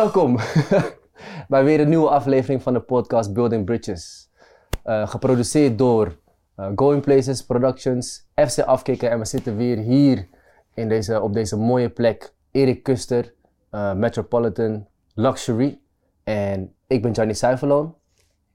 [0.00, 0.36] Welkom
[1.48, 4.30] bij weer een nieuwe aflevering van de podcast Building Bridges.
[4.82, 6.18] Eh, geproduceerd door
[6.56, 10.28] eh, Going Places Productions, FC Afkikken en we zitten weer hier
[10.74, 12.32] in deze, op deze mooie plek.
[12.50, 13.34] Erik Kuster,
[13.70, 15.80] eh, Metropolitan Luxury.
[16.24, 17.94] En ik ben Johnny Suiverloon.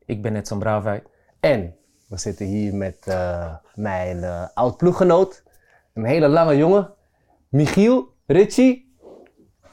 [0.05, 1.07] Ik ben net zo'n braafheid.
[1.39, 1.75] En
[2.07, 5.43] we zitten hier met eh, mijn eh, oud-ploeggenoot,
[5.93, 6.93] een hele lange jongen,
[7.49, 8.85] Michiel Ritchie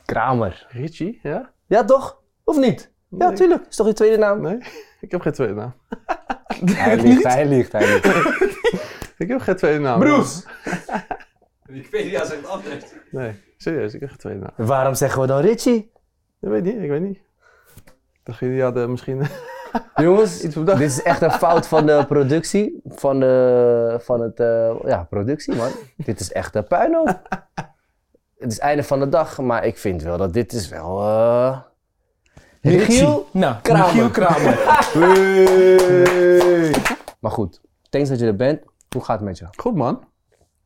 [0.04, 0.66] Kramer.
[0.68, 1.51] Richie, ja?
[1.72, 2.22] Ja, toch?
[2.44, 2.92] Of niet?
[3.08, 3.66] Ja, tuurlijk.
[3.68, 4.40] Is toch je tweede naam?
[4.40, 4.58] Nee,
[5.00, 5.74] ik heb geen tweede naam.
[6.64, 8.06] Hij liegt, hij liegt, hij liegt.
[9.22, 10.00] Ik heb geen tweede naam.
[10.00, 10.46] Broes!
[11.62, 12.84] Wikipedia zegt anders.
[13.10, 14.66] Nee, serieus, ik heb geen tweede naam.
[14.66, 15.92] Waarom zeggen we dan Ritchie?
[16.40, 17.16] Ik weet niet, ik weet niet.
[18.12, 19.22] Ik dacht jullie hadden misschien
[19.94, 22.80] Jongens, iets dit is echt een fout van de productie.
[22.84, 25.70] Van, de, van het, eh, ja, productie man.
[25.96, 27.20] Dit is echt een puinhoop.
[28.42, 31.00] Het is einde van de dag, maar ik vind wel dat dit is wel...
[31.00, 31.58] eh
[32.60, 33.86] Michiel Nou, Kramer.
[33.86, 34.58] Michiel Kramer.
[37.20, 38.62] Maar goed, thanks dat je er bent.
[38.88, 39.46] Hoe gaat het met je?
[39.56, 40.04] Goed man.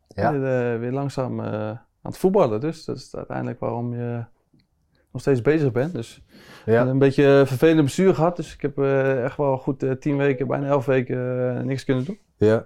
[0.08, 0.32] Ja.
[0.32, 2.84] Weer, eh, weer langzaam eh, aan het voetballen dus.
[2.84, 4.24] Dat is uiteindelijk waarom je
[5.12, 5.94] nog steeds bezig bent.
[5.94, 6.22] Dus
[6.64, 8.36] heb een beetje een vervelende bestuur gehad.
[8.36, 8.78] Dus ik heb
[9.24, 12.18] echt wel goed tien weken, bijna elf weken niks kunnen doen.
[12.36, 12.64] ja.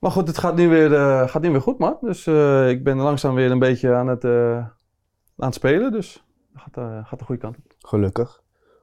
[0.00, 1.96] Maar goed, het gaat nu weer, eh, gaat nu weer goed man.
[2.00, 4.72] Dus eh, ik ben langzaam weer een beetje aan het, eh, aan
[5.36, 5.92] het spelen.
[5.92, 7.62] Dus dat gaat, eh, gaat de goede kant op.
[7.78, 8.42] Gelukkig.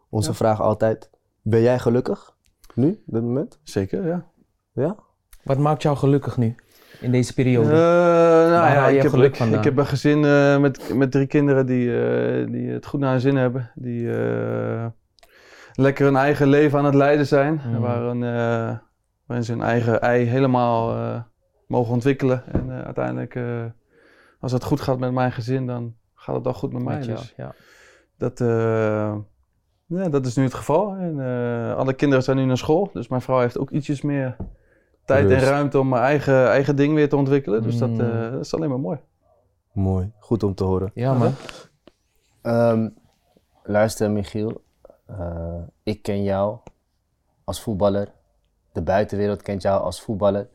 [0.10, 0.36] Onze Ja.
[0.36, 1.10] vraag altijd,
[1.42, 2.36] ben jij gelukkig?
[2.74, 3.60] Nu, op dit moment?
[3.64, 4.26] Zeker, ja.
[4.74, 4.96] Ja?
[5.44, 6.56] Wat maakt jou gelukkig nu?
[7.02, 7.70] In deze Eh, periode?
[7.70, 11.28] nou Waar ja, ik heb, geluk ik, ik heb een gezin eh, met, met drie
[11.28, 13.72] kinderen die, eh, die het goed naar hun zin hebben.
[13.76, 14.86] Die eh,
[15.74, 17.54] lekker hun eigen leven aan het leiden zijn.
[17.54, 17.80] Mhm.
[17.80, 18.78] Waarin, eh,
[19.28, 21.22] waarin ze hun eigen ei helemaal eh,
[21.68, 22.44] mogen ontwikkelen.
[22.52, 23.66] En eh, uiteindelijk, eh,
[24.40, 26.96] als het goed gaat met mijn gezin, dan gaat het ook goed met mij.
[26.96, 27.54] Met jou, Dus ja.
[28.18, 29.16] dat, eh,
[29.86, 30.96] ja, dat is nu het geval.
[30.96, 32.90] En, eh, alle kinderen zijn nu naar school.
[32.94, 34.36] Dus mijn vrouw heeft ook ietsjes meer
[35.06, 35.44] tijd Rust.
[35.46, 37.64] en ruimte om mijn eigen, eigen ding weer te ontwikkelen.
[37.64, 38.00] Dus dat, Mm.
[38.00, 39.00] eh, dat is alleen maar mooi.
[39.72, 40.92] Mooi, goed om te horen.
[40.94, 41.34] Ja, man.
[42.42, 42.90] Ehm,
[43.64, 44.66] luister Michiel,
[45.06, 46.58] Eh, ik ken jou
[47.44, 48.08] als voetballer.
[48.78, 50.48] De buitenwereld kent jou als voetballer.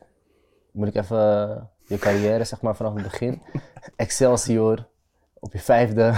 [0.71, 3.41] Moet ik even eh, je carrière zeg maar vanaf het begin.
[3.95, 4.87] Excelsior,
[5.39, 6.13] op je vijfde.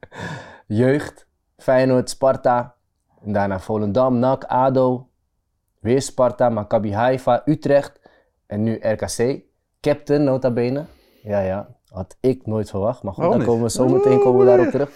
[0.66, 2.74] Jeugd, Feyenoord, Sparta.
[3.24, 5.08] En daarna Volendam, NAC, ADO.
[5.80, 8.00] Weer Sparta, Maccabi Haifa, Utrecht.
[8.46, 9.42] En nu RKC.
[9.80, 10.84] Captain, nota bene.
[11.22, 11.68] Ja, ja.
[11.94, 13.02] Had ik nooit verwacht.
[13.02, 13.44] Maar goed, niet?
[13.44, 14.90] komen we zo meteen komen we daarop terug.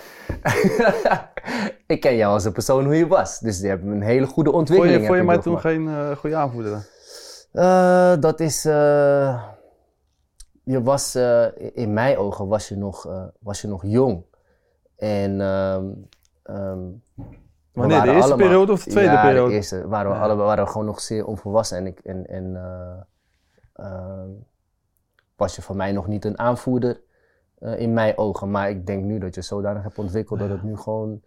[1.86, 3.38] ik ken jou als een persoon hoe je was.
[3.38, 5.00] Dus je hebt een hele goede Vond ontwikkeling.
[5.00, 5.98] je, vond je mij je toen doorgemaakt.
[5.98, 6.70] geen eh, goede aanvoerder?
[6.72, 7.64] dan?
[7.64, 8.64] Eh, dat is.
[8.64, 9.42] eh,
[10.64, 11.14] je was,
[11.74, 13.06] in mijn ogen was je nog,
[13.40, 14.24] was je nog jong.
[14.96, 15.40] En.
[15.40, 15.86] ehm,
[17.72, 19.48] we Wanneer, de eerste allemaal- periode of de tweede ja, periode?
[19.48, 19.88] de eerste.
[19.88, 20.22] Waren we, Ja.
[20.22, 21.76] allebei, waren we gewoon nog zeer onvolwassen.
[21.78, 24.28] En, ik, en, en eh, ehm,
[25.38, 27.00] was je voor mij nog niet een aanvoerder
[27.58, 28.50] eh, in mijn ogen.
[28.50, 31.20] Maar ik denk nu dat je zodanig hebt ontwikkeld dat het nu gewoon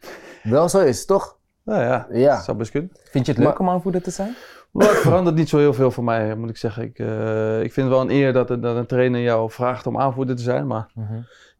[0.44, 1.38] wel zo is, toch?
[1.63, 2.35] Nou ja, Ja.
[2.35, 2.91] dat zou best kunnen.
[3.03, 4.35] Vind je het leuk Maar- om aanvoerder te zijn?
[4.72, 6.83] Maar het verandert niet zo heel veel voor mij, moet ik zeggen.
[6.83, 9.97] Ik, eh, ik vind het wel een eer dat, dat een trainer jou vraagt om
[9.99, 10.67] aanvoerder te zijn.
[10.67, 10.91] Maar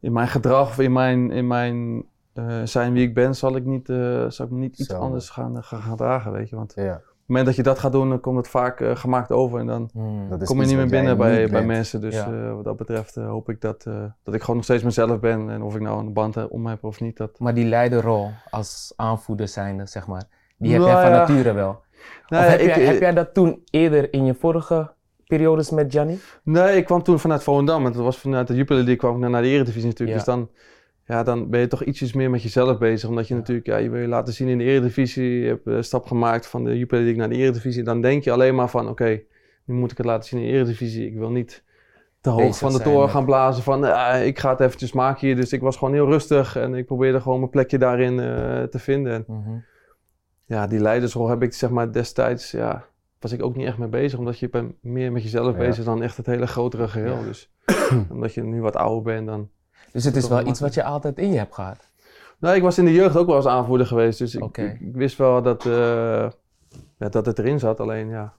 [0.00, 3.64] in mijn gedrag of in mijn, in mijn eh, zijn wie ik ben, zal ik,
[3.64, 4.98] niet, eh, zal ik me niet iets Zo.
[4.98, 6.56] anders gaan, gaan, gaan dragen, weet je.
[6.56, 7.00] Want Ja.
[7.22, 9.66] Het moment dat je dat gaat doen, dan komt het vaak eh, gemaakt over en
[9.66, 10.28] dan Hmm.
[10.28, 12.00] Dat is kom je niet meer binnen bij, niet bij mensen.
[12.00, 12.26] Dus Ja.
[12.32, 15.20] eh, wat dat betreft eh, hoop ik dat, eh, dat ik gewoon nog steeds mezelf
[15.20, 15.50] ben.
[15.50, 17.38] En of ik nou een band heb om heb of niet, dat...
[17.38, 20.22] Maar die leiderrol als aanvoerder zijnde, zeg maar,
[20.58, 21.18] die heb Nou jij van ja.
[21.18, 21.80] nature wel.
[22.28, 24.92] Nou of heb, ik- jij, heb jij dat toen eerder in je vorige
[25.26, 26.18] periodes met Gianni?
[26.42, 27.86] Nee, ik kwam toen vanuit Volendam.
[27.86, 30.18] En dat was vanuit de Jupiler League kwam ik naar, naar de Eredivisie natuurlijk.
[30.18, 30.24] Ja.
[30.24, 30.48] Dus dan,
[31.12, 33.08] ja, dan ben je toch ietsjes meer met jezelf bezig.
[33.08, 35.30] Omdat je natuurlijk, ja, je wil je laten zien in de Eredivisie.
[35.40, 37.82] Je hebt een stap gemaakt van de Jupiler League naar de Eredivisie.
[37.82, 39.20] Dan denk je alleen maar van, oké,
[39.64, 41.06] nu moet ik het laten zien in de Eredivisie.
[41.06, 41.64] Ik wil niet
[42.20, 45.26] te hoog Bezig van de toren gaan blazen van, ah, ik ga het eventjes maken
[45.26, 45.36] hier.
[45.36, 48.78] Dus ik was gewoon heel rustig en ik probeerde gewoon mijn plekje daarin eh, te
[48.78, 49.12] vinden.
[49.12, 49.50] En Mhm.
[50.44, 52.84] ja, die leidersrol heb ik zeg maar destijds, ja,
[53.20, 54.18] was ik ook niet echt mee bezig.
[54.18, 55.58] Omdat je bent meer met jezelf Ja.
[55.58, 57.16] bezig dan echt het hele grotere geheel.
[57.18, 57.22] Ja.
[57.22, 57.50] Dus
[58.12, 59.48] omdat je nu wat ouder bent dan...
[59.92, 61.90] Dus het is wel iets wat je altijd in je hebt gehad.
[62.38, 64.18] Nou, ik was in de jeugd ook wel als aanvoerder geweest.
[64.18, 64.62] Dus ik, Oké.
[64.62, 66.30] ik, ik wist wel dat, eh,
[66.96, 67.80] ja, dat het erin zat.
[67.80, 68.32] Alleen ja,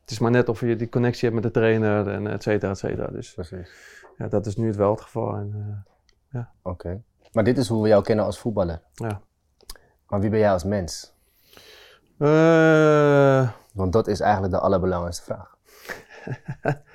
[0.00, 2.70] het is maar net of je die connectie hebt met de trainer en et cetera,
[2.70, 3.06] et cetera.
[3.06, 3.70] Dus Precies.
[4.18, 5.34] ja, dat is nu het wel het geval.
[5.34, 5.84] En,
[6.32, 7.02] eh, Oké.
[7.32, 8.82] Maar dit is hoe we jou kennen als voetballer.
[8.94, 9.20] ja.
[10.08, 11.14] Maar wie ben jij als mens?
[12.18, 15.56] Eh, Want dat is eigenlijk de allerbelangrijkste vraag.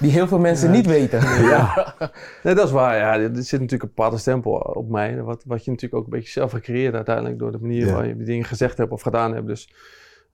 [0.00, 1.20] die heel veel mensen niet weten.
[1.50, 1.94] Ja.
[2.42, 2.96] Nee, dat is waar.
[2.96, 5.22] Ja, er zit natuurlijk een bepaalde stempel op mij.
[5.22, 7.92] Wat, wat je natuurlijk ook een beetje zelf gecreëerd uiteindelijk door de manier Ja.
[7.92, 9.46] waarop je die dingen gezegd hebt of gedaan hebt.
[9.46, 9.72] Dus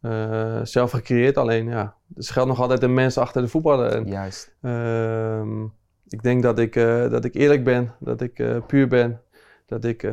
[0.00, 1.36] eh, zelf gecreëerd.
[1.36, 3.90] Alleen ja, er schuilt nog altijd een mens achter de voetballer.
[3.92, 4.54] En, Juist.
[4.62, 5.62] Ehm,
[6.08, 9.20] ik denk dat ik, eh, dat ik eerlijk ben, dat ik eh, puur ben,
[9.66, 10.12] dat ik eh,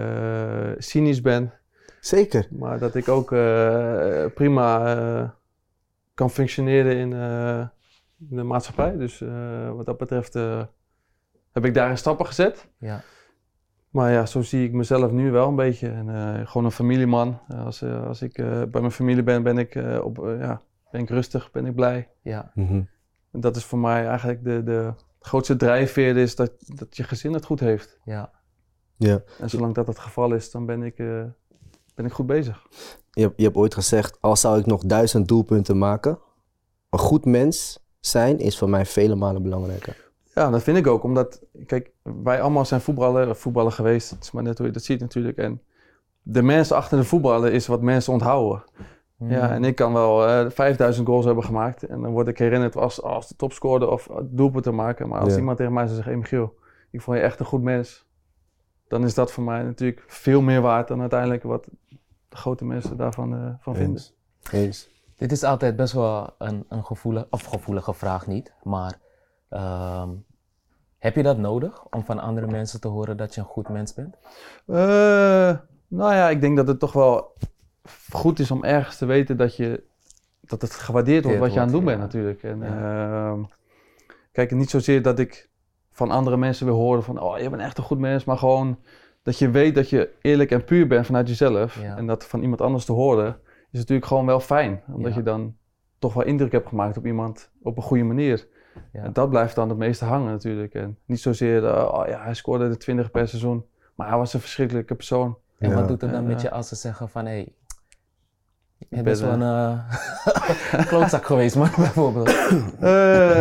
[0.77, 1.53] cynisch ben,
[1.99, 2.47] Zeker.
[2.51, 5.29] maar dat ik ook eh, prima eh,
[6.13, 7.61] kan functioneren in, eh,
[8.29, 8.97] in de maatschappij.
[8.97, 10.63] Dus eh, wat dat betreft eh,
[11.51, 12.67] heb ik daar stappen gezet.
[12.77, 13.01] Ja.
[13.89, 15.89] Maar ja, zo zie ik mezelf nu wel een beetje.
[15.89, 17.39] En, eh, gewoon een familieman.
[17.47, 20.61] Als, als ik eh, bij mijn familie ben, ben ik, eh, op, ja,
[20.91, 22.09] ben ik rustig, ben ik blij.
[22.21, 22.51] Ja.
[22.55, 22.81] Mhm.
[23.31, 27.33] En dat is voor mij eigenlijk de, de grootste drijfveer is dat, dat je gezin
[27.33, 27.99] het goed heeft.
[28.03, 28.31] Ja.
[28.97, 29.21] Ja.
[29.39, 31.23] En zolang dat het geval is, dan ben ik, eh,
[31.95, 32.67] ben ik goed bezig.
[33.11, 36.19] Je, hebt- je hebt ooit gezegd, al zou ik nog duizend doelpunten maken,
[36.89, 40.07] een goed mens zijn is voor mij vele malen belangrijker.
[40.33, 41.03] Ja, dat vind ik ook.
[41.03, 41.91] Omdat, kijk,
[42.23, 44.09] wij allemaal zijn voetballer, voetballer geweest.
[44.09, 45.37] Het is maar net hoe je dat ziet natuurlijk.
[45.37, 45.61] En
[46.21, 48.63] de mensen achter de voetballer is wat mensen onthouden.
[49.27, 51.83] Ja, en ik kan wel eh 5000 goals hebben gemaakt.
[51.83, 55.07] En dan word ik herinnerd als, als de topscorer of doelpunten maken.
[55.07, 55.39] Maar als Ja.
[55.39, 56.53] iemand tegen mij zou zeggen, hey Michiel,
[56.91, 58.07] ik vond je echt een goed mens.
[58.87, 61.67] Dan is dat voor mij natuurlijk veel meer waard dan uiteindelijk wat
[62.29, 64.01] de grote mensen daarvan eh, van vinden.
[64.51, 64.89] Eens.
[65.19, 68.99] Dit is altijd best wel een, een gevoelige, of gevoelige vraag niet, maar
[69.49, 70.09] ehm,
[70.97, 73.93] heb je dat nodig om van andere mensen te horen dat je een goed mens
[73.93, 74.15] bent?
[74.65, 75.57] Eh,
[75.87, 77.33] nou ja, ik denk dat het toch wel
[78.11, 79.83] goed is om ergens te weten dat, je,
[80.41, 82.03] dat het gewaardeerd wordt wat je aan het doen bent ja.
[82.03, 82.43] natuurlijk.
[82.43, 83.39] En, ehm,
[84.31, 85.49] kijk, niet zozeer dat ik
[85.91, 88.79] van andere mensen wil horen van, oh, je bent echt een goed mens, maar gewoon
[89.23, 91.81] dat je weet dat je eerlijk en puur bent vanuit jezelf.
[91.81, 91.97] Ja.
[91.97, 93.39] En dat van iemand anders te horen
[93.71, 94.81] is natuurlijk gewoon wel fijn.
[94.93, 95.17] Omdat Ja.
[95.17, 95.55] je dan
[95.99, 98.47] toch wel indruk hebt gemaakt op iemand op een goede manier.
[98.93, 99.03] Ja.
[99.03, 100.73] En dat blijft dan het meeste hangen natuurlijk.
[100.73, 104.33] En niet zozeer, eh, oh ja, hij scoorde de 20 per seizoen, maar hij was
[104.33, 105.37] een verschrikkelijke persoon.
[105.59, 105.75] En Ja.
[105.75, 107.53] wat doet het dan met je als ze zeggen van, hé, hey,
[108.77, 112.27] je ben, bent wel een eh, klootzak geweest, maar bijvoorbeeld.
[112.27, 112.89] Eh,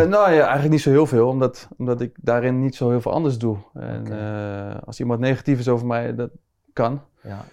[0.05, 3.13] nou ja, eigenlijk niet zo heel veel, omdat, omdat ik daarin niet zo heel veel
[3.13, 3.57] anders doe.
[3.75, 6.31] En eh, als iemand negatief is over mij, dat
[6.73, 7.03] kan.
[7.23, 7.45] Ja,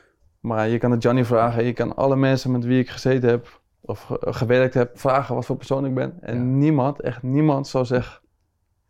[0.46, 3.62] Maar je kan het Johnny vragen, je kan alle mensen met wie ik gezeten heb
[3.82, 6.18] of ge- gewerkt heb, vragen wat voor persoon ik ben.
[6.22, 6.42] En Ja.
[6.44, 8.22] niemand, echt niemand zou zeggen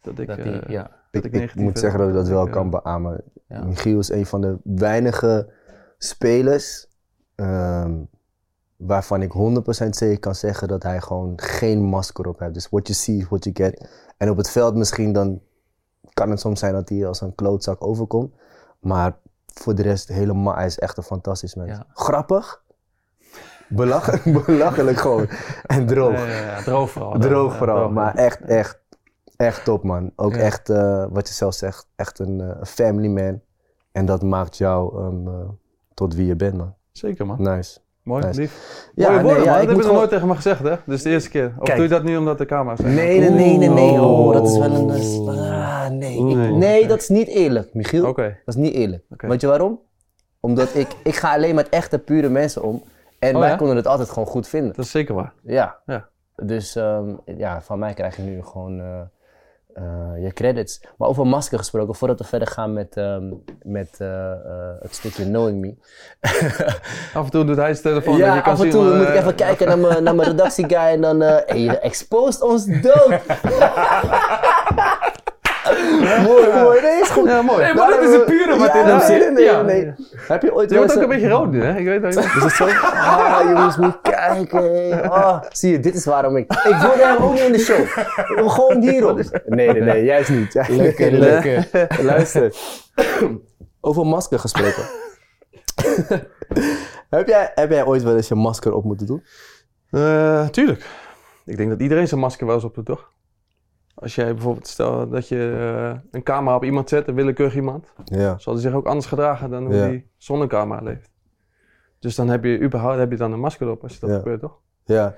[0.01, 2.13] dat ik, dat die, eh, ja, dat Ik, ik ik negatief moet zeggen dat ik
[2.15, 3.23] dat wel kan beamen.
[3.47, 3.63] ja.
[3.63, 5.49] Michiel is een van de weinige
[5.97, 6.87] spelers
[7.35, 7.93] ehm,
[8.75, 12.53] waarvan ik 100% zeker kan zeggen dat hij gewoon geen masker op heeft.
[12.53, 13.89] Dus what you see is what you get.
[14.17, 15.41] En op het veld misschien dan
[16.13, 18.33] kan het soms zijn dat hij als een klootzak overkomt.
[18.79, 19.17] Maar
[19.61, 21.69] voor de rest helemaal, hij is echt een fantastisch mens.
[21.71, 21.85] Ja.
[21.93, 22.61] Grappig,
[23.67, 25.27] belachelijk, belachelijk gewoon.
[25.65, 26.13] En droog.
[26.13, 27.19] Ja, ja, ja, droog vooral.
[27.19, 28.79] Droog vooral, droog, maar echt, echt,
[29.35, 30.11] echt top man.
[30.15, 30.41] Ook Ja.
[30.41, 33.41] echt, eh, wat je zelf zegt, echt een eh, family man.
[33.91, 35.49] En dat maakt jou ehm, eh,
[35.93, 36.73] tot wie je bent man.
[36.91, 37.41] Zeker man.
[37.41, 37.79] Nice.
[38.03, 38.39] Mooi, Nice.
[38.39, 38.89] lief.
[38.95, 39.59] Ja, Mooie nee, woorden, ja, man.
[39.59, 40.75] Dat heb je nog nooit tegen me gezegd, hè?
[40.85, 41.53] Dus de eerste keer.
[41.57, 41.75] Of Kijk.
[41.77, 42.93] doe je dat nu omdat de camera's zijn?
[42.93, 44.01] Nee, nee, nee, nee, nee.
[44.01, 44.89] Oh, dat is wel een...
[45.86, 46.18] Ah, nee.
[46.30, 48.08] Ik- nee, dat is niet eerlijk, Michiel.
[48.08, 48.38] Oké.
[48.46, 49.04] Dat is niet eerlijk.
[49.18, 49.80] Weet je waarom?
[50.39, 52.84] Omdat ik, ik ga alleen met echte, pure mensen om.
[53.20, 53.56] En Oh, wij ja?
[53.56, 54.74] konden het altijd gewoon goed vinden.
[54.75, 55.34] Dat is zeker waar.
[55.44, 55.77] Ja.
[55.86, 56.08] Ja.
[56.36, 59.00] Dus ehm, ja, van mij krijg je nu gewoon eh,
[59.74, 60.82] eh, je credits.
[60.98, 63.24] Maar over masker gesproken, voordat we verder gaan met, ehm,
[63.63, 64.32] met eh,
[64.80, 65.75] het stukje Knowing Me.
[67.13, 68.13] Af en toe doet hij zijn telefoon.
[68.13, 70.27] en ja, je kan af en toe moet ik even kijken naar mijn, naar mijn
[70.30, 71.22] redactieguy en dan...
[71.22, 73.20] hey, je exposed ons dood!
[76.27, 76.81] mooi, mooi.
[76.81, 77.27] Nee, is goed.
[77.27, 77.63] Ja, mooi.
[77.63, 79.33] Nee, maar dat is een pure wat Ja, in hem nee, zit.
[79.33, 79.62] nee, Ja.
[79.62, 79.93] nee.
[80.27, 81.77] Heb je ooit Je wordt ook een beetje rood nu, hè?
[81.77, 82.65] Ik weet dat Is het zo?
[82.65, 85.12] Ah, jongens, moet kijken.
[85.12, 86.51] Ah, zie je, dit is waarom ik...
[86.53, 87.85] Ik wilde hem ook niet in de show.
[88.51, 89.19] Gewoon hierop.
[89.45, 90.53] Nee, nee, nee, juist niet.
[90.69, 91.67] Lekker, lekker.
[92.01, 92.53] Luister.
[93.81, 94.83] Over masker gesproken.
[97.09, 99.24] heb, jij, heb jij ooit wel eens je masker op moeten doen?
[99.91, 100.85] Eh, tuurlijk.
[101.45, 103.09] Ik denk dat iedereen zijn masker wel eens op doet, toch?
[103.95, 105.51] Als jij bijvoorbeeld, stel dat je
[105.91, 108.37] eh, een camera op iemand zet, een willekeurig iemand, Ja.
[108.37, 109.81] zal hij zich ook anders gedragen dan hoe Ja.
[109.81, 111.09] hij zonder camera leeft.
[111.99, 114.17] Dus dan heb je überhaupt heb je dan een masker op als je dat Ja.
[114.17, 114.59] gebeurt, toch?
[114.85, 115.15] Ja.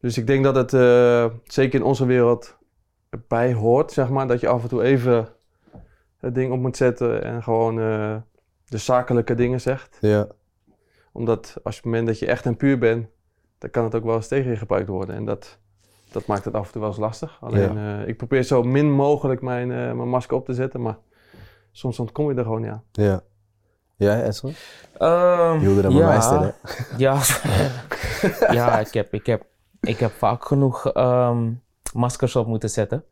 [0.00, 2.58] Dus ik denk dat het eh, zeker in onze wereld
[3.28, 5.28] bij hoort, zeg maar, dat je af en toe even
[6.18, 8.16] het ding op moet zetten en gewoon eh,
[8.64, 9.98] de zakelijke dingen zegt.
[10.00, 10.26] Ja.
[11.12, 13.06] Omdat als het moment dat je echt en puur bent,
[13.58, 15.14] dan kan het ook wel eens tegen je gebruikt worden.
[15.14, 15.58] En dat,
[16.12, 17.38] dat maakt het af en toe wel eens lastig.
[17.40, 20.98] Alleen eh, ik probeer zo min mogelijk mijn, eh, mijn masker op te zetten, maar
[21.72, 22.84] soms ontkom je er gewoon niet aan.
[22.92, 23.22] Ja.
[23.96, 24.54] Jij, Edson?
[24.98, 26.54] Ehm, Je wilde dat bij mij stellen.
[26.96, 27.20] Ja,
[28.58, 29.44] ja ik, heb, ik, heb,
[29.80, 31.52] ik heb vaak genoeg ehm,
[31.92, 33.04] maskers op moeten zetten.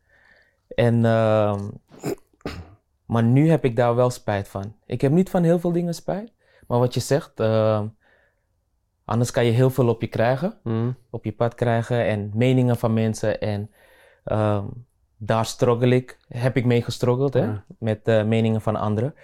[0.68, 1.68] En, ehm,
[3.06, 4.74] maar nu heb ik daar wel spijt van.
[4.86, 6.32] Ik heb niet van heel veel dingen spijt.
[6.66, 7.86] Maar wat je zegt, ehm,
[9.08, 10.54] anders kan je heel veel op je krijgen.
[10.62, 10.90] Mhm.
[11.10, 13.40] Op je pad krijgen en meningen van mensen.
[13.40, 13.70] En
[14.24, 14.64] ehm,
[15.16, 17.44] daar struggle ik, heb ik mee gestruggeld, hè?
[17.44, 17.64] Ja.
[17.78, 19.14] Met eh, meningen van anderen.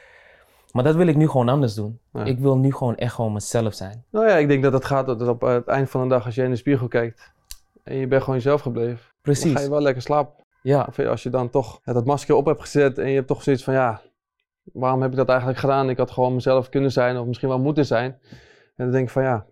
[0.73, 2.00] Maar dat wil ik nu gewoon anders doen.
[2.12, 2.25] Ja.
[2.25, 4.05] Ik wil nu gewoon echt gewoon mezelf zijn.
[4.11, 6.35] Nou ja, ik denk dat het gaat dat op het eind van de dag, als
[6.35, 7.33] je in de spiegel kijkt
[7.83, 9.53] en je bent gewoon jezelf gebleven, dan Precies.
[9.53, 10.45] ga je wel lekker slapen.
[10.62, 13.43] Ja, Of als je dan toch dat masker op hebt gezet en je hebt toch
[13.43, 14.00] zoiets van ja,
[14.62, 15.91] waarom heb ik dat eigenlijk gedaan?
[15.91, 18.19] Ik had gewoon mezelf kunnen zijn of misschien wel moeten zijn.
[18.76, 19.47] En dan denk ik van ja,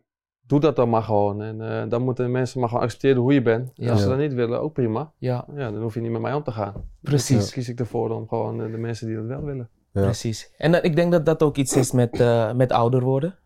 [0.53, 1.43] doe dat dan maar gewoon.
[1.43, 3.69] En eh, dan moeten mensen maar gewoon accepteren hoe je bent.
[3.77, 3.91] En Ja.
[3.93, 5.13] als ze dat niet willen, ook prima.
[5.19, 6.75] ja, Ja, dan hoef je niet met mij om te gaan.
[7.01, 7.37] precies.
[7.37, 9.69] Dus kies ik ervoor om gewoon eh, de mensen die dat wel willen.
[9.93, 10.03] Ja.
[10.03, 10.53] Precies.
[10.57, 13.39] En dat- ik denk dat dat ook iets is met, eh, met ouder worden.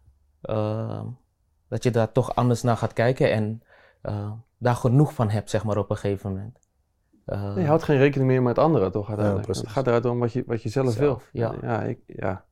[0.43, 1.05] Ehm,
[1.69, 3.63] dat je daar toch anders naar gaat kijken en
[4.59, 6.59] daar genoeg van hebt, zeg maar, op een gegeven moment.
[7.27, 9.09] Nee, je houdt geen rekening meer met anderen, toch?
[9.09, 9.47] Uiteindelijk.
[9.49, 11.43] het gaat eruit om wat je, wat je zelf, Zelf, wil.
[11.43, 11.55] ja.
[11.63, 12.45] ja, ik, ja.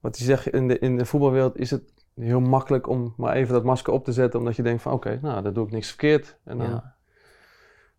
[0.00, 1.82] Wat je zegt, in de, in de voetbalwereld is het
[2.14, 5.18] heel makkelijk om maar even dat masker op te zetten, omdat je denkt van oké,
[5.22, 6.38] nou, daar doe ik niks verkeerd.
[6.44, 6.94] En dan, ja,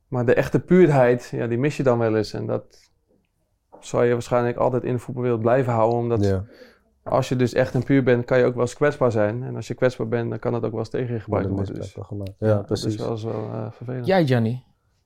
[0.07, 2.33] Maar de echte puurheid, ja, die mis je dan wel eens.
[2.33, 2.91] En dat
[3.79, 6.45] zal je waarschijnlijk altijd in de voetbalwereld blijven houden, omdat Ja.
[7.03, 9.43] als je dus echt een puur bent, kan je ook wel eens kwetsbaar zijn.
[9.43, 11.73] En als je kwetsbaar bent, dan kan dat ook wel eens tegen je gebruikt Worden.
[11.75, 12.33] Dus gemaakt.
[12.39, 12.99] Ja, dat is precies.
[12.99, 14.05] wel eens wel eh, vervelend.
[14.05, 14.63] Jij, Johnny?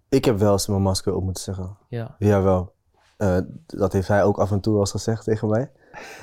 [0.09, 1.77] Ik heb wel eens mijn masker op moeten zeggen.
[1.87, 2.15] Ja.
[2.19, 2.73] Jawel.
[3.17, 5.71] Eh dat heeft hij ook af en toe wel eens gezegd tegen mij.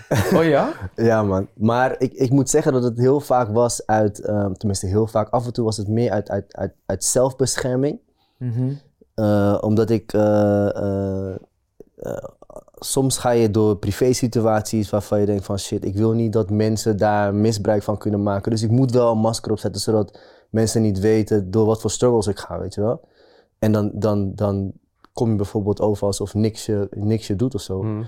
[0.36, 0.72] Oh ja?
[0.96, 1.48] Ja, man.
[1.54, 5.28] Maar ik, ik moet zeggen dat het heel vaak was uit, ehm, tenminste heel vaak,
[5.28, 8.00] af en toe was het meer uit, uit, uit, uit zelfbescherming.
[8.38, 8.72] Mhm.
[9.14, 11.36] Eh, omdat ik, eh, eh,
[12.74, 16.96] soms ga je door privé-situaties waarvan je denkt van shit, ik wil niet dat mensen
[16.96, 18.50] daar misbruik van kunnen maken.
[18.50, 20.18] Dus ik moet wel een masker opzetten, zodat
[20.50, 23.00] mensen niet weten door wat voor struggles ik ga, weet je wel.
[23.58, 24.72] En dan, dan, dan
[25.12, 27.82] kom je bijvoorbeeld over alsof niks je, niks je doet of zo.
[27.82, 28.02] Mhm.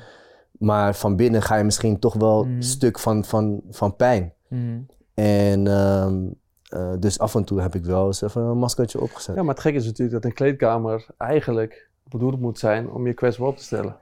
[0.58, 2.54] Maar van binnen ga je misschien toch wel Mm.
[2.56, 4.32] een stuk van, van, van pijn.
[4.48, 4.78] Mhm.
[5.14, 6.26] En ehm,
[6.68, 9.34] eh, dus af en toe heb ik wel eens even een maskertje opgezet.
[9.36, 13.12] Ja, maar het gekke is natuurlijk dat een kleedkamer eigenlijk bedoeld moet zijn om je
[13.14, 13.96] kwetsbaar op te stellen.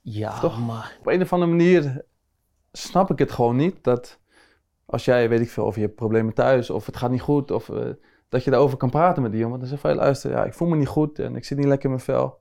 [0.00, 0.66] Ja, Toch?
[0.66, 0.96] maar...
[1.00, 2.04] Op een of andere manier
[2.72, 4.18] snap ik het gewoon niet dat
[4.86, 7.50] als jij, weet ik veel, of je hebt problemen thuis of het gaat niet goed
[7.50, 7.86] of eh,
[8.28, 9.58] dat je daarover kan praten met die jongen.
[9.58, 11.58] Dan zeg je van, "Hey, luister, ja, ik voel me niet goed en ik zit
[11.58, 12.38] niet lekker in mijn vel.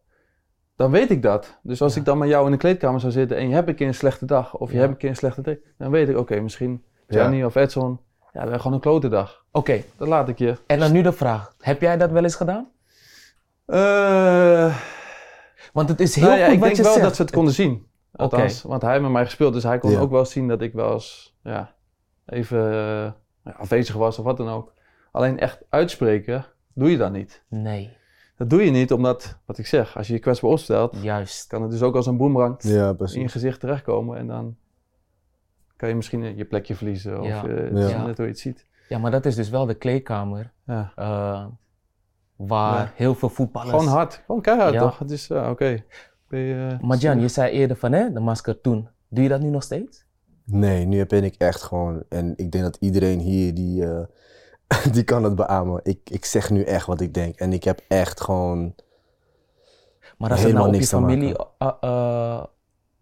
[0.76, 1.60] Dan weet ik dat.
[1.64, 2.00] Dus als Ja.
[2.00, 3.94] ik dan met jou in de kleedkamer zou zitten en je hebt een keer een
[3.94, 4.80] slechte dag of je Ja.
[4.82, 7.20] hebt een keer een slechte dag, dan weet ik, oké, misschien Ja.
[7.20, 9.46] Gianni of Edson, ja, we hebben gewoon een klote dag.
[9.52, 10.58] Oké, Dan laat ik je.
[10.68, 11.56] en dan nu de vraag.
[11.60, 12.72] Heb jij dat wel eens gedaan?
[13.66, 14.76] Eh,
[15.74, 17.06] Want het is heel nou goed ik wat denk je wel zegt.
[17.06, 17.88] dat ze het konden zien.
[18.16, 20.74] Althans, want hij heeft met mij gespeeld, dus hij kon ook wel zien dat ik
[20.74, 21.74] wel eens ja,
[22.26, 24.74] even afwezig was of wat dan ook.
[25.12, 27.44] Alleen echt uitspreken doe je dan niet.
[27.50, 27.98] Nee,
[28.38, 31.48] Dat doe je niet omdat, wat ik zeg, als je je kwetsbaar opstelt, juist.
[31.48, 34.56] kan het dus ook als een boemerang Ja, in je gezicht terechtkomen en dan
[35.76, 37.48] kan je misschien je plekje verliezen of Ja.
[37.48, 38.66] eh, is net hoe je het ziet.
[38.90, 40.92] Ja, maar dat is dus wel de kleedkamer Ja.
[40.96, 41.46] eh,
[42.36, 42.92] waar Ja.
[42.96, 43.72] heel veel voetballers...
[43.78, 44.80] Gewoon hard, gewoon keihard Ja.
[44.80, 45.00] toch?
[45.00, 45.84] Het is, ja, oké.
[46.28, 48.88] Ben je, Maar Jan, je zei eerder van hè, de masker toen.
[49.10, 50.06] Doe je dat nu nog steeds?
[50.46, 54.04] Nee, nu ben ik echt gewoon, en ik denk dat iedereen hier die, eh,
[54.94, 55.80] die kan het beamen.
[55.84, 57.36] Ik, ik zeg nu echt wat ik denk.
[57.36, 58.76] En ik heb echt gewoon,
[60.18, 62.44] Maar als Helemaal nou op je te familie, eh, eh,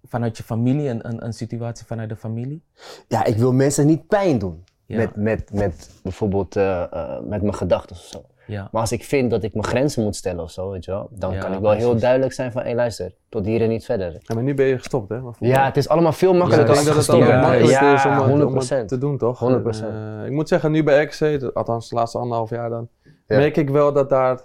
[0.03, 2.63] vanuit je familie, een, een, een situatie vanuit de familie?
[3.07, 4.63] ja, ik wil mensen niet pijn doen.
[4.85, 4.97] Ja.
[4.97, 8.25] Met, met, met bijvoorbeeld eh, met mijn gedachten of zo.
[8.51, 8.67] Ja.
[8.71, 11.07] Maar als ik vind dat ik mijn grenzen moet stellen of zo, weet je wel,
[11.11, 12.01] dan Ja, kan ik wel heel precies.
[12.01, 14.11] duidelijk zijn van, hé luister, tot hier en niet verder.
[14.19, 15.19] ja, maar nu ben je gestopt hè?
[15.39, 18.05] Ja, het is allemaal veel makkelijker ik Ja, denk dat het ook Ja, ja, is
[18.05, 18.79] om, het- om 100%.
[18.79, 19.39] het te doen, toch?
[19.39, 19.89] 100%.
[19.93, 22.87] En, eh, ik moet zeggen, nu bij RKC, de- althans de laatste anderhalf jaar dan,
[23.03, 23.11] Ja.
[23.37, 24.39] merk ik wel dat daar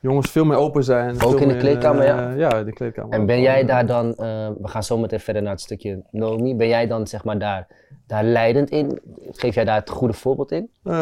[0.00, 1.16] jongens veel meer open zijn.
[1.18, 2.30] veel in de kleedkamer, eh, ja?
[2.30, 3.12] Ja, in de kleedkamer.
[3.12, 3.26] En ook.
[3.26, 6.68] ben jij daar dan, eh, we gaan zo meteen verder naar het stukje Nomi, ben
[6.68, 7.66] jij dan zeg maar daar,
[8.06, 9.00] daar leidend in?
[9.30, 10.70] Geef jij daar het goede voorbeeld in?
[10.84, 10.92] eh,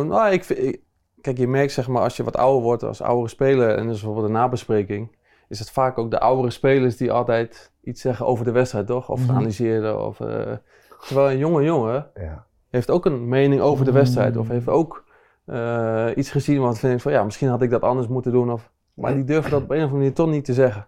[0.00, 0.80] nou, ik, vind- ik-
[1.20, 3.96] kijk, je merkt zeg maar als je wat ouder wordt, als oudere speler, en dus
[3.96, 5.16] bijvoorbeeld een nabespreking,
[5.48, 9.08] is het vaak ook de oudere spelers die altijd iets zeggen over de wedstrijd, toch?
[9.10, 9.30] Of Mhm.
[9.30, 10.06] analyseren.
[10.06, 10.52] Of, eh,
[11.06, 12.44] terwijl een jonge jongen Ja.
[12.70, 14.34] heeft ook een mening over de wedstrijd.
[14.34, 14.40] Mm.
[14.40, 15.06] Of heeft ook
[15.44, 18.52] eh, iets gezien wat vindt van ja, misschien had ik dat anders moeten doen.
[18.52, 20.86] Of, maar die durven dat op een of andere manier toch niet te zeggen.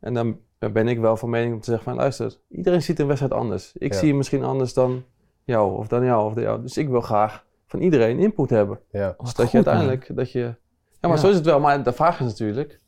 [0.00, 3.06] En dan ben ik wel van mening om te zeggen van luister, iedereen ziet een
[3.06, 3.72] wedstrijd anders.
[3.78, 3.98] Ik Ja.
[3.98, 5.04] zie hem misschien anders dan
[5.44, 6.62] jou of dan jou of dan jou.
[6.62, 8.78] Dus ik wil graag van iedereen input hebben.
[8.90, 9.14] Ja.
[9.18, 9.66] Wat Zodat je man.
[9.66, 10.38] uiteindelijk, dat je...
[10.40, 11.16] Ja, maar Ja.
[11.16, 11.60] zo is het wel.
[11.60, 12.80] Maar de vraag is natuurlijk,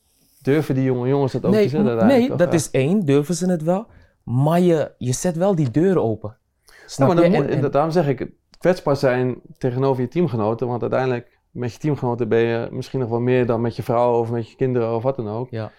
[0.42, 2.28] durven die jonge jongens dat ook te Nee, m- uiteindelijk?
[2.28, 2.54] nee dat Ja.
[2.54, 3.86] is één, durven ze het wel.
[4.24, 6.36] Maar je, je zet wel die deur open.
[6.64, 7.36] Ja, Snap maar dan je?
[7.36, 10.66] moet, En- en- daarom zeg ik, kwetsbaar zijn tegenover je teamgenoten.
[10.66, 14.18] Want uiteindelijk, met je teamgenoten ben je misschien nog wel meer dan met je vrouw
[14.20, 15.50] of met je kinderen of wat dan ook.
[15.50, 15.70] Ja.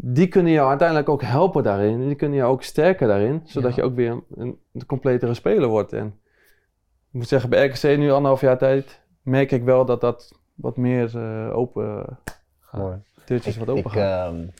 [0.00, 2.06] die kunnen jou uiteindelijk ook helpen daarin.
[2.06, 3.82] Die kunnen jou ook sterken daarin, zodat Ja.
[3.82, 5.92] je ook weer een, een, een completere speler wordt.
[5.92, 6.14] En
[7.08, 10.76] ik moet zeggen, bij RKC nu anderhalf jaar tijd merk ik wel dat dat wat
[10.76, 12.18] meer eh, open,
[12.72, 12.96] Mooi.
[13.24, 14.52] deurtjes Ik, wat open ik, gaan.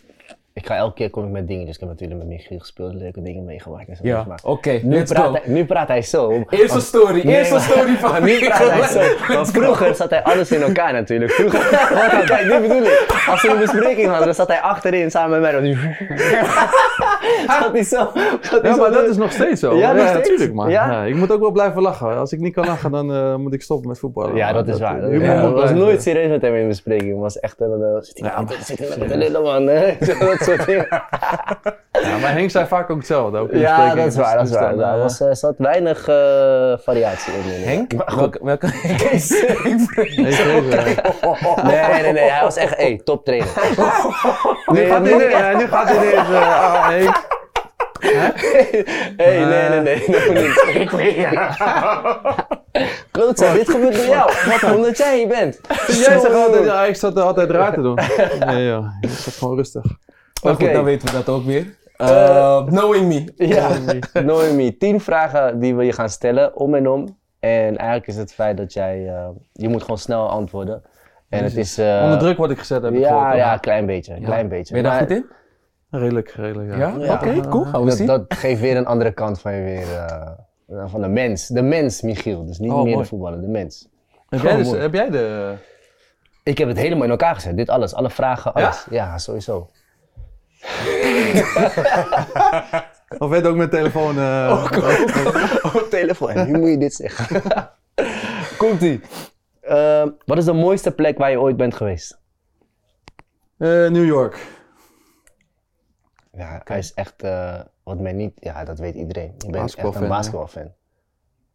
[0.58, 1.66] Ik ga elke keer kom ik met dingen.
[1.66, 3.88] Dus ik heb natuurlijk met Michiel gespeeld, leuke dingen meegemaakt.
[3.88, 6.30] En zo, Ja, maar oké, nu, praat hij, nu praat hij zo.
[6.50, 9.34] Eerste Want- story, Nee, eerste story van Maar nu praat hij zo.
[9.34, 11.30] Maar vroeger zat hij alles in elkaar natuurlijk.
[11.30, 11.60] Vroeger,
[12.26, 13.24] kijk, dit bedoel ik.
[13.30, 15.52] Als we een bespreking hadden, dan zat hij achterin samen met mij.
[15.52, 15.64] Dan
[17.60, 18.10] zat hij zo.
[18.40, 19.76] Zat hij Ja, zo maar dat is nog steeds zo.
[19.76, 20.12] Ja, steeds?
[20.12, 20.70] natuurlijk, man.
[20.70, 20.90] Ja?
[20.90, 21.04] Ja?
[21.04, 22.16] ik moet ook wel blijven lachen.
[22.16, 24.34] Als ik niet kan lachen, dan eh, moet ik stoppen met voetballen.
[24.36, 25.12] Ja, dat is waar.
[25.12, 27.10] Ja, moet dat was nooit serieus met hem in bespreking.
[27.10, 27.80] Het was echt een.
[27.80, 28.30] Uh, zit hij
[28.88, 29.68] hij met een lille man?
[30.56, 30.88] Dingen.
[32.02, 33.38] Ja, maar Henk zei vaak ook hetzelfde.
[33.38, 34.36] Ook Ja, dat is waar.
[34.36, 34.78] Dat is waar.
[34.78, 37.62] Er eh, was, er zat weinig eh, variatie in.
[37.68, 37.92] Henk?
[37.92, 38.38] Maar goed.
[38.42, 38.42] Welke?
[38.42, 38.66] welke?
[41.62, 41.92] nee, eh.
[41.92, 42.30] Nee, nee, nee.
[42.30, 43.48] Hij was echt, hey, top trainer.
[44.72, 47.26] Nu gaat hij ineens, ja, nu gaat hij ineens, eh, ah, Henk.
[49.16, 50.04] Hey, nee, nee, nee.
[50.06, 51.28] Moet niet.
[53.10, 54.30] Klootzak, dit gebeurt door jou.
[54.46, 55.60] Wat, omdat jij hier bent.
[55.86, 57.98] Jij zegt altijd, ja, ik zat er altijd raar te doen.
[58.46, 59.82] Nee joh, ik zat gewoon rustig.
[60.42, 60.64] Maar Oké.
[60.64, 61.76] goed, dan weten we dat ook weer.
[61.96, 63.32] Eh, knowing me.
[63.54, 63.70] Ja,
[64.22, 67.18] Noemi, tien vragen die we je gaan stellen, om en om.
[67.40, 70.82] En eigenlijk is het feit dat jij, eh, je moet gewoon snel antwoorden.
[71.28, 71.78] En het is...
[71.78, 73.36] eh, Onder druk word ik gezet, heb ik Ja, gehoord.
[73.36, 74.74] ja, een klein beetje, een klein beetje.
[74.74, 75.26] Ben je daar goed in?
[75.90, 76.76] Redelijk, redelijk, ja.
[76.76, 76.94] Ja?
[76.98, 77.12] Ja.
[77.14, 77.64] Oké, cool.
[77.64, 78.06] Gaan we Dat, zien.
[78.06, 81.46] dat geeft weer een andere kant van je weer, eh, van de mens.
[81.46, 82.46] De mens, Michiel.
[82.46, 83.02] Dus niet Oh, meer mooi.
[83.02, 83.88] de voetballer, de mens.
[84.28, 85.54] Heb, jij dus, heb jij de...
[86.42, 88.86] Ik heb het helemaal in elkaar gezet, dit alles, alle vragen, alles.
[88.90, 89.70] Ja, sowieso.
[93.18, 94.18] Of werd ook met telefoon...
[94.18, 94.66] eh,
[95.74, 97.42] Op telefoon, en nu moet je dit zeggen.
[98.58, 99.00] Komt-ie.
[99.60, 102.18] Ehm, wat is de mooiste plek waar je ooit bent geweest?
[103.58, 104.46] eh, New York.
[106.32, 109.34] Ja, hij is echt, eh, wat men niet, ja, dat weet iedereen.
[109.38, 110.14] Je bent echt Basketbalfan, een ja.
[110.14, 110.72] basketbalfan.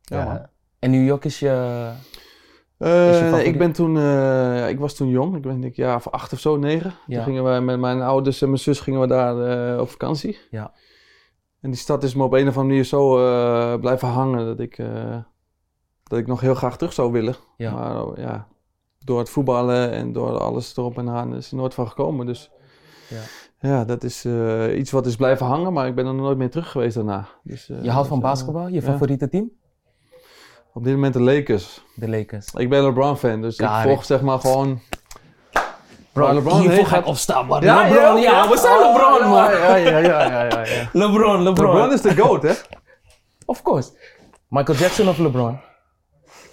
[0.01, 0.47] Ja, man.
[0.79, 1.91] En New York is je...
[2.85, 3.45] Favoriet?
[3.45, 6.33] ik ben toen, eh, ik was toen jong, ik ben denk ik ja, of acht
[6.33, 6.93] of zo, negen.
[7.07, 7.15] Ja.
[7.15, 10.37] Toen gingen wij met mijn ouders en mijn zus gingen we daar eh, op vakantie.
[10.51, 10.73] Ja.
[11.61, 14.81] En die stad is me op een of andere manier zo blijven hangen dat ik,
[16.03, 17.35] dat ik nog heel graag terug zou willen.
[17.57, 17.73] Ja.
[17.73, 18.47] Maar oh, ja,
[18.99, 22.25] door het voetballen en door alles erop en aan is er nooit van gekomen.
[22.25, 22.51] Dus
[23.09, 23.21] Ja.
[23.69, 24.25] ja, dat is
[24.75, 27.27] iets wat is blijven hangen, maar ik ben er nooit meer terug geweest daarna.
[27.43, 28.67] Dus, Je houdt van basketbal?
[28.67, 29.51] Je favoriete team?
[30.73, 31.81] Op dit moment de Lakers.
[31.95, 32.47] De Lakers.
[32.53, 34.79] Ik ben LeBron fan, dus ik volg zeg maar gewoon...
[36.13, 37.61] Bro, Maar LeBron hiervoor ga ik opstaan, man.
[37.61, 39.51] Ja, LeBron, ja, ja, we zijn Oh, LeBron, man.
[39.51, 40.89] Ja, ja, ja, ja, ja, ja.
[41.01, 41.65] LeBron, LeBron.
[41.73, 42.51] LeBron is de GOAT, hè?
[43.45, 43.89] Of course.
[44.47, 45.59] Michael Jackson of LeBron?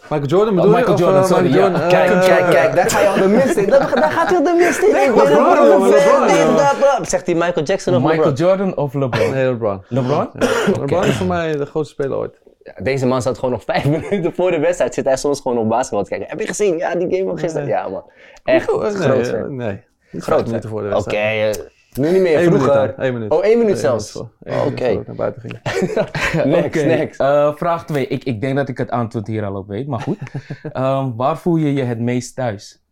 [0.03, 1.05] Michael Jordan bedoel Oh, Michael je?
[1.05, 1.71] Of, Jordan, eh, sorry, Michael ja.
[1.71, 1.89] Jordan?
[1.89, 3.71] Kijk, Eh, kijk, kijk, daar ga je al de mist in.
[3.71, 4.89] Daar, daar gaat hij al de mist in.
[4.89, 7.07] Ik ben LeBron, een.
[7.07, 8.47] Zegt hij Michael Jackson of Michael LeBron?
[8.47, 9.31] Jordan of LeBron?
[9.31, 9.83] Nee, LeBron.
[9.89, 10.31] LeBron?
[10.81, 12.39] LeBron is voor mij de grootste speler ooit.
[12.83, 14.95] Deze man zat gewoon nog vijf minuten voor de wedstrijd.
[14.95, 16.29] Zit hij soms gewoon op basketbal te kijken.
[16.29, 16.77] Heb je gezien?
[16.77, 17.67] Ja, die game van gisteren.
[17.69, 18.11] Ja, man.
[18.45, 19.35] Echt eh, groot nee, fan.
[19.35, 19.85] eh, nee.
[20.11, 21.57] Groot vijf minuten voor de Oké, wedstrijd.
[21.59, 22.39] eh, nu niet meer.
[22.39, 22.95] Eén minuut Vroeger.
[22.99, 23.31] één minuut.
[23.31, 24.23] Oh, één minuut Eén zelfs.
[24.39, 25.03] minuut Oké.
[25.07, 25.53] naar buiten ging.
[26.45, 27.21] Next, Oké, next.
[27.21, 28.07] eh, vraag 2.
[28.07, 30.19] Ik, ik denk dat ik het antwoord hier al op weet, maar goed.
[30.73, 32.83] Ehm, waar voel je je het meest thuis?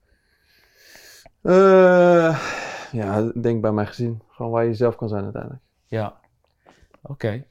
[1.42, 2.38] Eh,
[2.92, 4.22] ja, denk bij mijn gezin.
[4.28, 5.62] Gewoon waar je jezelf kan zijn uiteindelijk.
[5.86, 6.14] Ja.
[7.02, 7.44] Oké.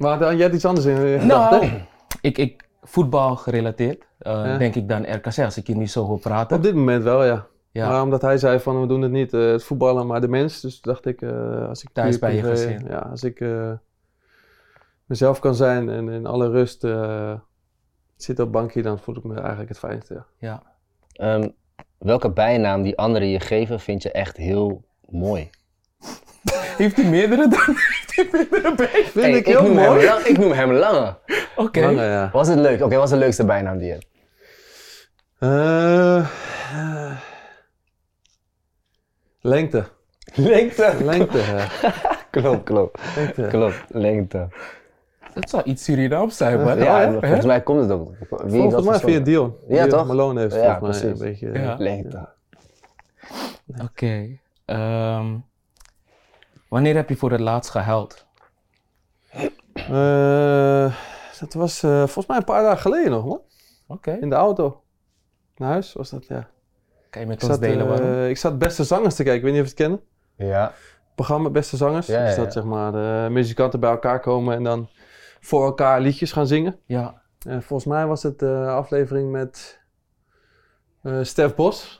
[0.00, 1.60] Maar uh, jij had iets anders in je gedachten?
[1.60, 1.72] Nou,
[2.20, 4.58] ik, ik, voetbal gerelateerd, eh, Ja.
[4.58, 6.56] denk ik dan RKC, als ik je nu zo hoor praten.
[6.56, 7.46] Op dit moment wel, ja.
[7.72, 7.88] Ja.
[7.88, 10.60] Maar omdat hij zei van we doen het niet eh, het voetballen, maar de mens.
[10.60, 12.84] Dus dacht ik, eh, als ik Thuis bij je gezin.
[12.88, 13.72] Ja, als ik eh,
[15.04, 17.32] mezelf kan zijn en in alle rust eh
[18.16, 20.14] zitten op bankje, dan voel ik me eigenlijk het fijnste.
[20.14, 20.24] Ja.
[20.38, 20.62] Ja.
[21.12, 21.48] Ehm,
[21.98, 25.50] welke bijnaam die anderen je geven vind je echt heel mooi?
[26.76, 27.74] Heeft hij meerdere dan?
[28.28, 29.88] Vind Hey, ik heel noem mooi.
[29.88, 31.14] Hem, lang- ik noem hem Lange.
[31.56, 31.80] Oké.
[31.80, 32.30] Lange, ja.
[32.32, 32.82] Was het leuk?
[32.82, 34.06] Oké, wat is de leukste bijnaam die je hebt?
[35.38, 37.16] Eh, eh,
[39.40, 39.84] lengte.
[40.34, 40.92] Lengte.
[41.04, 41.66] Lengte, ja.
[42.30, 43.00] Klopt, klopt.
[43.16, 43.46] Lengte.
[43.48, 44.48] Klopt, lengte.
[45.34, 46.78] Dat zou iets Surinaams zijn, man.
[46.78, 47.02] Ja, ja?
[47.02, 48.12] en volgens mij komt het ook.
[48.18, 48.28] Wie
[48.60, 49.18] Volgens dat mij via?
[49.20, 49.54] Dion.
[49.68, 50.06] Ja, Dion toch?
[50.06, 51.40] Malone heeft Ja, volgens mij een precies.
[51.40, 51.60] beetje...
[51.62, 51.76] Ja.
[51.78, 52.28] Lengte.
[53.82, 54.28] Oké.
[54.64, 55.26] Ehm,
[56.70, 58.26] wanneer heb je voor het laatst gehuild?
[59.74, 60.94] Eh,
[61.40, 63.40] dat was eh, volgens mij een paar dagen geleden nog, man.
[63.86, 64.12] Oké.
[64.20, 64.82] In de auto.
[65.56, 66.48] Naar huis was dat, ja.
[67.10, 68.24] Kan je met Ik ons zat, delen eh, waarom?
[68.24, 69.38] ik zat Beste Zangers te kijken.
[69.40, 70.00] Ik weet niet of je het kennen.
[70.52, 70.72] Ja.
[71.14, 72.06] Programma Beste Zangers.
[72.06, 72.50] Ja, ja, Dus dat ja.
[72.50, 74.88] zeg maar de muzikanten bij elkaar komen en dan
[75.40, 76.78] voor elkaar liedjes gaan zingen.
[76.86, 77.22] Ja.
[77.46, 79.80] En volgens mij was het de aflevering met
[81.02, 81.99] eh Stef Bos.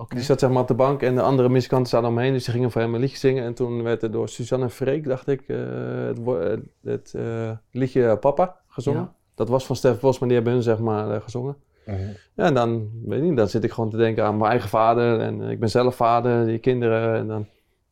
[0.00, 0.14] Oké.
[0.14, 2.32] Die zat zeg maar op de bank en de andere muzikanten zaten omheen.
[2.32, 3.44] Dus die gingen voor hem een liedje zingen.
[3.44, 5.58] En toen werd er door Suzanne Freek, dacht ik, eh,
[6.06, 9.00] het, het eh, liedje Papa gezongen.
[9.00, 9.14] Ja.
[9.34, 11.56] Dat was van Stef Bos, maar die hebben hun zeg maar eh, gezongen.
[11.86, 11.96] Mhm.
[12.34, 15.20] Ja, en dan, weet niet, dan zit ik gewoon te denken aan mijn eigen vader.
[15.20, 17.14] En ik ben zelf vader, die kinderen.
[17.14, 17.46] En dan,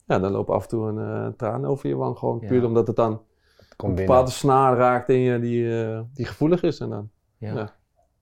[0.06, 2.18] ja, dan loopt af en toe een eh, traan over je wang.
[2.18, 2.46] Gewoon Ja.
[2.48, 3.20] puur omdat het dan een
[3.78, 3.96] binnen.
[3.96, 6.78] bepaalde snaar raakt in je die, eh, die gevoelig is.
[6.80, 7.48] En dan, Ja.
[7.48, 7.54] ja.
[7.54, 7.68] dan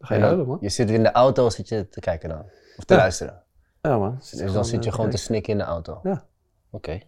[0.01, 0.59] ga je En huilen, man.
[0.61, 2.43] Je zit in de auto, zit je te kijken dan?
[2.77, 3.01] Of te Ja.
[3.01, 3.43] luisteren?
[3.89, 4.19] Ja, man.
[4.41, 6.01] Dus dan zit je gewoon te snikken in de auto?
[6.03, 6.25] Ja.
[6.71, 6.99] Oké.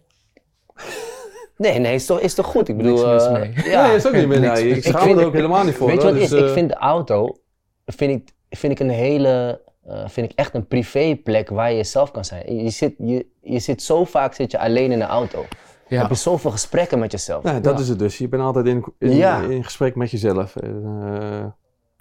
[1.57, 2.67] Nee, nee, is toch, is toch goed?
[2.67, 2.95] Ik bedoel...
[2.95, 3.71] Niks mis eh, mee.
[3.71, 4.39] Ja, nee, is ook niet meer.
[4.39, 5.87] Nee, ik Ik schaam me er ook helemaal niet voor.
[5.87, 6.39] Weet je wat het Dus, is?
[6.39, 7.37] Ik eh, vind de auto,
[7.85, 12.11] vind ik, vind ik een hele, eh, vind ik echt een privéplek waar je jezelf
[12.11, 12.63] kan zijn.
[12.63, 15.45] Je zit, je, je zit zo vaak zit je alleen in de auto.
[15.87, 16.01] Ja.
[16.01, 17.43] Heb je zoveel gesprekken met jezelf.
[17.43, 17.79] Nee, dat Ja.
[17.81, 18.17] is het dus.
[18.17, 19.41] Je bent altijd in, in, Ja.
[19.41, 20.53] in gesprek met jezelf.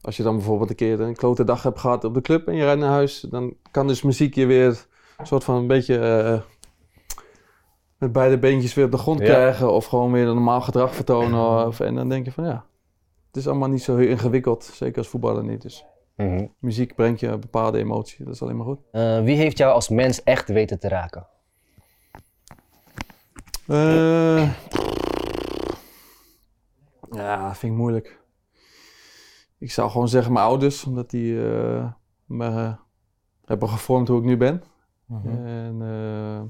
[0.07, 2.55] Als je dan bijvoorbeeld een keer een klote dag hebt gehad op de club en
[2.55, 5.99] je rijdt naar huis, dan kan dus muziek je weer een soort van een beetje
[5.99, 6.41] eh,
[7.99, 9.25] met beide beentjes weer op de grond Ja.
[9.25, 11.67] krijgen of gewoon weer een normaal gedrag vertonen.
[11.67, 12.65] Of, en dan denk je van ja,
[13.27, 15.63] het is allemaal niet zo heel ingewikkeld, zeker als voetballer niet.
[15.63, 15.85] Dus
[16.17, 16.47] Mhm.
[16.59, 18.79] muziek brengt je een bepaalde emotie, dat is alleen maar goed.
[18.93, 21.27] Eh, wie heeft jou als mens echt weten te raken?
[23.67, 24.51] Eh,
[27.11, 28.21] ja, vind ik moeilijk.
[29.59, 31.93] Ik zou gewoon zeggen mijn ouders, omdat die eh,
[32.25, 32.77] me eh,
[33.45, 34.63] hebben gevormd hoe ik nu ben.
[35.05, 35.47] Mhm.
[35.47, 36.43] En eh,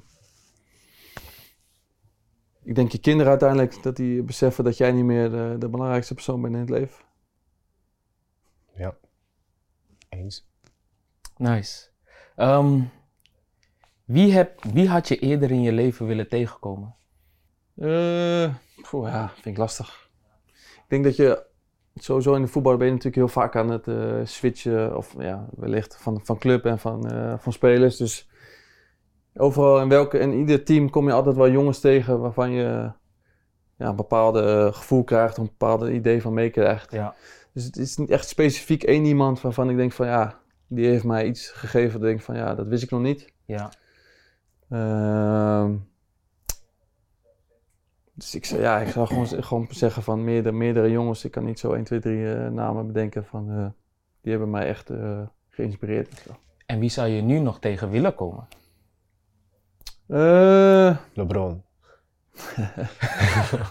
[2.63, 6.15] ik denk je kinderen uiteindelijk, dat die beseffen dat jij niet meer de, de belangrijkste
[6.15, 7.05] persoon bent in het leven.
[8.75, 8.97] Ja.
[10.09, 10.49] Eens.
[11.37, 11.89] Nice.
[12.37, 12.81] Ehm,
[14.05, 16.95] wie, heb, wie had je eerder in je leven willen tegenkomen?
[17.77, 18.55] Eh,
[18.91, 20.11] poeh, ja, vind ik lastig.
[20.55, 21.47] Ik denk dat je
[21.97, 25.47] sowieso in de voetbal ben je natuurlijk heel vaak aan het eh, switchen, of ja,
[25.57, 27.97] wellicht van, van club en van, eh, van spelers.
[27.97, 28.29] Dus
[29.35, 32.93] overal in welke, in ieder team kom je altijd wel jongens tegen waarvan je
[33.77, 36.93] ja, een bepaalde eh, gevoel krijgt, of een bepaalde idee van meekrijgt.
[36.93, 37.15] Ja.
[37.53, 41.05] Dus het is niet echt specifiek één iemand waarvan ik denk van ja, die heeft
[41.05, 43.33] mij iets gegeven dat ik denk van ja, dat wist ik nog niet.
[43.45, 43.73] Ja.
[44.69, 45.75] Ehm,
[48.19, 51.25] dus ik, zou- ja, ik zou gewoon, gewoon zeggen van meerdere, meerdere jongens.
[51.25, 53.67] Ik kan niet zo 1, 2, 3 eh, namen bedenken van eh,
[54.21, 56.23] die hebben mij echt eh, geïnspireerd.
[56.27, 56.31] zo.
[56.67, 58.49] En wie zou je nu nog tegen willen komen?
[60.09, 61.63] Eh, LeBron.
[62.57, 62.73] ja,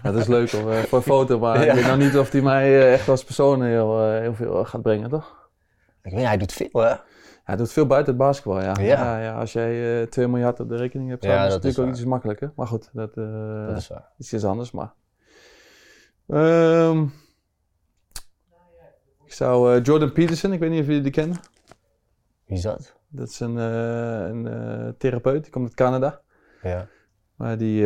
[0.11, 1.69] dat is leuk hoor, eh, voor een foto, maar Ja.
[1.69, 4.81] ik weet nou niet of die mij echt als persoon heel, eh, heel veel gaat
[4.81, 5.49] brengen, toch?
[6.03, 6.95] Ik weet, hij doet veel hè?
[7.45, 8.75] Hij doet veel buiten het basketbal, ja.
[8.79, 9.19] Ja.
[9.19, 9.39] ja.
[9.39, 11.95] als jij eh 2 miljard op de rekening hebt Ja, staan, is het natuurlijk ook
[11.95, 12.51] iets makkelijker.
[12.55, 14.09] Maar goed, dat, eh, Dat is waar.
[14.17, 14.93] iets is anders, maar...
[16.27, 17.03] Ehm,
[19.25, 21.37] ik zou eh, Jordan Peterson, ik weet niet of jullie die kennen.
[22.45, 22.95] Wie is dat?
[23.07, 26.21] Dat is een, een therapeut, die komt uit Canada.
[26.61, 26.87] Ja.
[27.35, 27.81] Maar die,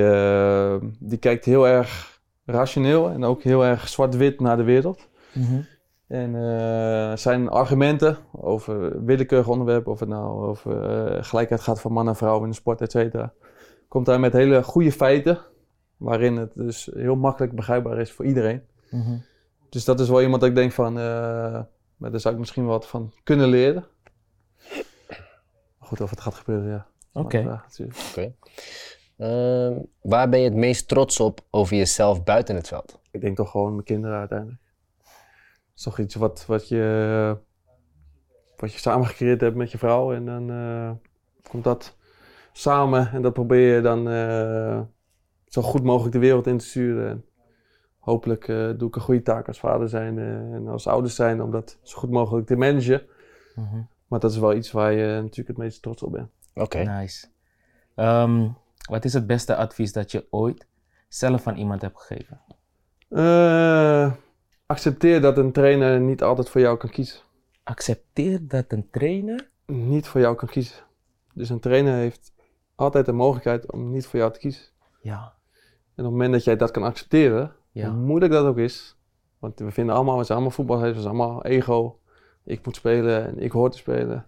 [0.99, 5.07] die kijkt heel erg rationeel en ook heel erg zwart-wit naar de wereld.
[6.09, 11.91] En eh, zijn argumenten over willekeurige onderwerpen, of het nou over eh, gelijkheid gaat van
[11.91, 13.33] man en vrouw in de sport, et cetera,
[13.87, 15.39] komt hij met hele goede feiten,
[15.97, 18.61] waarin het dus heel makkelijk begrijpbaar is voor iedereen.
[18.89, 19.17] Mhm.
[19.69, 21.61] Dus dat is wel iemand dat ik denk van, eh,
[21.97, 23.85] maar daar zou ik misschien wat van kunnen leren.
[25.79, 26.87] Maar Goed, of het gaat gebeuren, ja.
[28.11, 28.33] Oké.
[29.17, 32.99] Ehm, waar ben je het meest trots op over jezelf buiten het veld?
[33.11, 34.59] Ik denk toch gewoon mijn kinderen uiteindelijk.
[35.79, 37.37] Het is toch iets wat, wat, je,
[38.57, 40.13] wat je samen gecreëerd hebt met je vrouw.
[40.13, 40.91] En dan eh,
[41.49, 41.97] komt dat
[42.51, 44.81] samen en dat probeer je dan eh,
[45.47, 47.09] zo goed mogelijk de wereld in te sturen.
[47.09, 47.25] En
[47.99, 50.17] hopelijk eh, doe ik een goede taak als vader zijn
[50.53, 53.01] en als ouders zijn om dat zo goed mogelijk te managen.
[53.55, 53.81] Mhm.
[54.07, 56.29] Maar dat is wel iets waar je natuurlijk het meest trots op bent.
[56.53, 56.77] Oké.
[56.77, 57.27] Nice.
[57.95, 58.47] Ehm,
[58.89, 60.67] wat is het beste advies dat je ooit
[61.07, 62.41] zelf aan iemand hebt gegeven?
[64.73, 67.19] Accepteer dat een trainer niet altijd voor jou kan kiezen.
[67.63, 69.49] Accepteer dat een trainer.
[69.65, 70.83] niet voor jou kan kiezen.
[71.33, 72.33] Dus een trainer heeft
[72.75, 74.63] altijd de mogelijkheid om niet voor jou te kiezen.
[75.01, 75.21] Ja.
[75.95, 77.89] En op het moment dat jij dat kan accepteren, Ja.
[77.89, 78.97] hoe moeilijk dat ook is,
[79.39, 81.99] want we vinden allemaal, we zijn allemaal voetballers, we zijn allemaal ego.
[82.43, 84.27] Ik moet spelen en ik hoor te spelen.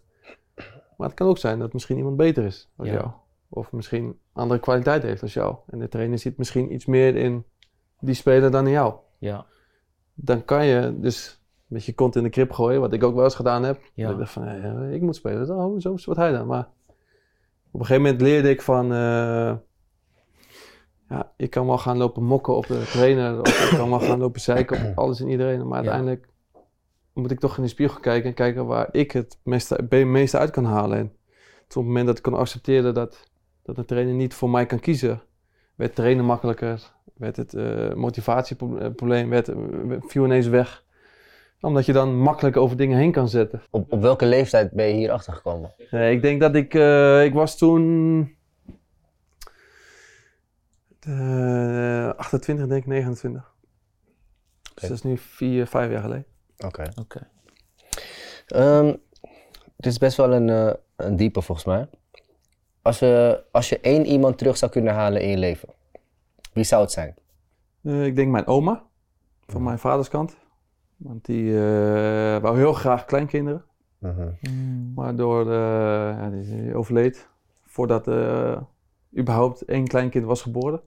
[0.98, 2.94] Maar het kan ook zijn dat misschien iemand beter is dan Ja.
[2.94, 3.08] jou.
[3.50, 5.56] Of misschien andere kwaliteit heeft dan jou.
[5.68, 7.46] En de trainer ziet misschien iets meer in
[8.00, 8.94] die speler dan in jou.
[9.18, 9.46] Ja.
[10.24, 13.24] Dan kan je dus met je kont in de krip gooien, wat ik ook wel
[13.24, 13.82] eens gedaan heb.
[13.94, 14.10] Ja.
[14.10, 14.48] Ik dacht van,
[14.92, 15.58] ik moet spelen.
[15.58, 16.48] Oh, zo wat hij dan.
[16.48, 16.68] Maar
[17.72, 19.54] op een gegeven moment leerde ik van, eh,
[21.10, 23.40] ja, ik kan wel gaan lopen mokken op de trainer.
[23.42, 25.68] Of ik kan wel gaan lopen zeiken op alles en iedereen.
[25.68, 25.92] Maar Ja.
[25.92, 26.28] uiteindelijk
[27.14, 30.66] moet ik toch in de spiegel kijken en kijken waar ik het meeste, uit kan
[30.66, 30.98] halen.
[30.98, 33.28] En op het moment dat ik kon accepteren dat,
[33.64, 35.22] dat een trainer niet voor mij kan kiezen,
[35.76, 39.56] werd trainen makkelijker, werd het eh, motivatieprobleem, werd, eh,
[40.00, 40.84] viel ineens weg.
[41.60, 43.62] Omdat je dan makkelijk over dingen heen kan zetten.
[43.70, 45.74] Op, op welke leeftijd ben je hier achter gekomen?
[45.92, 48.36] Nee, ik denk dat ik, eh, ik was toen
[51.00, 53.54] eh 28, denk ik 29.
[54.74, 56.26] Dus dat is nu vier, vijf jaar geleden.
[56.58, 56.84] Oké.
[57.00, 57.28] Oké.
[58.48, 58.94] Ehm,
[59.76, 61.88] dit is best wel een, eh, een diepe volgens mij.
[62.82, 65.70] Als, je als je één iemand terug zou kunnen halen in je leven,
[66.54, 67.16] wie zou het zijn?
[67.84, 68.84] Eh, ik denk mijn oma,
[69.46, 70.38] van mijn vaders kant.
[70.98, 73.66] Want die eh, wou heel graag kleinkinderen.
[74.96, 77.30] Maar door, eh, ja, die overleed
[77.66, 78.62] voordat eh
[79.18, 80.82] überhaupt één kleinkind was geboren.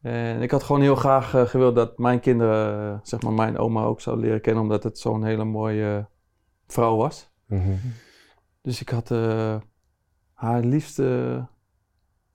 [0.00, 4.00] En ik had gewoon heel graag gewild dat mijn kinderen, zeg maar mijn oma ook
[4.00, 6.06] zouden leren kennen, omdat het zo'n hele mooie
[6.66, 7.30] vrouw was.
[8.60, 9.60] Dus ik had eh,
[10.32, 11.44] haar liefst eh,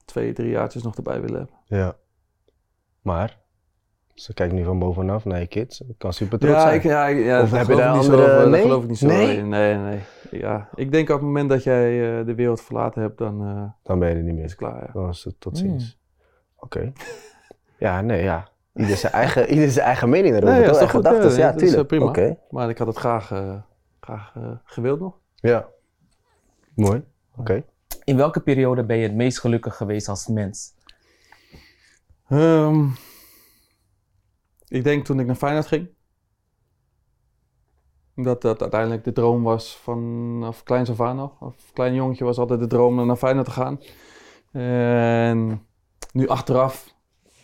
[0.06, 1.56] twee, drie jaartjes nog erbij willen hebben.
[1.65, 1.95] Ja.
[3.10, 3.38] Maar,
[4.13, 5.82] ze kijkt nu van bovenaf naar je kids.
[5.82, 6.74] Ik kan super trots Ja, zijn.
[6.76, 8.62] ik, ja, ik- ja, Of heb je geloof daar ik niet zo andere- nee?
[8.62, 9.38] geloof ik niet zo Nee?
[9.38, 9.50] in.
[9.50, 10.00] Nee, nee.
[10.32, 13.63] Ja, ik denk op het moment dat jij eh, de wereld verlaten hebt, dan eh,
[13.84, 14.43] Dan ben je er niet is meer.
[14.45, 14.84] het klaar.
[14.86, 14.91] Ja.
[14.93, 15.98] Dan is het tot ziens.
[16.56, 16.91] Oké.
[17.78, 18.48] Ja, nee, ja.
[18.74, 20.50] Ieder zijn eigen, ieder zijn eigen mening erover.
[20.56, 20.76] Nee, ja, toch?
[20.76, 21.06] is En toch goed?
[21.06, 21.91] gedachtes, Ja, ja, dat is, tuurlijk.
[21.91, 22.10] eh, prima.
[22.12, 22.38] Oké.
[22.50, 23.56] Maar ik had het graag, eh,
[24.00, 25.17] graag eh, gewild nog.
[25.36, 25.67] Ja.
[26.76, 27.04] Mooi.
[27.38, 27.63] Oké.
[28.04, 30.74] In welke periode ben je het meest gelukkig geweest als mens?
[32.30, 32.88] Ehm,
[34.68, 35.89] ik denk toen ik naar Feyenoord ging.
[38.15, 41.36] Dat dat uiteindelijk de droom was vanaf kleins af aan al.
[41.39, 43.80] Of klein jongetje was altijd de droom om naar Feyenoord te gaan.
[44.52, 45.65] En
[46.13, 46.96] nu achteraf,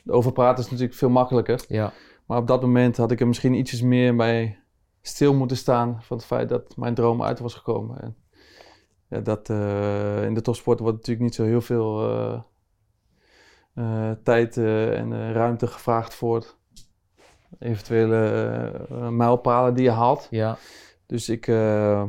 [0.06, 1.65] over praten is natuurlijk veel makkelijker.
[1.67, 1.93] Ja.
[2.26, 4.60] Maar op dat moment had ik er misschien ietsjes meer bij
[5.02, 8.02] stil moeten staan van het feit dat mijn droom uit was gekomen.
[8.02, 8.15] En
[9.10, 12.41] ja, dat, eh, in de topsport wordt natuurlijk niet zo heel veel eh,
[14.23, 16.55] tijd eh, en eh, ruimte gevraagd voor
[17.59, 18.17] eventuele
[18.89, 20.27] eh, mijlpalen die je haalt.
[20.29, 20.57] Ja.
[21.05, 22.03] Dus ik, eh,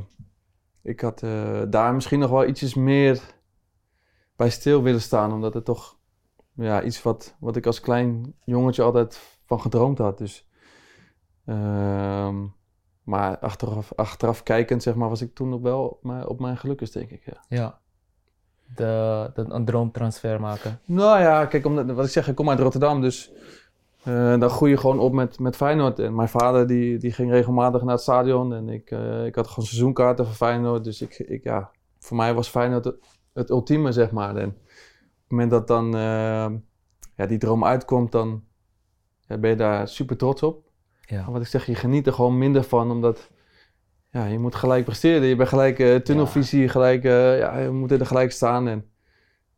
[0.82, 3.20] ik had eh, daar misschien nog wel ietsjes meer
[4.36, 5.98] bij stil willen staan, omdat het toch
[6.52, 10.18] ja, iets wat, wat ik als klein jongetje altijd van gedroomd had.
[10.18, 10.48] Dus,
[11.44, 12.46] ehm,
[13.02, 16.56] maar achteraf, achteraf kijkend, zeg maar, was ik toen nog wel op mijn, op mijn
[16.56, 17.24] gelukkigst, denk ik.
[17.24, 17.44] Ja.
[17.48, 17.80] Ja.
[18.74, 20.80] De, de, een droomtransfer maken.
[20.84, 23.32] Nou ja, kijk, omdat, wat ik zeg, ik kom uit Rotterdam, dus
[24.06, 25.98] eh, dan groei je gewoon op met, met Feyenoord.
[25.98, 29.46] En mijn vader die, die ging regelmatig naar het stadion en ik, eh, ik had
[29.46, 30.84] gewoon seizoenkaarten voor Feyenoord.
[30.84, 32.96] Dus ik, ik, ja, voor mij was Feyenoord het,
[33.32, 34.36] het ultieme, zeg maar.
[34.36, 34.54] En op
[35.22, 36.46] het moment dat dan eh,
[37.16, 38.42] ja, die droom uitkomt, dan
[39.20, 40.64] ja, ben je daar super trots op.
[41.00, 41.30] Ja.
[41.30, 43.30] Wat ik zeg, je geniet er gewoon minder van, omdat
[44.16, 45.28] ja, je moet gelijk presteren.
[45.28, 48.68] Je bent gelijk eh, tunnelvisie, gelijk, eh, ja, je moet er gelijk staan.
[48.68, 48.84] En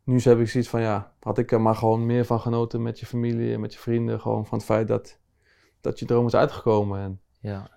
[0.05, 3.01] nu heb ik zoiets van, ja, had ik er maar gewoon meer van genoten met
[3.01, 4.21] je familie en met je vrienden.
[4.21, 5.19] Gewoon van het feit dat,
[5.81, 7.01] dat je droom is uitgekomen.
[7.01, 7.71] En, ja.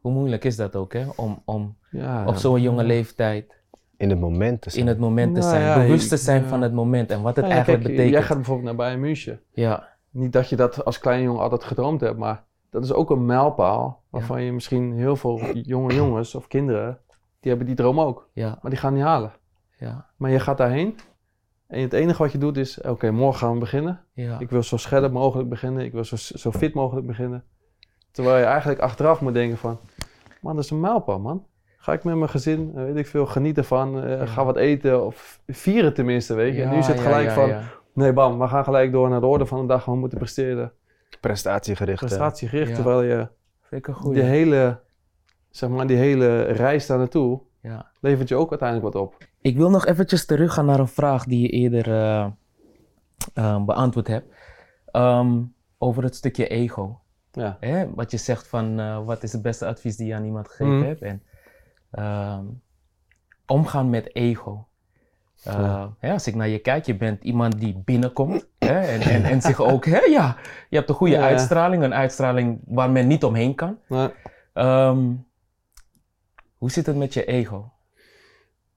[0.00, 1.06] Hoe moeilijk is dat ook, hè?
[1.16, 3.62] Om, om ja, op zo'n jonge leeftijd
[3.96, 4.82] In het moment te zijn.
[4.82, 5.62] in het moment te Nou zijn.
[5.62, 6.48] ja, bewust te zijn ja.
[6.48, 8.18] van het moment en wat het Nou ja, eigenlijk kijk, betekent.
[8.18, 9.40] Jij gaat bijvoorbeeld naar Bayern München.
[9.52, 9.88] Ja.
[10.10, 13.26] Niet dat je dat als klein jongen altijd gedroomd hebt, maar dat is ook een
[13.26, 14.02] mijlpaal.
[14.10, 16.98] Waarvan je misschien heel veel jonge jongens of kinderen,
[17.40, 18.28] die hebben die droom ook.
[18.32, 18.58] Ja.
[18.62, 19.32] Maar die gaan niet halen.
[19.78, 20.06] Ja.
[20.16, 20.94] Maar je gaat daarheen
[21.66, 24.00] en het enige wat je doet is, oké, morgen gaan we beginnen.
[24.12, 24.38] Ja.
[24.38, 25.84] Ik wil zo scherp mogelijk beginnen.
[25.84, 27.44] Ik wil zo, zo fit mogelijk beginnen.
[28.10, 29.78] Terwijl je eigenlijk achteraf moet denken van...
[30.40, 31.46] Man, dat is een mijlpaal, man.
[31.76, 34.02] Ga ik met mijn gezin, eh, weet ik veel, genieten van.
[34.02, 34.26] eh.
[34.28, 36.62] Ga wat eten of vieren tenminste, weet je.
[36.62, 37.52] en nu is het gelijk van...
[37.92, 39.84] Nee, bam, we gaan gelijk door naar de orde van de dag.
[39.84, 40.72] We moeten presteren.
[41.20, 41.98] Prestatiegericht.
[42.00, 42.68] Prestatiegericht.
[42.68, 42.74] Ja.
[42.74, 43.28] Terwijl je
[43.60, 44.80] Vind ik een die hele,
[45.50, 47.40] zeg maar, die hele reis daar naartoe...
[47.62, 47.90] Ja.
[48.00, 49.16] levert je ook uiteindelijk wat op.
[49.40, 52.26] Ik wil nog eventjes teruggaan naar een vraag die je eerder eh,
[53.34, 54.34] eh, beantwoord hebt.
[54.86, 55.42] Ehm,
[55.78, 57.00] over het stukje ego.
[57.32, 57.56] Ja.
[57.60, 57.94] Hè?
[57.94, 60.76] Wat je zegt van eh, wat is het beste advies die je aan iemand gegeven
[60.78, 60.86] Mhm.
[60.86, 61.02] hebt.
[61.02, 61.22] En
[61.90, 62.44] ehm,
[63.46, 64.68] omgaan met ego.
[65.44, 66.12] Eh, Ja.
[66.12, 69.60] als ik naar je kijk, je bent iemand die binnenkomt hè, en, en, en zich
[69.60, 70.36] ook, hè, ja,
[70.68, 73.78] je hebt een goede Ja, uitstraling, een uitstraling waar men niet omheen kan.
[74.52, 75.12] Ehm,
[76.58, 77.70] hoe zit het met je ego?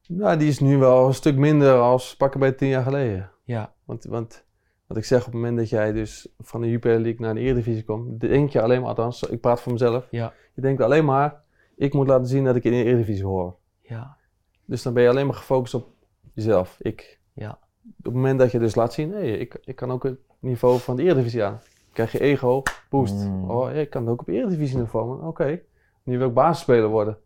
[0.08, 3.32] nou, die is nu wel een stuk minder als pakken bij tien jaar geleden.
[3.44, 4.46] Ja, Want, want
[4.88, 7.40] wat ik zeg, op het moment dat jij dus van de Jupiler League naar de
[7.40, 11.06] Eredivisie komt, denk je alleen maar, althans, ik praat voor mezelf, ja, je denkt alleen
[11.06, 11.42] maar,
[11.76, 13.56] ik moet laten zien dat ik in de Eredivisie hoor.
[13.82, 14.18] ja,
[14.66, 15.88] Dus dan ben je alleen maar gefocust op
[16.34, 17.20] jezelf, ik.
[17.34, 17.60] ja,
[17.98, 20.80] Op het moment dat je dus laat zien, nee, ik, ik kan ook het niveau
[20.80, 21.60] van de Eredivisie aan.
[21.94, 23.14] Krijg je ego, boost.
[23.14, 23.50] Mm.
[23.52, 25.26] Oh, ik kan ook op Eredivisie niveau.
[25.26, 25.62] Oké,
[26.04, 27.18] nu wil ik basisspeler worden.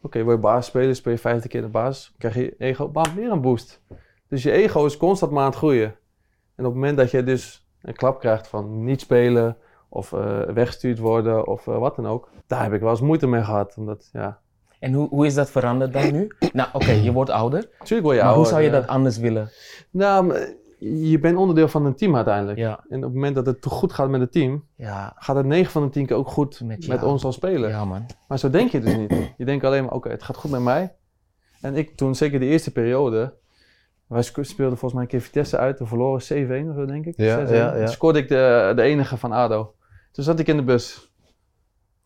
[0.00, 3.30] Oké, word je basisspeler, speel je 50 keer de basis, krijg je ego, bam, weer
[3.30, 3.82] een boost.
[4.28, 5.96] Dus je ego is constant maar aan het groeien.
[6.54, 9.56] En op het moment dat je dus een klap krijgt van niet spelen
[9.88, 13.26] of eh, weggestuurd worden of eh, wat dan ook, daar heb ik wel eens moeite
[13.26, 13.74] mee gehad.
[13.76, 14.40] Omdat, ja,
[14.84, 16.30] En hoe, hoe is dat veranderd dan nu?
[16.52, 17.68] Nou, oké, je wordt ouder.
[17.78, 18.80] natuurlijk word je maar hoe ouder, zou je ja.
[18.80, 19.50] dat anders willen?
[19.90, 20.34] Nou,
[20.78, 22.58] je bent onderdeel van een team uiteindelijk.
[22.58, 25.36] Ja, En op het moment dat het te goed gaat met het team, ja, gaat
[25.36, 27.68] het 9 van de 10 keer ook goed Met ons als speler.
[27.68, 28.06] ja man.
[28.28, 29.32] Maar zo denk je dus niet.
[29.36, 30.94] Je denkt alleen maar, oké, het gaat goed met mij.
[31.60, 33.34] En ik toen, zeker de eerste periode,
[34.06, 36.22] wij speelden volgens mij een keer Vitesse uit, we verloren
[36.64, 37.14] 7-1 of zo denk ik.
[37.16, 37.50] Ja, 6-1.
[37.50, 37.86] ja, ja.
[37.86, 39.74] Scoorde ik de, de enige van ADO.
[40.12, 41.12] Toen zat ik in de bus.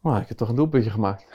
[0.00, 1.26] Maar ik heb toch een doelpuntje gemaakt.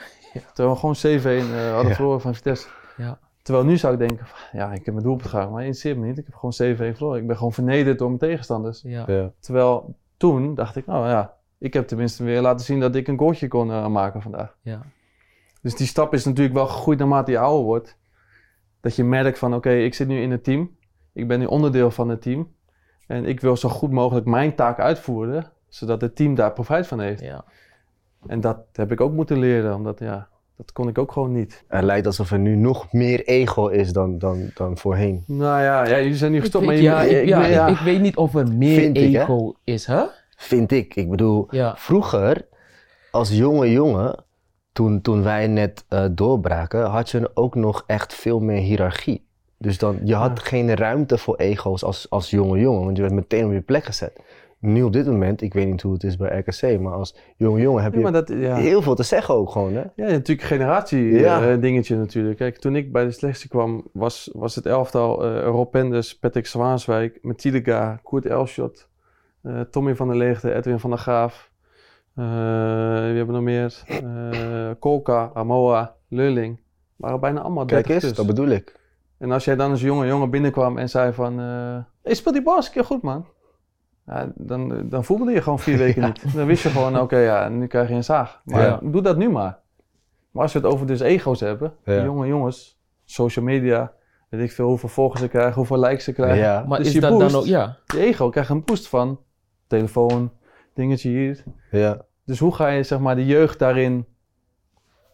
[0.52, 1.94] Terwijl we gewoon 7-1 eh, hadden Ja.
[1.94, 2.68] verloren van Vitesse.
[2.96, 3.18] Ja.
[3.42, 6.06] Terwijl nu zou ik denken, van, ja, ik heb mijn doelpunt gemaakt, maar interesseert me
[6.06, 6.18] niet.
[6.18, 7.20] Ik heb gewoon 7-1 verloren.
[7.20, 8.82] Ik ben gewoon vernederd door mijn tegenstanders.
[8.82, 9.04] Ja.
[9.06, 9.32] Ja.
[9.40, 13.18] Terwijl toen dacht ik, nou ja, ik heb tenminste weer laten zien dat ik een
[13.18, 14.56] goaltje kon eh, maken vandaag.
[14.62, 14.80] Ja.
[15.62, 17.98] Dus die stap is natuurlijk wel gegroeid naarmate je ouder wordt.
[18.80, 20.76] Dat je merkt van, oké, ik zit nu in het team.
[21.12, 22.54] Ik ben nu onderdeel van het team.
[23.06, 27.00] En ik wil zo goed mogelijk mijn taak uitvoeren, zodat het team daar profijt van
[27.00, 27.20] heeft.
[27.20, 27.44] ja.
[28.26, 31.64] En dat heb ik ook moeten leren, omdat ja, dat kon ik ook gewoon niet.
[31.68, 35.24] Het lijkt alsof er nu nog meer ego is dan, dan, dan voorheen.
[35.26, 37.66] Nou ja, ja jullie zijn nu gestopt, maar ja, ik, ik ja, ben- ja.
[37.66, 39.20] ik, ik weet niet of er meer Vind ik, hè?
[39.22, 40.02] ego is, hè?
[40.36, 40.94] Vind ik.
[40.96, 41.74] Ik bedoel, Ja.
[41.76, 42.46] vroeger,
[43.10, 44.24] als jonge jongen,
[44.72, 49.26] toen, toen wij net eh, doorbraken, had je ook nog echt veel meer hiërarchie.
[49.58, 50.44] Dus dan, je had Ja.
[50.44, 53.84] geen ruimte voor ego's als, als jonge jongen, want je werd meteen op je plek
[53.84, 54.20] gezet.
[54.66, 57.60] Nu op dit moment, ik weet niet hoe het is bij RKC, maar als jonge
[57.60, 58.56] jongen heb je maar dat, ja.
[58.56, 59.80] heel veel te zeggen ook gewoon, hè?
[59.80, 61.50] Ja, natuurlijk generatie Ja.
[61.50, 62.36] eh, dingetje natuurlijk.
[62.36, 66.46] Kijk, toen ik bij de selectie kwam, was, was het elftal eh Rob Penders, Patrick
[66.46, 68.88] Zwaanswijk, Matilda, Koert Elschot,
[69.42, 71.50] eh, Tommy van der Leegte, Edwin van der Graaf.
[72.14, 73.82] Wie hebben we nog meer?
[74.78, 76.60] Kolka, Amoa, Lulling.
[76.96, 78.76] Waren bijna allemaal Kijk 30 eens, dat bedoel ik.
[79.18, 81.40] En als jij dan als jonge jongen binnenkwam en zei van...
[81.40, 83.26] eh hey, speel die bal eens een keer goed, man.
[84.06, 86.34] Ja, dan, dan voelde je gewoon vier weken niet.
[86.34, 88.40] Dan wist je gewoon, oké, ja, nu krijg je een zaag.
[88.44, 88.80] Maar Ja.
[88.82, 89.58] doe dat nu maar.
[90.30, 92.02] Maar als we het over dus ego's hebben, Ja.
[92.04, 93.92] jonge jongens, social media,
[94.28, 96.36] weet ik veel hoeveel volgers ze krijgen, hoeveel likes ze krijgen.
[96.38, 97.76] Ja, Maar Dus is je dat boost- dan ook, ja.
[97.86, 99.20] Je ego krijgt een boost van
[99.66, 100.30] telefoon,
[100.74, 101.44] dingetje hier.
[101.70, 102.04] ja.
[102.26, 104.06] Dus hoe ga je zeg maar de jeugd daarin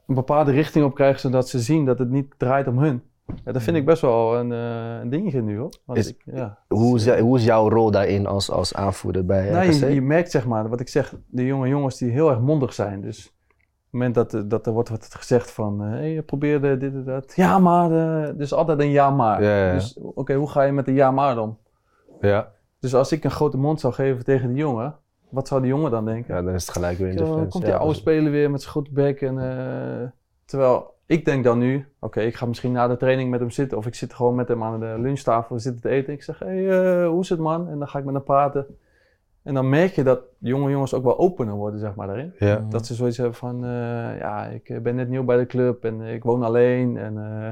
[0.06, 3.02] een bepaalde richting op krijgen, zodat ze zien dat het niet draait om hun?
[3.44, 5.72] Ja, dat vind ik best wel een, eh, een dingetje nu hoor.
[5.84, 6.58] Want Is- ik, ja.
[6.68, 10.30] Hoe, is, hoe is jouw rol daarin als, als aanvoerder bij Nou, je, je merkt
[10.30, 13.00] zeg maar, wat ik zeg, de jonge jongens die heel erg mondig zijn.
[13.00, 13.32] Dus op
[13.82, 16.92] het moment dat, eh, dat er wordt wat gezegd van, hé, hey, probeer de, dit
[16.92, 17.32] en dat.
[17.36, 19.42] Ja, maar, eh, dus altijd een ja, maar.
[19.42, 19.72] Ja, ja, ja.
[19.72, 21.58] Dus oké, hoe ga je met een ja, maar om?
[22.20, 22.52] Ja.
[22.80, 24.94] Dus als ik een grote mond zou geven tegen die jongen,
[25.28, 26.34] wat zou die jongen dan denken?
[26.34, 28.60] ja, dan is het gelijk weer in de komt die oude dat- speler weer met
[28.60, 29.20] zijn goed bek.
[29.20, 30.08] En, eh,
[30.44, 33.78] terwijl ik denk dan nu, oké, ik ga misschien na de training met hem zitten.
[33.78, 36.12] Of ik zit gewoon met hem aan de lunchtafel, we zitten te eten.
[36.12, 37.68] Ik zeg, hé, hey, eh, hoe is het man?
[37.68, 38.66] En dan ga ik met hem praten.
[39.42, 42.32] En dan merk je dat jonge jongens ook wel opener worden, zeg maar, daarin.
[42.38, 42.66] Ja.
[42.68, 46.00] Dat ze zoiets hebben van, eh, ja, ik ben net nieuw bij de club en
[46.00, 46.96] ik woon alleen.
[46.96, 47.50] En, eh,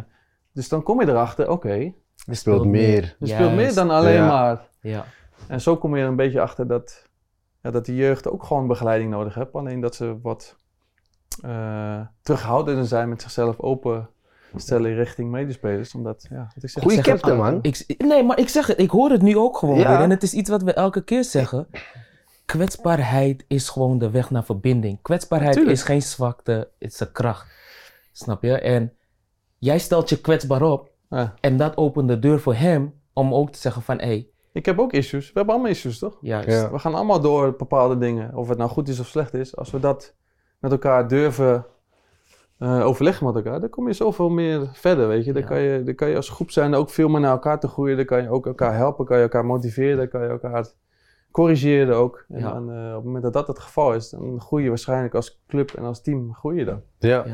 [0.53, 1.75] dus dan kom je erachter, oké,
[2.14, 3.16] Je speelt meer.
[3.21, 4.27] er speelt meer dan alleen Ja.
[4.27, 4.68] maar.
[4.81, 5.05] Ja.
[5.49, 7.07] En zo kom je er een beetje achter dat,
[7.62, 9.53] ja, dat de jeugd ook gewoon begeleiding nodig heeft.
[9.53, 10.57] Alleen dat ze wat
[11.44, 15.94] eh terughoudender zijn met zichzelf openstellen richting medespelers.
[15.94, 17.59] Omdat, ja, wat ik zeg, Goeie captain, man.
[17.62, 19.88] Ik, nee, maar ik zeg het, ik hoor het nu ook gewoon Ja.
[19.88, 20.01] weer.
[20.01, 21.68] En het is iets wat we elke keer zeggen.
[22.44, 24.98] Kwetsbaarheid is gewoon de weg naar verbinding.
[25.03, 25.77] Kwetsbaarheid Tuurlijk.
[25.77, 27.46] is geen zwakte, het is een kracht.
[28.12, 28.59] Snap je?
[28.61, 28.92] En
[29.59, 30.90] jij stelt je kwetsbaar op.
[31.11, 31.35] Ja.
[31.40, 33.98] En dat opent de deur voor hem om ook te zeggen van...
[33.98, 35.27] Hé, hey, Ik heb ook issues.
[35.27, 36.18] We hebben allemaal issues, toch?
[36.20, 36.48] juist.
[36.48, 36.70] Ja.
[36.70, 38.35] We gaan allemaal door bepaalde dingen.
[38.37, 39.57] Of het nou goed is of slecht is.
[39.57, 40.14] Als we dat
[40.59, 41.65] met elkaar durven
[42.59, 45.33] eh, overleggen met elkaar, dan kom je zoveel meer verder, weet je.
[45.33, 45.49] Dan, Ja.
[45.49, 45.83] kan je.
[45.83, 47.97] dan kan je als groep zijn ook veel meer naar elkaar te groeien.
[47.97, 50.67] Dan kan je ook elkaar helpen, kan je elkaar motiveren, dan kan je elkaar
[51.31, 52.25] corrigeren ook.
[52.29, 52.53] En Ja.
[52.53, 55.43] dan, eh, op het moment dat dat het geval is, dan groei je waarschijnlijk als
[55.49, 56.83] club en als team groei je dan.
[56.99, 57.25] Ja.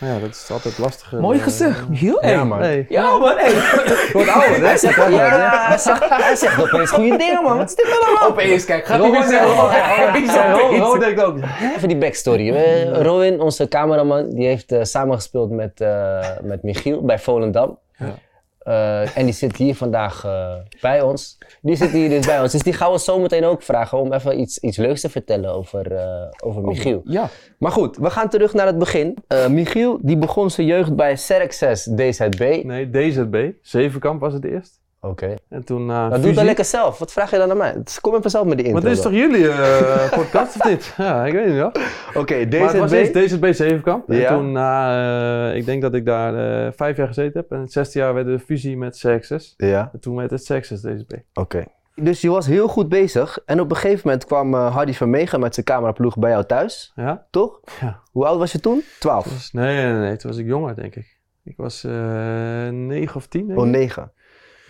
[0.00, 0.06] Ja.
[0.06, 1.20] Maar ja, dat is altijd lastiger.
[1.20, 2.18] Mooi eh, gezegd, Michiel.
[2.20, 2.44] Ja, Hey.
[2.44, 2.58] man.
[2.58, 2.86] Nee.
[2.88, 3.36] Ja, man.
[3.36, 3.50] Hey.
[3.50, 4.66] Ik word ouder, hè?
[4.66, 7.56] Hij zegt, ja, hij zegt, hij zegt opeens goede dingen, man.
[7.56, 8.28] Wat is dit allemaal?
[8.28, 8.86] Opeens, kijk.
[8.86, 9.62] Ga Robin zeggen.
[10.08, 10.80] Opeens, Ja, Ro- opeens.
[10.82, 11.36] Ro denkt ook.
[11.76, 12.52] Even die backstory.
[12.52, 17.78] We- Rowan, onze cameraman, die heeft eh, samengespeeld met, eh, met Michiel bij Volendam.
[17.96, 18.14] Ja.
[18.60, 21.38] Eh, en die zit hier vandaag eh, bij ons.
[21.62, 22.52] Die zit hier dus bij ons.
[22.52, 25.54] Dus die gaan we zo meteen ook vragen om even iets, iets leuks te vertellen
[25.54, 27.00] over, eh, over Michiel.
[27.04, 27.28] Ja.
[27.58, 29.16] Maar goed, we gaan terug naar het begin.
[29.26, 32.60] Eh, Michiel, die begon zijn jeugd bij Serk 6 DZB.
[32.64, 33.50] Nee, DZB.
[33.62, 34.80] Zevenkamp was het eerst.
[35.02, 35.34] Oké.
[35.48, 36.98] En toen na Nou, doe het dan lekker zelf.
[36.98, 37.80] Wat vraag je dan aan mij?
[37.84, 38.80] Dus kom even zelf met die intro.
[38.80, 40.94] Maar dit is toch jullie eh, podcast of niet?
[40.96, 41.72] Ja, ik weet niet wel.
[42.14, 43.12] Oké, Maar was DZB.
[43.14, 44.10] DZB Zevenkamp.
[44.10, 46.34] En toen na, eh, ik denk dat ik daar
[46.66, 47.50] eh, vijf jaar gezeten heb.
[47.52, 49.54] En het zesde jaar werd de fusie met Sexes.
[49.56, 51.12] Ja, En toen werd het Sexes DZB.
[51.34, 51.64] oké.
[51.94, 53.38] Dus je was heel goed bezig.
[53.46, 56.92] En op een gegeven moment kwam Hardy Vermegen met zijn cameraploeg bij jou thuis.
[56.94, 57.26] Ja?
[57.30, 57.60] Toch?
[57.80, 58.00] Ja.
[58.12, 58.82] Hoe oud was je toen?
[58.98, 59.24] 12.
[59.24, 60.16] Dus, nee, nee, nee.
[60.16, 61.18] Toen was ik jonger, denk ik.
[61.44, 61.92] Ik was eh
[62.68, 63.72] negen of tien, denk Oh, ik.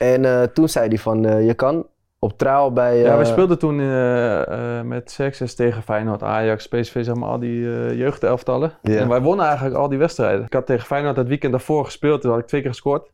[0.00, 0.14] 9.
[0.14, 1.86] En eh, toen zei hij van, eh, je kan
[2.18, 2.98] op trouw bij...
[2.98, 7.28] Ja, eh, wij speelden toen eh, eh, met Sexes tegen Feyenoord, Ajax, PSV, zeg maar,
[7.28, 8.72] al die eh jeugdelftallen.
[8.82, 10.44] En wij wonnen eigenlijk al die wedstrijden.
[10.44, 13.10] Ik had tegen Feyenoord het weekend daarvoor gespeeld, toen had ik twee keer gescoord.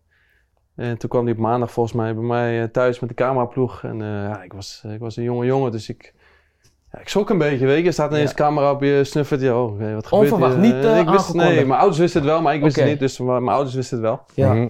[0.76, 3.82] En toen kwam hij op maandag volgens mij bij mij eh, thuis met de cameraploeg.
[3.82, 6.14] En eh, ja, ik was, ik was een jonge jongen, dus ik,
[6.92, 7.86] ja, ik schrok een beetje, weet je.
[7.86, 8.36] Er staat ineens Ja.
[8.36, 9.40] camera op je snuffert.
[9.40, 10.62] Ja, oh, wat gebeurt Onverwacht, hier?
[10.74, 12.98] niet, eh, ik wist, Nee, mijn ouders wisten het wel, maar ik wist het niet.
[12.98, 14.20] Dus mijn ouders wisten het wel.
[14.34, 14.54] Ja.
[14.54, 14.68] Mhm.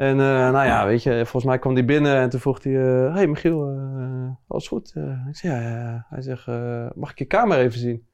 [0.00, 3.04] En eh, nou ja, weet je, volgens mij kwam hij binnen en toen vroeg hij...
[3.06, 4.92] eh, hey Michiel, eh, alles goed?
[4.94, 6.06] Eh, ik zei, ja.
[6.08, 6.46] Hij zegt,
[6.94, 8.08] mag ik je kamer even zien?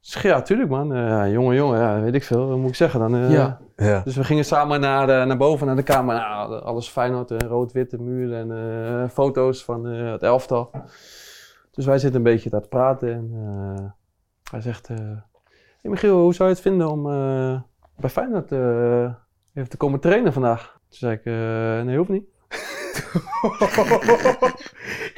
[0.00, 0.92] Ik zeg, ja, tuurlijk man.
[0.92, 2.48] Eh, ja, jongen, jongen, ja, weet ik veel.
[2.48, 3.14] Wat moet ik zeggen dan?
[3.16, 3.58] Eh, Ja.
[3.76, 4.00] Ja.
[4.04, 6.14] Dus we gingen samen naar, de- naar boven, naar de kamer.
[6.14, 10.70] Nou, alles Feyenoord, eh, rood-witte muur en eh, foto's van eh, het elftal.
[11.70, 13.84] Dus wij zitten een beetje daar te praten en eh,
[14.50, 14.88] hij zegt...
[14.88, 14.96] eh
[15.82, 17.60] hey Michiel, hoe zou je het vinden om eh,
[17.96, 19.14] bij Feyenoord eh,
[19.58, 20.76] even te komen trainen vandaag?
[20.88, 22.24] Toen zei ik, eh, nee, hoeft niet.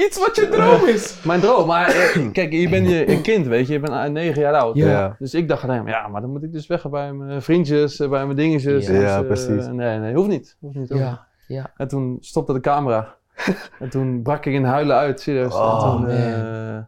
[0.05, 1.21] Iets wat je droom is.
[1.25, 4.43] Mijn droom, maar eh, kijk, je bent je, een kind, weet je, je bent negen
[4.43, 4.77] jaar oud.
[4.77, 5.17] Ja.
[5.19, 8.09] Dus ik dacht alleen, ja, maar dan moet ik dus weg bij mijn vriendjes, eh,
[8.09, 8.87] bij mijn dingetjes.
[8.87, 8.93] Ja.
[8.93, 9.67] Dus, Ja, precies.
[9.67, 10.57] Nee, nee, hoeft niet.
[10.61, 11.01] Hoeft niet hoeft.
[11.03, 11.71] Ja, ja.
[11.77, 13.15] En toen stopte de camera.
[13.81, 15.55] en toen brak ik in huilen uit, serieus.
[15.55, 16.11] Oh, en toen man.
[16.11, 16.79] eh,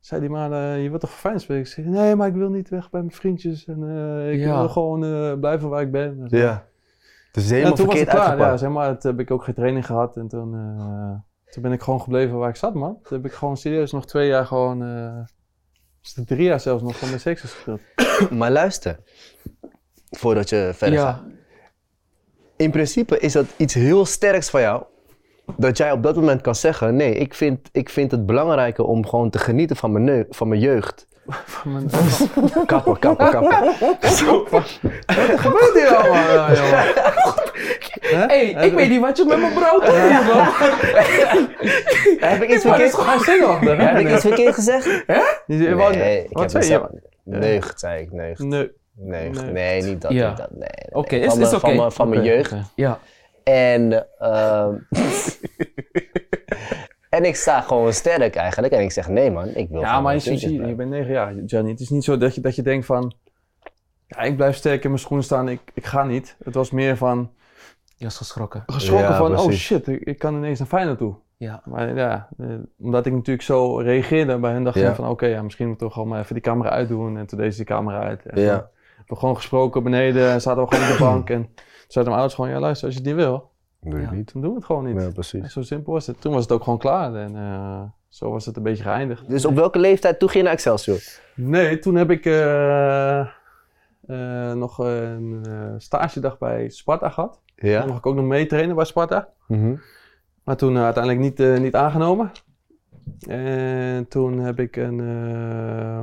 [0.00, 1.60] zei hij maar, je wilt toch Feyenoord spelen?
[1.60, 3.66] Ik zei, nee, maar ik wil niet weg bij mijn vriendjes.
[3.66, 3.82] En
[4.32, 4.58] ik Ja.
[4.58, 5.00] wil gewoon
[5.40, 6.24] blijven waar ik ben.
[6.28, 6.64] Ja.
[7.36, 8.38] Dus helemaal toen was het klaar.
[8.38, 10.16] Ja, zeg maar, toen heb ik ook geen training gehad.
[10.16, 12.98] En toen, eh, toen ben ik gewoon gebleven waar ik zat, man.
[13.02, 14.82] Toen heb ik gewoon serieus nog twee jaar gewoon...
[14.82, 15.24] eh,
[16.14, 17.80] het drie jaar zelfs nog van mijn Sexers gespeeld.
[18.38, 18.98] Maar luister,
[20.10, 21.22] voordat je verder gaat.
[22.56, 24.82] In principe is dat iets heel sterks van jou.
[25.56, 29.06] Dat jij op dat moment kan zeggen: Nee, ik vind, ik vind het belangrijker om
[29.06, 31.06] gewoon te genieten van mijn, van mijn jeugd.
[31.28, 31.90] Van mijn...
[32.66, 33.50] Kappen, kappen, kappen.
[34.50, 34.78] Wat
[35.40, 36.84] gebeurt hier allemaal, jongen?
[38.00, 38.16] Hè?
[38.26, 39.94] hey, ik weet niet wat je met mijn brood doet.
[42.20, 43.04] Heb ik iets verkeerd, hè?
[43.84, 45.04] heb ik iets verkeerd gezegd?
[45.74, 46.72] Wat- Nee, ik heb zei niet je?
[46.72, 46.88] zo.
[47.24, 48.38] Neugd, zei ik, neugd.
[48.94, 49.30] Nee.
[49.82, 50.28] Niet dat, Ja.
[50.28, 50.50] niet dat.
[50.50, 50.68] Nee.
[50.92, 51.60] Oké, is- Van is mijn- oké.
[51.66, 52.54] Van mijn, van mijn jeugd.
[52.74, 52.98] Ja.
[53.44, 54.74] En, ehm,
[57.10, 58.72] en ik sta gewoon sterk eigenlijk.
[58.72, 61.34] En ik zeg, nee man, ik wil Ja, gewoon maar je, je bent negen jaar,
[61.46, 61.70] Gianni.
[61.70, 63.14] Het is niet zo dat je, dat je denkt van...
[64.06, 66.36] Ja, ik blijf sterk in mijn schoenen staan, ik, ik ga niet.
[66.44, 67.30] Het was meer van
[67.96, 68.62] Je was geschrokken.
[68.66, 69.38] geschrokken Ja, van...
[69.38, 71.14] Oh shit, ik, ik kan ineens naar Feyenoord toe.
[71.36, 71.62] Ja.
[71.64, 72.46] Maar ja, eh,
[72.78, 74.94] omdat ik natuurlijk zo reageerde bij hen, dacht ik Ja.
[74.94, 75.08] van...
[75.08, 77.16] Oké, ja, misschien moet ik toch gewoon maar even die camera uitdoen.
[77.18, 78.26] En toen deed ze die camera uit.
[78.26, 78.46] En Ja.
[78.46, 81.30] toen hebben we gewoon gesproken beneden en zaten we gewoon op de bank.
[81.30, 82.50] En toen zeiden mijn ouders gewoon...
[82.50, 83.50] Ja, luister, als je het niet wil,
[83.90, 84.12] Doe je Ja.
[84.12, 84.32] niet.
[84.32, 85.02] dan doen we het gewoon niet.
[85.02, 85.52] Ja, precies.
[85.52, 86.20] Zo simpel was het.
[86.20, 87.14] Toen was het ook gewoon klaar.
[87.14, 89.28] En eh, zo was het een beetje geëindigd.
[89.28, 90.98] Dus op welke leeftijd toen ging je naar Excelsior?
[91.34, 97.40] Nee, toen heb ik eh, eh, nog een eh, stagedag bij Sparta gehad.
[97.56, 97.86] Toen Ja.
[97.86, 99.28] mocht ik ook nog meetrainen bij Sparta.
[99.48, 99.74] Mhm.
[100.44, 102.30] Maar toen uiteindelijk niet, niet aangenomen.
[103.28, 106.02] En toen heb ik een, eh,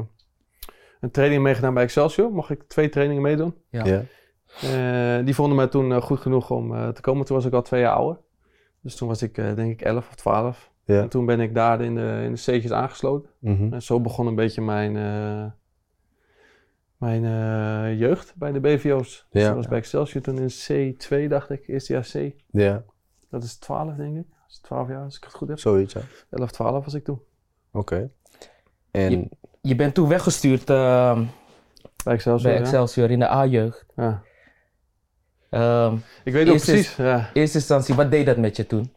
[1.00, 2.32] een training meegedaan bij Excelsior.
[2.32, 3.56] Mocht ik twee trainingen meedoen.
[3.70, 3.86] Ja.
[3.86, 4.02] Ja.
[4.62, 7.26] Eh, die vonden mij toen eh, goed genoeg om eh, te komen.
[7.26, 8.18] Toen was ik al twee jaar ouder.
[8.82, 10.72] Dus toen was ik eh, denk ik 11 of 12.
[10.86, 11.02] Ja.
[11.02, 13.30] En toen ben ik daar in de, in de C'tjes aangesloten.
[13.40, 13.74] Mhm.
[13.74, 15.46] En zo begon een beetje mijn, eh,
[16.98, 19.26] mijn eh, jeugd bij de BVO's.
[19.30, 19.48] Dus Ja.
[19.48, 21.68] dat was bij Excelsior toen in C2, dacht ik.
[21.68, 22.34] Eerste jaar C.
[22.52, 22.84] Ja,
[23.30, 24.26] Dat is 12, denk ik.
[24.30, 25.60] Dat is 12 jaar, als ik het goed heb.
[25.60, 26.02] zoiets ja.
[26.30, 27.22] 11, 12 was ik toen.
[27.72, 28.10] Oké.
[28.92, 29.30] En
[29.62, 31.24] Je bent toen weggestuurd ehm,
[32.04, 32.66] Bij Excelsior, bij ja.
[32.66, 33.86] Excelsior in de A-jeugd.
[33.96, 34.22] Ja.
[35.54, 36.96] Ehm, Ik weet ook precies.
[36.96, 37.30] Ja.
[37.34, 38.94] eerste instantie, wat deed dat met je toen?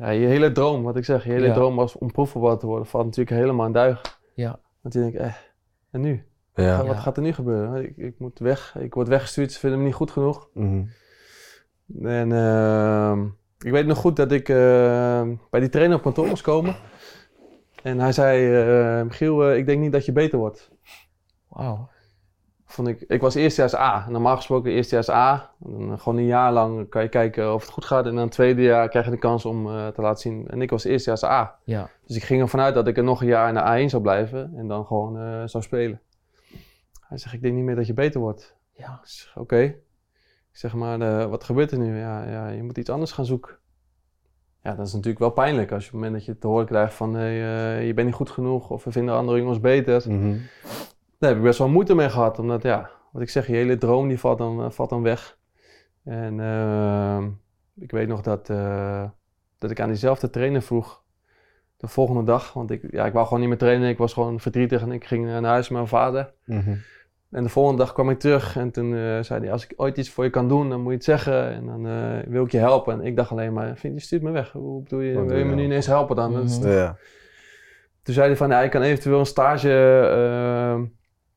[0.00, 1.24] ja, je hele droom, wat ik zeg.
[1.24, 1.52] Je hele Ja.
[1.54, 2.86] droom was om profvoetballer te worden.
[2.86, 4.10] Valt natuurlijk helemaal in duigen.
[4.34, 4.58] Ja.
[4.80, 5.32] Want je denkt, eh,
[5.90, 6.24] en nu?
[6.54, 6.76] ja.
[6.76, 7.00] Wat Ja.
[7.00, 7.82] gaat er nu gebeuren?
[7.84, 8.74] Ik, ik moet weg.
[8.78, 9.52] Ik word weggestuurd.
[9.52, 10.48] Ze vinden me niet goed genoeg.
[10.54, 10.84] Mhm.
[12.02, 13.24] En ehm,
[13.58, 16.76] ik weet nog goed dat ik ehm, bij die trainer op kantoor moest komen.
[17.82, 20.70] En hij zei, eh Michiel, eh, ik denk niet dat je beter wordt.
[21.48, 21.88] Wauw.
[22.66, 24.06] Vond ik, ik was eerstejaars A.
[24.08, 25.50] Normaal gesproken eerstejaars A.
[25.64, 28.06] En dan, eh, gewoon een jaar lang kan je kijken of het goed gaat.
[28.06, 30.48] En dan het tweede jaar krijg je de kans om eh, te laten zien.
[30.48, 31.58] En ik was eerstejaars A.
[31.64, 31.90] Ja.
[32.06, 34.02] Dus ik ging ervan uit dat ik er nog een jaar in de A1 zou
[34.02, 34.52] blijven.
[34.56, 36.00] En dan gewoon eh, zou spelen.
[37.08, 38.56] Hij zegt, ik denk niet meer dat je beter wordt.
[38.72, 39.00] Ja.
[39.34, 39.74] Oké.
[40.56, 41.98] Ik zeg maar, eh, wat gebeurt er nu?
[41.98, 43.56] Ja, ja, je moet iets anders gaan zoeken.
[44.62, 46.66] ja, dat is natuurlijk wel pijnlijk als je op het moment dat je te horen
[46.66, 50.12] krijgt van hey, eh, je bent niet goed genoeg of we vinden andere jongens beter.
[50.12, 50.36] Mhm.
[51.26, 53.78] Daar heb ik best wel moeite mee gehad, omdat ja, wat ik zeg, je hele
[53.78, 55.38] droom die valt dan, eh, valt dan weg.
[56.04, 57.28] En ehm,
[57.80, 59.04] ik weet nog dat, eh,
[59.58, 61.02] dat ik aan diezelfde trainer vroeg
[61.76, 64.40] de volgende dag, want ik, ja, ik wou gewoon niet meer trainen, ik was gewoon
[64.40, 66.32] verdrietig en ik ging naar huis met mijn vader.
[66.44, 66.74] Mhm.
[67.30, 69.98] En de volgende dag kwam ik terug en toen eh, zei hij, als ik ooit
[69.98, 71.82] iets voor je kan doen, dan moet je het zeggen en dan
[72.28, 73.00] wil ik je helpen.
[73.00, 74.52] En ik dacht alleen maar, vind je stuurt me weg.
[74.52, 75.66] Hoe bedoel je, Wat wil je me nu nou?
[75.66, 76.30] ineens helpen dan?
[76.30, 76.68] Mhm.
[76.68, 76.96] Ja.
[78.02, 79.68] Toen zei hij van, ja, ik kan eventueel een stage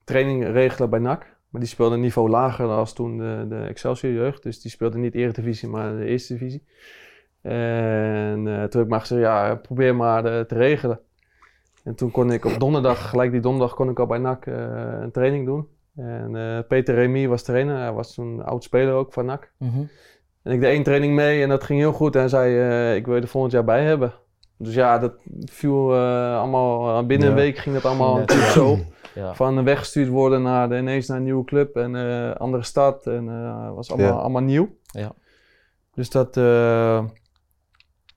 [0.09, 1.37] training regelen bij NAC.
[1.49, 4.43] Maar die speelde een niveau lager dan als toen de, de Excelsior jeugd.
[4.43, 6.63] Dus die speelde niet Eredivisie, maar de Eerste Divisie.
[7.41, 10.99] En eh, toen heb ik maar gezegd, ja, probeer maar eh, te regelen.
[11.83, 14.55] En toen kon ik op donderdag, gelijk die donderdag, kon ik al bij NAC eh,
[15.01, 15.67] een training doen.
[15.95, 19.51] En Peter Remy was trainer, hij was toen oud speler ook van NAC.
[19.57, 19.79] Mhm.
[20.43, 22.13] En ik deed één training mee en dat ging heel goed.
[22.13, 24.13] En hij zei, ik wil je er volgend jaar bij hebben.
[24.57, 25.13] Dus ja, dat
[25.45, 27.33] viel allemaal, binnen Ja.
[27.33, 28.79] een week ging dat allemaal natuurlijk zo.
[29.19, 29.33] Ja.
[29.35, 33.07] Van weggestuurd worden naar de, ineens naar een nieuwe club en eh andere stad.
[33.07, 34.19] En eh was allemaal, Ja.
[34.19, 34.69] allemaal nieuw.
[34.85, 35.11] Ja.
[35.93, 37.03] Dus dat, eh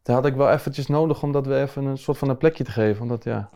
[0.02, 2.64] dat had ik wel eventjes nodig om dat weer even een soort van een plekje
[2.64, 3.02] te geven.
[3.02, 3.50] Omdat ja,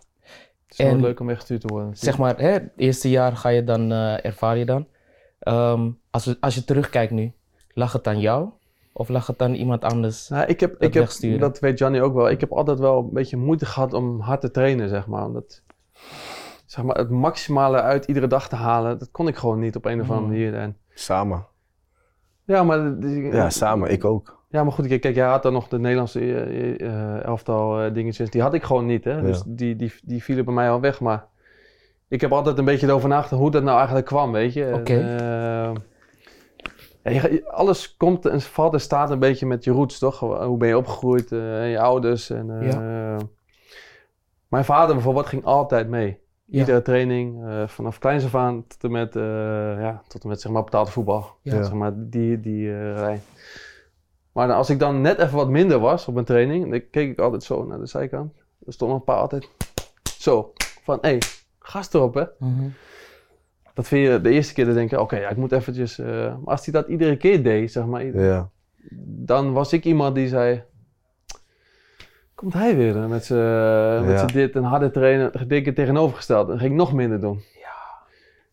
[0.67, 1.97] het is wel leuk om weggestuurd te worden.
[1.97, 4.87] Zeg maar, hè, het eerste jaar ga je dan, eh, ervaar je dan.
[5.39, 7.33] Ehm, als, we- als je terugkijkt nu,
[7.75, 8.49] lag het aan jou?
[8.93, 10.29] Of lag het aan iemand anders?
[10.29, 12.31] Nou, ik heb, Dat ik heb, dat weet Johnny ook wel.
[12.31, 15.25] Ik heb altijd wel een beetje moeite gehad om hard te trainen, zeg maar.
[15.25, 15.63] Omdat,
[16.67, 19.85] zeg maar, het maximale uit iedere dag te halen, dat kon ik gewoon niet op
[19.85, 20.33] een of andere Mm.
[20.33, 20.55] manier.
[20.55, 21.47] En, Samen.
[22.45, 22.99] ja, maar,
[23.35, 23.91] Ja, samen.
[23.91, 24.45] Ik ook.
[24.49, 27.95] ja, maar goed, kijk, kijk, jij had dan nog de Nederlandse eh, eh, elftal eh,
[27.95, 28.31] dingetjes.
[28.31, 29.23] Die had ik gewoon niet, hè.
[29.23, 31.01] Dus die, die, die vielen bij mij al weg.
[31.01, 31.27] Maar
[32.09, 34.73] ik heb altijd een beetje erover nagedacht hoe dat nou eigenlijk kwam, weet je.
[34.75, 34.95] Oké.
[37.03, 40.19] eh, ja, alles komt en valt en staat een beetje met je roots, toch?
[40.21, 42.31] Hoe ben je opgegroeid eh, en je ouders.
[42.31, 43.17] En, eh,
[44.49, 46.21] Mijn vader bijvoorbeeld ging altijd mee.
[46.49, 46.59] Ja.
[46.59, 49.23] Iedere training, eh, vanaf kleins af aan tot en met, eh,
[49.81, 51.31] ja, tot en met zeg maar, betaalde voetbal.
[51.43, 51.63] Ja.
[51.63, 53.21] Zeg maar, die, die eh, rij.
[54.33, 57.11] Maar dan, als ik dan net even wat minder was op een training, dan keek
[57.11, 58.33] ik altijd zo naar de zijkant.
[58.67, 59.49] Er stond een paar altijd
[60.19, 61.21] zo van, hé, hey,
[61.59, 62.25] gas erop hè.
[62.39, 62.69] Mhm.
[63.75, 65.99] Dat vind je de eerste keer, dan denk je, oké, ja, ik moet eventjes...
[65.99, 68.51] eh, maar als hij dat iedere keer deed, zeg maar, Ja.
[69.05, 70.63] dan was ik iemand die zei...
[72.37, 73.41] Komt hij weer eh, met zijn
[74.09, 74.19] Ja.
[74.19, 75.31] z'n dit en harde trainen.
[75.33, 76.49] Het tegenovergesteld.
[76.49, 77.43] Dan ging ik nog minder doen.
[77.61, 78.07] Ja.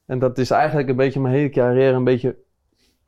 [0.06, 2.36] En dat is eigenlijk een beetje mijn hele carrière een beetje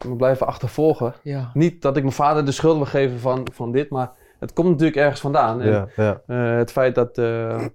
[0.08, 1.14] me blijven achtervolgen.
[1.24, 1.52] Ja.
[1.54, 4.70] Niet dat ik mijn vader de schuld wil geven van, van dit, maar het komt
[4.70, 5.62] natuurlijk ergens vandaan.
[5.62, 6.22] En, Ja, ja.
[6.28, 7.18] eh, het feit dat...
[7.18, 7.66] eh,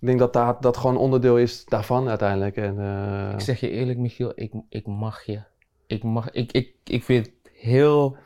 [0.00, 2.56] ik denk dat dat, dat gewoon onderdeel is daarvan uiteindelijk.
[2.56, 5.40] En, eh, Ik zeg je eerlijk, Michiel, ik, ik mag je.
[5.86, 8.16] Ik, mag, ik, ik, ik vind het heel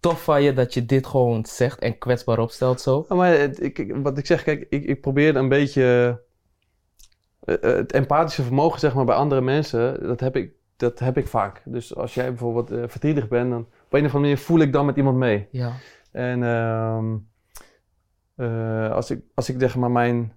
[0.00, 3.04] tof van je dat je dit gewoon zegt en kwetsbaar opstelt zo.
[3.08, 5.82] Ja, maar ik, wat ik zeg, kijk, ik, ik probeer een beetje
[7.48, 11.16] eh, eh, het empathische vermogen zeg maar, bij andere mensen, dat heb ik, dat heb
[11.16, 11.62] ik vaak.
[11.64, 14.72] Dus als jij bijvoorbeeld eh, verdrietig bent, dan op een of andere manier voel ik
[14.72, 15.48] dan met iemand mee.
[15.50, 15.72] Ja.
[16.12, 17.16] En ehm,
[18.34, 20.32] eh, als, ik, als ik zeg maar mijn,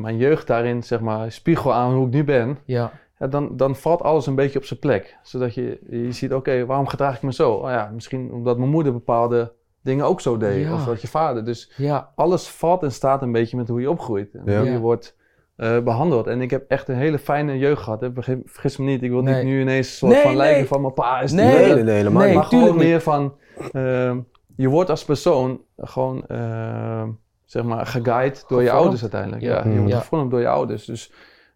[0.00, 2.92] mijn jeugd daarin zeg maar, spiegel aan hoe ik nu ben, Ja.
[3.22, 5.16] Ja, dan, dan valt alles een beetje op zijn plek.
[5.22, 7.52] Zodat je, je ziet, oké, waarom gedraag ik me zo?
[7.52, 9.52] Oh ja, misschien omdat mijn moeder bepaalde
[9.82, 10.64] dingen ook zo deed.
[10.64, 10.74] Ja.
[10.74, 11.44] Of dat je vader.
[11.44, 12.12] Dus Ja.
[12.14, 14.34] alles valt en staat een beetje met hoe je opgroeit.
[14.34, 14.56] En Ja.
[14.58, 14.78] hoe je Ja.
[14.78, 15.16] wordt
[15.56, 16.26] eh, behandeld.
[16.26, 18.00] En ik heb echt een hele fijne jeugd gehad.
[18.00, 18.12] Hè.
[18.12, 19.34] Vergis, vergis me niet, ik wil Nee.
[19.34, 21.94] niet nu ineens een soort Nee, van lijken van mijn pa is Nee, Nee, nee,
[21.94, 22.26] helemaal nee.
[22.30, 22.36] niet.
[22.38, 23.34] maar gewoon meer van,
[23.72, 24.18] ehm,
[24.56, 27.08] je wordt als persoon gewoon, ehm,
[27.44, 29.42] zeg maar, geguid door je ouders uiteindelijk.
[29.42, 29.70] Ja, Ja.
[29.70, 29.98] je wordt Ja.
[29.98, 30.84] gevormd door je ouders.
[30.84, 31.12] Dus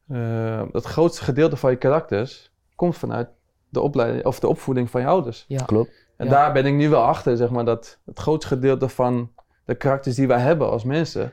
[0.09, 3.29] eh, het grootste gedeelte van je karakters komt vanuit
[3.69, 5.45] de opleiding of de opvoeding van je ouders.
[5.49, 5.65] Ja.
[5.65, 5.91] Klopt.
[6.17, 6.33] En Ja.
[6.33, 9.31] daar ben ik nu wel achter, zeg maar, dat het grootste gedeelte van
[9.65, 11.33] de karakters die wij hebben als mensen,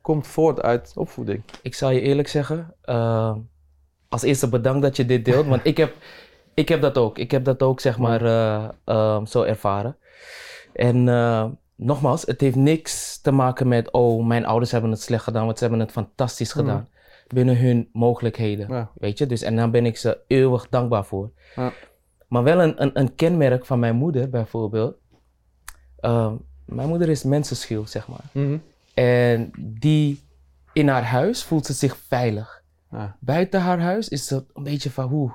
[0.00, 1.42] komt voort uit opvoeding.
[1.62, 3.34] Ik zal je eerlijk zeggen, eh,
[4.08, 5.94] als eerste bedankt dat je dit deelt, want ik heb,
[6.54, 7.18] ik heb dat ook.
[7.18, 8.24] Ik heb dat ook, zeg maar,
[8.84, 9.96] eh, zo ervaren.
[10.72, 11.44] En eh,
[11.76, 15.58] nogmaals, het heeft niks te maken met, oh, mijn ouders hebben het slecht gedaan, want
[15.58, 16.58] ze hebben het fantastisch Mhm.
[16.64, 16.88] gedaan.
[17.32, 18.90] Binnen hun mogelijkheden, Ja.
[18.94, 19.26] weet je.
[19.26, 21.30] Dus, en daar ben ik ze eeuwig dankbaar voor.
[21.56, 21.72] Ja.
[22.28, 24.96] Maar wel een, een, een kenmerk van mijn moeder, bijvoorbeeld.
[25.96, 26.32] Eh,
[26.66, 28.52] mijn moeder is mensenschuw, zeg maar.
[28.94, 30.20] En die
[30.72, 32.62] in haar huis voelt ze zich veilig.
[32.90, 33.16] Ja.
[33.20, 35.32] Buiten haar huis is ze een beetje van hoe.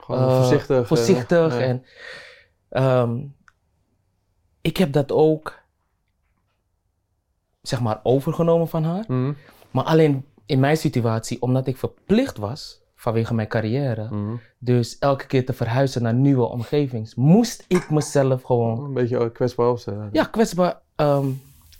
[0.00, 0.80] Gewoon eh, voorzichtig.
[0.80, 1.58] eh, Voorzichtig.
[1.58, 1.84] En,
[2.68, 3.20] ehm,
[4.60, 5.58] ik heb dat ook,
[7.62, 9.04] zeg maar, overgenomen van haar.
[9.08, 9.32] Mhm.
[9.70, 14.04] Maar alleen in mijn situatie, omdat ik verplicht was vanwege mijn carrière.
[14.10, 14.34] Mhm.
[14.58, 19.34] Dus elke keer te verhuizen naar nieuwe omgevings, moest ik mezelf gewoon Een beetje ook
[19.34, 20.08] kwetsbaar opstellen.
[20.12, 21.26] ja, kwetsbaar ehm,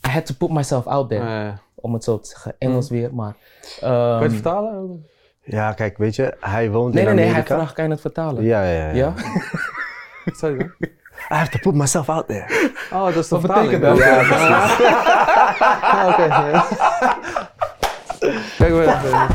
[0.06, 2.54] I had to put myself out there, Eh, om het zo te zeggen.
[2.58, 3.34] Engels weer, maar...
[3.80, 5.06] kan je het ehm, vertalen?
[5.42, 7.54] Ja, kijk, weet je, hij woont nee, in nee, nee, hij Amerika.
[7.56, 8.42] vraagt, kan je het vertalen?
[8.44, 8.92] Ja, ja, ja.
[8.92, 9.14] Ja?
[10.40, 10.72] Dan?
[11.30, 12.70] I have to put myself out there.
[12.92, 13.70] Oh, dat is de Wat vertaling.
[13.70, 14.06] betekent dat?
[14.06, 14.86] Ja, precies.
[15.92, 16.62] Ah, oké.
[18.58, 19.28] Kijk maar.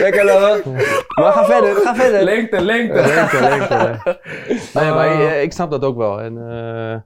[0.00, 0.72] Lekker dan.
[1.14, 2.22] Maar ga verder, ga verder.
[2.22, 2.94] Lengte, lengte.
[2.94, 4.00] Lengte, lengte.
[4.80, 6.20] Nee, maar eh, ik snap dat ook wel.
[6.20, 7.00] En, eh,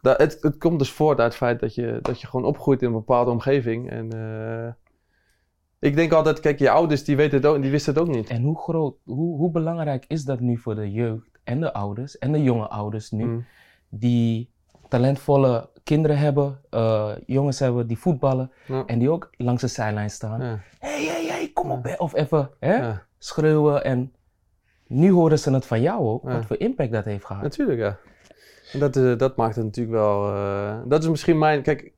[0.00, 2.80] dat, het, het komt dus voort uit het feit dat je, dat je gewoon opgroeit
[2.80, 3.90] in een bepaalde omgeving.
[3.90, 4.72] En eh,
[5.78, 8.28] ik denk altijd, kijk, je ouders die, weten het ook, die wisten het ook niet.
[8.28, 12.18] En hoe groot, hoe, hoe belangrijk is dat nu voor de jeugd en de ouders
[12.18, 13.44] en de jonge ouders nu, Mm.
[13.88, 14.50] die
[14.88, 18.82] talentvolle kinderen hebben, eh, jongens hebben die voetballen Ja.
[18.86, 20.40] en die ook langs de zijlijn staan.
[20.40, 20.58] Ja.
[20.78, 21.94] hey, hey, hey, kom op, hè.
[21.94, 23.02] of even hè, Ja.
[23.18, 23.84] schreeuwen.
[23.84, 24.12] En
[24.86, 26.32] nu horen ze het van jou ook, Ja.
[26.32, 27.42] wat voor impact dat heeft gehad.
[27.42, 27.98] Natuurlijk, ja.
[28.72, 30.28] En dat, eh, dat maakt het natuurlijk wel...
[30.34, 31.62] eh, dat is misschien mijn...
[31.62, 31.92] Kijk,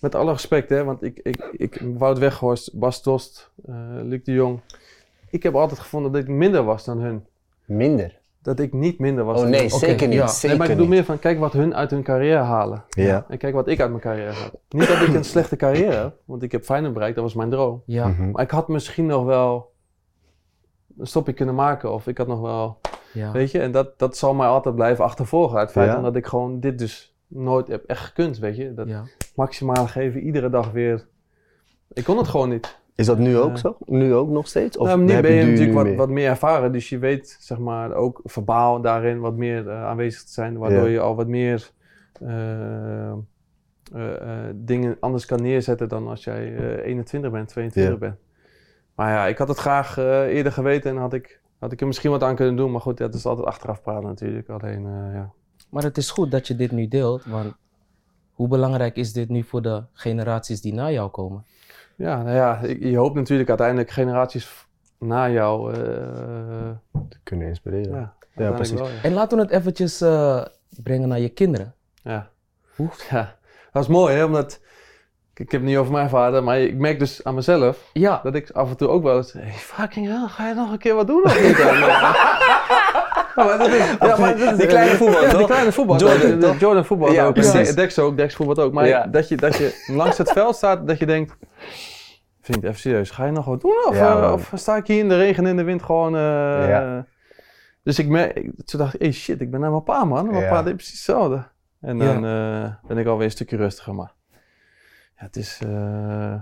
[0.00, 0.84] met alle respect, hè.
[0.84, 4.60] Want ik, ik, ik Wout Weghorst, Bas Dost, eh Luc de Jong.
[5.30, 7.26] Ik heb altijd gevonden dat ik minder was dan hun.
[7.64, 8.18] Minder.
[8.44, 10.16] Dat ik niet minder was Oh nee, zeker niet.
[10.16, 10.26] ja.
[10.26, 10.94] Zeker Nee, maar ik bedoel niet.
[10.96, 12.84] meer van, kijk wat hun uit hun carrière halen.
[12.88, 13.24] Ja.
[13.28, 14.54] En kijk wat ik uit mijn carrière heb.
[14.68, 17.50] Niet dat ik een slechte carrière heb, want ik heb Feyenoord bereikt, dat was mijn
[17.50, 17.82] droom.
[17.86, 18.30] Ja, Mhm.
[18.30, 19.72] Maar ik had misschien nog wel
[20.98, 21.92] een stopje kunnen maken.
[21.92, 22.78] Of ik had nog wel,
[23.12, 23.30] ja.
[23.32, 23.58] weet je.
[23.60, 25.58] En dat, dat zal mij altijd blijven achtervolgen.
[25.58, 25.96] Het feit Ja.
[25.96, 28.74] omdat ik gewoon dit dus nooit heb echt gekund, weet je.
[28.74, 29.02] Dat ja.
[29.34, 31.06] maximale geven, iedere dag weer.
[31.92, 32.78] Ik kon het gewoon niet.
[32.94, 33.56] Is dat nu ook Eh.
[33.56, 33.76] zo?
[33.86, 34.76] Nu ook nog steeds?
[34.76, 35.96] Of nou, nu heb ben je nu natuurlijk wat, meer?
[35.96, 36.72] wat meer ervaren.
[36.72, 40.58] Dus je weet, zeg maar, ook verbaal daarin wat meer eh, aanwezig te zijn.
[40.58, 41.70] Waardoor je al wat meer
[42.20, 43.14] eh, eh,
[43.92, 47.98] eh, dingen anders kan neerzetten dan als jij eh, 21 bent, 22 Ja.
[47.98, 48.16] bent.
[48.94, 51.86] Maar ja, ik had het graag eh, eerder geweten en had ik, had ik er
[51.86, 52.70] misschien wat aan kunnen doen.
[52.70, 54.48] Maar goed, dat is altijd achteraf praten natuurlijk.
[54.48, 55.30] Alleen, eh, ja.
[55.70, 57.54] Maar het is goed dat je dit nu deelt, want
[58.32, 61.44] hoe belangrijk is dit nu voor de generaties die na jou komen?
[61.96, 64.66] Ja, nou ja, ik- je hoopt natuurlijk uiteindelijk generaties
[64.98, 65.72] na jou.
[65.72, 65.78] eh,
[67.08, 68.12] Te kunnen inspireren.
[68.36, 68.78] ja, precies.
[68.78, 69.02] wel, ja.
[69.02, 70.42] En laten we het eventjes eh,
[70.82, 71.74] brengen naar je kinderen.
[72.02, 72.28] Ja.
[72.76, 72.88] Hoe?
[73.10, 73.36] ja,
[73.72, 74.24] dat is mooi, hè?
[74.24, 74.52] Omdat
[75.32, 78.20] ik, ik heb het niet over mijn vader, maar ik merk dus aan mezelf Ja,
[78.22, 79.32] dat ik af en toe ook wel eens.
[79.32, 81.56] Hey, fucking hell, ga je nog een keer wat doen of niet?
[83.36, 85.98] Ja, maar dat is, ja, maar dat is- Die kleine voetbal, Ja, die kleine voetbal.
[85.98, 86.54] Jordan, de?
[86.58, 87.34] Jordan voetbal Ja, ook.
[87.34, 87.74] Precies.
[87.74, 88.72] Dex ook, Dex voetbal ook.
[88.72, 89.06] Maar Ja.
[89.06, 91.36] dat, je, dat je langs het veld staat, dat je denkt.
[92.40, 93.84] Vind ik even serieus, ga je nog wat doen?
[93.88, 96.14] Of, Ja, eh, of sta ik hier in de regen en in de wind gewoon...
[96.16, 96.20] eh,
[96.68, 97.06] Ja.
[97.82, 100.30] Dus ik merk, toen dacht ik, hey shit, ik ben naar mijn pa man.
[100.30, 101.46] Mijn pa deed precies hetzelfde.
[101.80, 103.94] En dan eh, ben ik alweer een stukje rustiger.
[103.94, 104.12] Maar
[105.16, 105.60] ja, het is...
[105.66, 106.34] eh,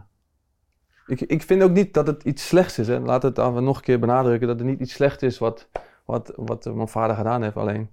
[1.07, 2.89] ik, ik vind ook niet dat het iets slechts is.
[2.89, 2.99] Hè.
[2.99, 5.69] Laat het dan nog een keer benadrukken dat het niet iets slechts is wat,
[6.05, 7.57] wat, wat mijn vader gedaan heeft.
[7.57, 7.89] Alleen,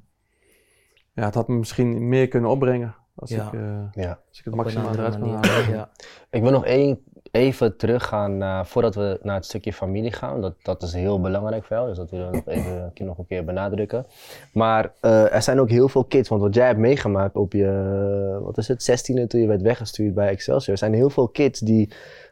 [1.13, 2.95] ja, het had me misschien meer kunnen opbrengen.
[3.15, 3.47] Als, Ja.
[3.47, 4.19] ik, eh, Ja.
[4.29, 5.69] als ik het maximaal eruit kon halen.
[5.69, 5.89] Ja.
[6.29, 6.99] Ik wil nog één,
[7.31, 10.41] even teruggaan naar, voordat we naar het stukje familie gaan.
[10.41, 13.05] Dat, dat is heel belangrijk voor jou, dus dat willen we nog even een keer-
[13.05, 14.05] nog een keer benadrukken.
[14.53, 18.39] Maar eh, er zijn ook heel veel kids, want wat jij hebt meegemaakt op je,
[18.43, 20.71] wat is het, 16e toen je werd weggestuurd bij Excelsior.
[20.71, 21.89] Er zijn heel veel kids die,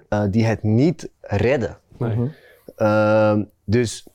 [0.09, 1.77] eh, die het niet redden.
[1.97, 2.15] Nee.
[2.15, 2.27] Mhm.
[2.75, 4.07] Ehm, dus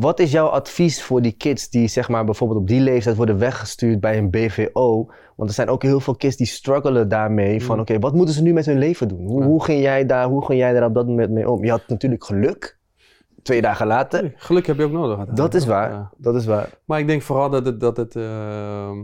[0.00, 3.38] wat is jouw advies voor die kids die zeg maar bijvoorbeeld op die leeftijd worden
[3.38, 5.06] weggestuurd bij een BVO?
[5.36, 7.80] Want er zijn ook heel veel kids die struggelen daarmee van Mm.
[7.82, 9.26] oké, wat moeten ze nu met hun leven doen?
[9.26, 9.46] Hoe, Ja.
[9.46, 11.64] hoe, ging jij daar, hoe ging jij daar op dat moment mee om?
[11.64, 12.78] Je had natuurlijk geluk,
[13.42, 14.32] twee dagen later.
[14.36, 15.16] Geluk heb je ook nodig.
[15.16, 15.52] uiteindelijk.
[15.52, 16.10] Dat is waar, Ja.
[16.16, 16.70] dat is waar.
[16.84, 18.96] Maar ik denk vooral dat, het, dat, het, ehm,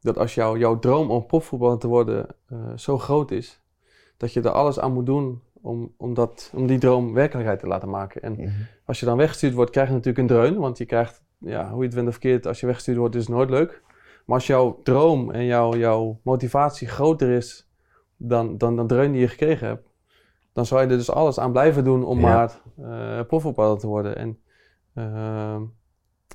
[0.00, 3.60] dat als jou, jouw droom om profvoetballer te worden eh, zo groot is,
[4.16, 7.66] dat je er alles aan moet doen om, om, dat, om die droom werkelijkheid te
[7.66, 8.22] laten maken.
[8.22, 8.48] En Mhm.
[8.84, 11.78] als je dan weggestuurd wordt, krijg je natuurlijk een dreun, want je krijgt, ja, hoe
[11.80, 13.82] je het went of verkeerd, als je weggestuurd wordt, is het nooit leuk.
[14.26, 17.70] Maar als jouw droom en jouw, jouw motivatie groter is
[18.16, 19.88] dan, dan de dreun die je gekregen hebt,
[20.52, 22.50] dan zou je er dus alles aan blijven doen om Ja.
[22.76, 24.16] maar profvoetballer te worden.
[24.16, 24.38] En
[24.94, 25.62] ehm,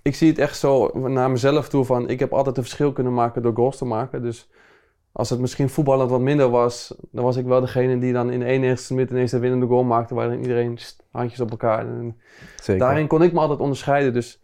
[0.02, 3.14] ik zie het echt zo naar mezelf toe van, ik heb altijd een verschil kunnen
[3.14, 4.22] maken door goals te maken.
[4.22, 4.50] Dus
[5.18, 8.40] als het misschien voetballend wat minder was, dan was ik wel degene die dan in
[8.40, 11.80] de 91ste minuut ineens de winnende goal maakte, waarin iedereen st- handjes op elkaar.
[11.88, 12.20] En
[12.62, 12.80] Zeker.
[12.86, 14.14] daarin kon ik me altijd onderscheiden.
[14.14, 14.40] Dus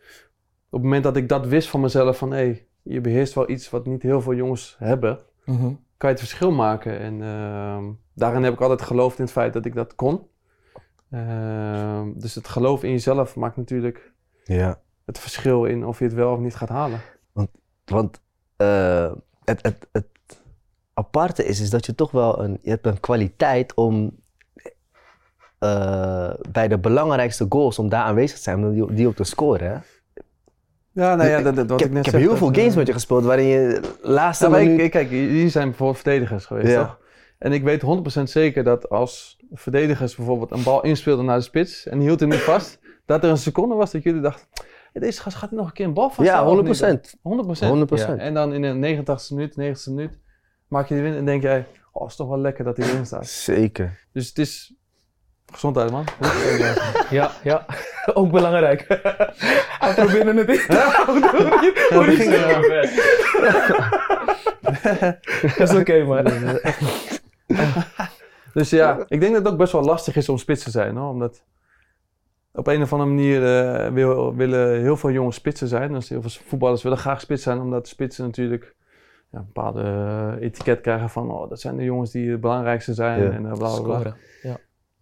[0.65, 3.49] op het moment dat ik dat wist van mezelf, van hé, hey, je beheerst wel
[3.49, 5.61] iets wat niet heel veel jongens hebben, Mhm.
[5.97, 6.99] kan je het verschil maken.
[6.99, 7.83] En ehm,
[8.15, 10.21] daarin heb ik altijd geloofd in het feit dat ik dat kon.
[11.09, 14.11] Ehm, dus het geloof in jezelf maakt natuurlijk
[14.43, 14.81] Ja.
[15.05, 16.99] het verschil in of je het wel of niet gaat halen.
[17.85, 18.21] Want
[18.55, 19.11] eh,
[19.43, 20.05] het, het, het
[20.93, 24.15] aparte is, is dat je toch wel een, je hebt een kwaliteit om
[25.59, 29.23] eh, bij de belangrijkste goals, om daar aanwezig te zijn, om die, die op te
[29.23, 29.67] scoren.
[29.71, 29.77] Hè?
[31.01, 32.55] Ja, nou ja, dat, dat, wat ik ik, heb, net ik heb heel veel eh,
[32.57, 34.85] games met je gespeeld waarin je laatste Ja, maar ik- minuut...
[34.85, 36.83] ik- kijk, jullie zijn bijvoorbeeld verdedigers geweest, Ja.
[36.85, 36.99] toch?
[37.37, 37.81] En ik weet
[38.19, 42.19] 100% zeker dat als verdedigers bijvoorbeeld een bal inspeelden naar de spits en die hield
[42.19, 44.47] hem niet vast, dat er een seconde was dat jullie dachten,
[44.93, 46.27] "Hé, deze gast gaat hij nog een keer een bal vast.
[46.29, 47.15] ja, 100 procent.
[47.21, 47.21] 100%.
[47.21, 48.19] 100 procent.
[48.19, 50.19] En dan in de 89e minuut, 90e minuut,
[50.73, 53.05] maak je die win en denk jij, oh, is toch wel lekker dat hij erin
[53.05, 53.27] staat.
[53.27, 53.99] Zeker.
[54.11, 54.73] Dus het is
[55.51, 56.05] gezondheid, man.
[57.09, 57.65] Ja, ja.
[58.13, 58.85] Ook belangrijk.
[59.79, 60.53] Hij probeerde het in.
[60.53, 62.31] Je- hoe dat is ging,
[64.71, 65.57] het?
[65.57, 66.25] Dat is oké, man.
[68.53, 70.95] Dus ja, ik denk dat het ook best wel lastig is om spits te zijn,
[70.95, 71.09] hoor.
[71.09, 71.43] Omdat
[72.53, 75.93] op een of andere manier eh, wil, willen heel veel jongens spitsen zijn.
[75.93, 78.75] Dus heel veel voetballers willen graag spits zijn, omdat spitsen natuurlijk
[79.33, 82.93] ja, een bepaalde eh, etiket krijgen van, oh, dat zijn de jongens die het belangrijkste
[82.93, 83.29] zijn Ja.
[83.31, 83.99] en eh, bla bla bla.
[83.99, 84.15] Scoren.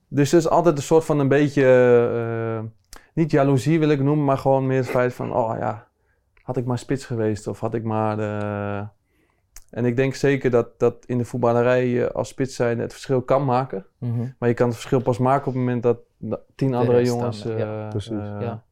[0.07, 2.69] Dus er is altijd een soort van een beetje, eh,
[3.13, 5.87] niet jaloezie wil ik noemen, maar gewoon meer het feit van, oh ja,
[6.43, 8.87] had ik maar spits geweest of had ik maar de...
[9.69, 13.21] En ik denk zeker dat, dat in de voetballerij je als spits zijn het verschil
[13.21, 13.85] kan maken.
[13.97, 14.25] Mhm.
[14.39, 17.43] Maar je kan het verschil pas maken op het moment dat dat tien andere jongens
[17.43, 17.89] dan, ja.
[18.39, 18.63] Ja.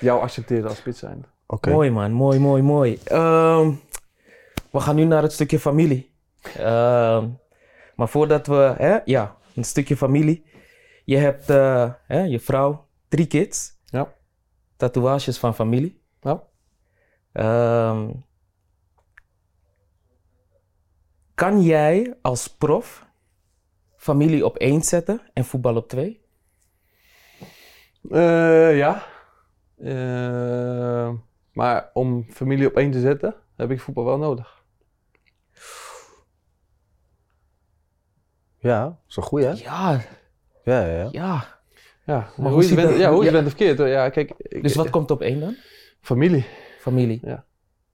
[0.00, 1.24] jou accepteren als spits zijn.
[1.46, 1.70] Oké.
[1.70, 2.98] Mooi man, mooi, mooi, mooi.
[3.04, 3.70] Ehm,
[4.72, 6.14] we gaan nu naar het stukje familie.
[6.56, 7.28] Ehm,
[7.96, 10.44] maar voordat we, hè, ja, een stukje familie.
[11.04, 13.70] Je hebt eh, hè, je vrouw, drie kids.
[13.84, 14.14] Ja.
[14.76, 16.02] Tatoeages van familie.
[16.20, 16.42] Ja.
[17.32, 18.10] Ehm,
[21.34, 23.06] kan jij als prof
[23.96, 26.20] familie op één zetten en voetbal op twee?
[28.10, 29.06] Eh, ja.
[29.76, 31.12] Eh,
[31.52, 34.51] maar om familie op één te zetten, heb ik voetbal wel nodig.
[38.62, 39.52] Ja, dat is een goeie, hè?
[39.52, 40.00] Ja,
[40.64, 41.08] Ja, ja, ja.
[41.10, 41.60] ja.
[42.06, 43.32] Ja, Maar hoe, je bent, ja, hoe je ja.
[43.32, 43.78] bent of verkeerd.
[43.78, 43.86] hoor.
[43.88, 45.54] Ja, kijk, ik- Dus wat komt op één dan?
[46.00, 46.44] Familie.
[46.78, 47.20] Familie.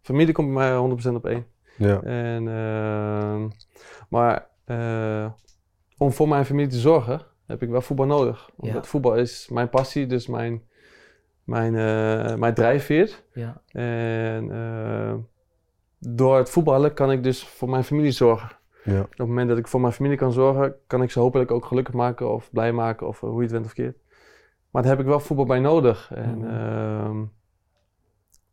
[0.02, 1.46] Familie komt bij mij 100% op één.
[1.76, 2.00] ja.
[2.02, 3.48] En, ehm,
[4.08, 5.30] maar eh,
[5.98, 8.50] om voor mijn familie te zorgen, heb ik wel voetbal nodig.
[8.56, 10.62] Omdat voetbal is mijn passie, dus mijn,
[11.44, 13.22] mijn, eh, mijn drijfveer.
[13.32, 13.62] Ja.
[13.72, 15.14] En eh,
[15.98, 18.50] door het voetballen kan ik dus voor mijn familie zorgen.
[18.84, 19.00] Ja.
[19.00, 21.64] Op het moment dat ik voor mijn familie kan zorgen, kan ik ze hopelijk ook
[21.64, 23.96] gelukkig maken of blij maken of eh, hoe je het bent of keert.
[24.70, 26.10] Maar daar heb ik wel voetbal bij nodig.
[26.14, 26.48] En Mhm.
[26.48, 27.24] ehm,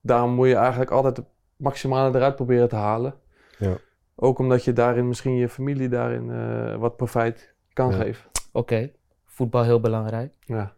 [0.01, 3.13] daarom moet je eigenlijk altijd het maximale eruit proberen te halen.
[3.57, 3.77] Ja.
[4.15, 7.95] Ook omdat je daarin misschien je familie daarin eh, wat profijt kan Ja.
[7.95, 8.29] geven.
[8.51, 8.91] Oké,
[9.25, 10.33] voetbal heel belangrijk.
[10.39, 10.73] Ja.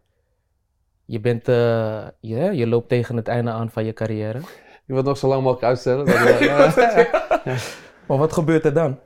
[1.04, 4.38] Je, bent, eh, je, je loopt tegen het einde aan van je carrière.
[4.38, 6.06] Je wilt het nog zo lang mogelijk uitstellen.
[6.06, 7.14] Dat, eh,
[8.08, 8.98] Maar wat gebeurt er dan?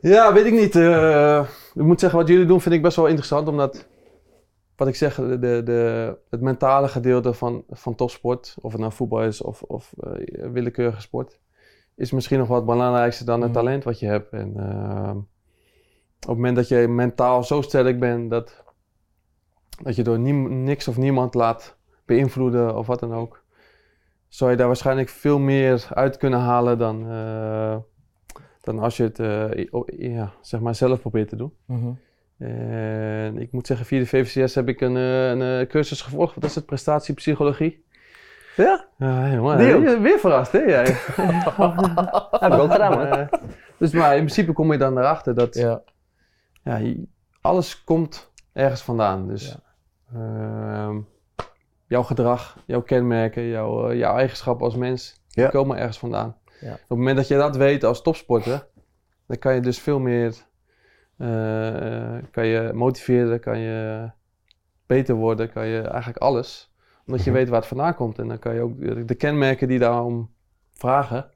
[0.00, 0.76] Ja, weet ik niet.
[0.76, 3.88] Eh, ik moet zeggen, wat jullie doen vind ik best wel interessant, omdat,
[4.76, 9.22] wat ik zeg, de, de, het mentale gedeelte van, van topsport, of het nou voetbal
[9.22, 11.38] is of, of eh, willekeurige sport,
[11.96, 13.58] is misschien nog wat belangrijkste dan het Mhm.
[13.58, 14.32] talent wat je hebt.
[14.32, 15.26] En ehm, op
[16.28, 18.64] het moment dat je mentaal zo sterk bent dat,
[19.82, 23.44] dat je door niks of niemand laat beïnvloeden of wat dan ook,
[24.28, 27.76] zou je daar waarschijnlijk veel meer uit kunnen halen dan, eh,
[28.60, 29.66] dan als je het eh,
[30.14, 31.52] ja, zeg maar zelf probeert te doen.
[31.66, 31.90] Mhm.
[32.38, 36.34] En ik moet zeggen, via de VVCS heb ik een, eh, een eh, cursus gevolgd.
[36.34, 36.66] Wat is het?
[36.66, 37.84] Prestatiepsychologie.
[38.56, 38.86] Ja?
[39.58, 39.98] Die ook?
[39.98, 40.84] Weer, verrast, hè jij?
[42.30, 43.28] Heb ik ook gedaan, man.
[43.76, 45.82] Dus maar in principe kom je dan erachter dat Ja.
[47.40, 49.28] alles komt ergens vandaan.
[49.28, 49.56] Dus
[50.14, 50.98] ehm,
[51.86, 56.36] jouw gedrag, jouw kenmerken, jouw, jouw eigenschappen als mens, komen ergens vandaan.
[56.60, 56.72] Ja.
[56.72, 58.66] Op het moment dat je dat weet als topsporter,
[59.26, 60.34] dan kan je dus veel meer
[61.16, 64.10] eh, kan je motiveren, kan je
[64.86, 66.72] beter worden, kan je eigenlijk alles.
[67.06, 67.38] Omdat je Mhm.
[67.38, 68.18] weet waar het vandaan komt.
[68.18, 70.30] En dan kan je ook de, kenmerken die daarom
[70.72, 71.30] vragen,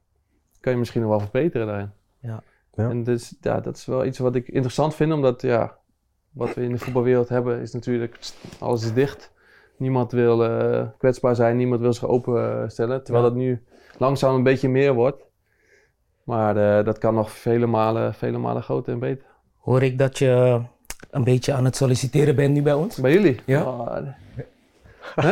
[0.60, 1.90] kan je misschien nog wel verbeteren daarin.
[2.20, 2.42] Ja.
[2.72, 2.88] Ja.
[2.90, 5.76] En dus, ja, dat is wel iets wat ik interessant vind, omdat ja,
[6.30, 8.18] wat we in de voetbalwereld hebben is natuurlijk,
[8.58, 9.32] alles is dicht.
[9.76, 13.04] Niemand wil eh, kwetsbaar zijn, niemand wil zich openstellen.
[13.04, 13.30] Terwijl Ja.
[13.30, 13.64] dat nu
[13.98, 15.22] langzaam een beetje meer wordt.
[16.24, 19.26] Maar eh, dat kan nog vele malen, vele malen groter en beter.
[19.58, 20.60] Hoor ik dat je
[21.10, 22.96] een beetje aan het solliciteren bent nu bij ons?
[22.96, 23.40] Bij jullie?
[23.44, 23.62] Ja.
[23.62, 23.96] Oh,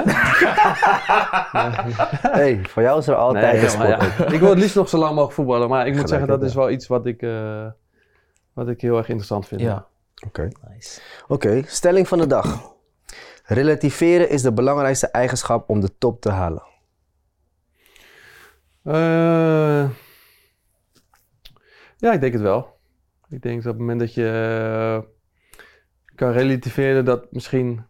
[2.38, 4.16] hey, voor jou is er altijd nee, een maar sport.
[4.16, 4.32] ja.
[4.34, 5.68] Ik wil het liefst nog zo lang mogelijk voetballen.
[5.68, 7.66] Maar ik moet Gelijk zeggen, dat is wel iets wat ik, eh,
[8.52, 9.60] wat ik heel erg interessant vind.
[9.60, 9.86] Ja.
[10.26, 10.48] Oké.
[10.68, 11.00] Nice.
[11.28, 12.72] Oké, stelling van de dag.
[13.44, 16.62] Relativeren is de belangrijkste eigenschap om de top te halen.
[18.82, 19.90] Eh,
[21.96, 22.80] ja, ik denk het wel.
[23.28, 25.10] Ik denk dat op het moment dat je eh,
[26.14, 27.84] kan relativeren dat misschien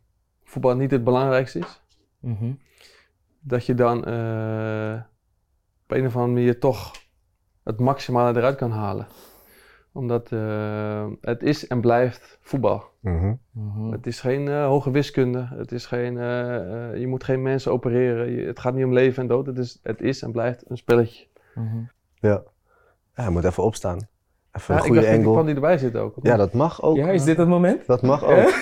[0.44, 1.80] voetbal niet het belangrijkste is.
[2.20, 2.52] Mhm.
[3.40, 5.00] dat je dan eh,
[5.82, 6.92] op een of andere manier toch
[7.64, 9.06] het maximale eruit kan halen.
[9.92, 12.84] Omdat eh, het is en blijft voetbal.
[13.00, 13.34] Mhm.
[13.50, 13.90] Mhm.
[13.92, 15.48] Het is geen eh, hoge wiskunde.
[15.54, 18.30] Het is geen, eh, je moet geen mensen opereren.
[18.30, 19.46] Je- het gaat niet om leven en dood.
[19.46, 21.26] Het is, het is en blijft een spelletje.
[21.54, 21.76] Mhm.
[22.14, 22.42] Ja.
[23.16, 23.98] ja, je moet even opstaan.
[24.52, 25.32] Even Ja, een ik goede dacht, ik angle.
[25.32, 26.14] kwam die erbij zitten ook.
[26.22, 26.96] Ja, dat mag ook.
[26.96, 27.86] Ja, is dit het moment?
[27.86, 28.52] Dat mag ook.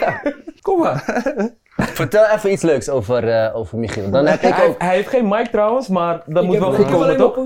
[0.60, 1.04] Kom maar.
[1.82, 4.10] Vertel even iets leuks over, eh, over Michiel.
[4.10, 4.82] Dan heb ik Hij, ook...
[4.82, 7.38] hij heeft geen mic trouwens, maar dat moet wel goed komen, toch?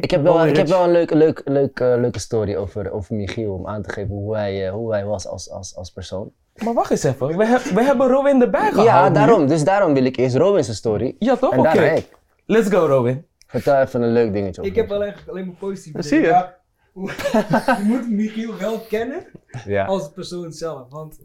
[0.00, 3.52] Ik heb wel, ik heb wel een leuke, leuke, leuke, leuke story over, over Michiel
[3.54, 6.30] om aan te geven hoe hij, eh, hoe hij was als, als, als persoon.
[6.64, 7.36] Maar wacht eens even.
[7.36, 9.46] We, heb- we hebben Robin erbij gehaald Ja, daarom.
[9.46, 11.16] Dus daarom wil ik eerst Robin's story.
[11.18, 11.56] Ja, toch?
[11.56, 12.02] Oké.
[12.46, 13.26] Let's go, Robin.
[13.46, 16.36] Vertel even een leuk dingetje over Ik heb wel eigenlijk alleen maar positieve zie dingen.
[16.36, 16.46] je.
[17.78, 19.26] Je moet Michiel wel kennen
[19.64, 19.84] Ja.
[19.84, 20.88] als persoon zelf.
[20.90, 21.20] Want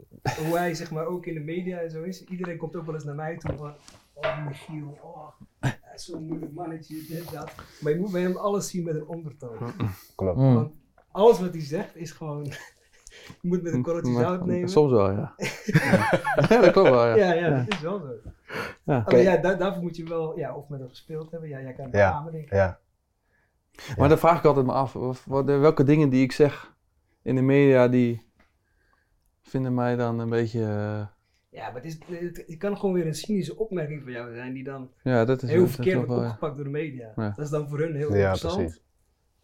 [0.47, 2.24] hoe hij zeg maar ook in de media en zo is.
[2.24, 3.74] Iedereen komt ook wel eens naar mij toe van...
[4.13, 5.28] Oh Michiel, oh,
[5.59, 7.51] hij is zo'n moeilijk mannetje, dit, dat.
[7.82, 9.57] Maar je moet bij hem alles zien met een ondertoon.
[10.15, 10.38] Klopt.
[10.38, 10.53] Mm.
[10.55, 10.74] Want
[11.11, 12.43] alles wat hij zegt is gewoon...
[13.41, 14.70] Je moet met een korreltje Maar- zout nemen.
[14.70, 15.34] Soms wel, ja.
[16.49, 17.15] ja, dat klopt wel, ja.
[17.15, 18.13] Ja, ja, dat is wel zo.
[18.84, 19.03] Ja.
[19.05, 21.49] Alleen ja, daar- daarvoor moet je wel ja, of met hem gespeeld hebben.
[21.49, 22.11] Ja, jij kan het Ja.
[22.11, 22.51] samen denk ik.
[23.72, 23.93] Ja.
[23.97, 24.93] Maar dan vraag ik altijd me af,
[25.26, 26.76] wat- welke dingen die ik zeg
[27.24, 28.28] in de media, die
[29.41, 30.59] vinden mij dan een beetje...
[30.61, 31.05] eh,
[31.49, 34.53] Ja, maar het, is, het, het kan gewoon weer een cynische opmerking van jou zijn
[34.53, 37.11] die dan ja, dat is heel dat verkeerd wordt opgepakt door de media.
[37.15, 37.34] Ja.
[37.36, 38.55] Dat is dan voor hun heel Ja, interessant.
[38.57, 38.82] precies.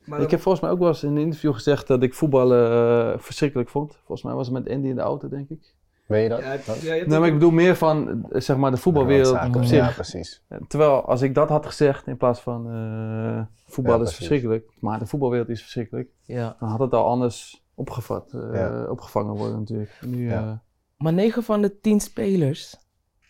[0.05, 2.69] Maar Ik heb volgens mij ook wel eens in een interview gezegd dat ik voetballen
[3.13, 3.93] eh, verschrikkelijk vond.
[3.95, 5.73] Volgens mij was het met Andy in de auto, denk ik.
[6.05, 6.39] Weet je dat?
[6.39, 6.81] ja, Dat?
[6.81, 9.77] ja, Nee, maar ik bedoel meer van, eh, zeg maar, de voetbalwereld op Ja, zich.
[9.77, 10.43] Ja, precies.
[10.67, 14.99] Terwijl als ik dat had gezegd in plaats van eh, voetbal Ja, is verschrikkelijk, maar
[14.99, 16.55] de voetbalwereld is verschrikkelijk, Ja.
[16.59, 18.85] dan had het al anders opgevat, eh, Ja.
[18.89, 19.91] opgevangen worden natuurlijk.
[20.05, 20.41] Nu, Ja.
[20.41, 20.51] eh,
[20.97, 22.75] Maar 9 van de 10 spelers,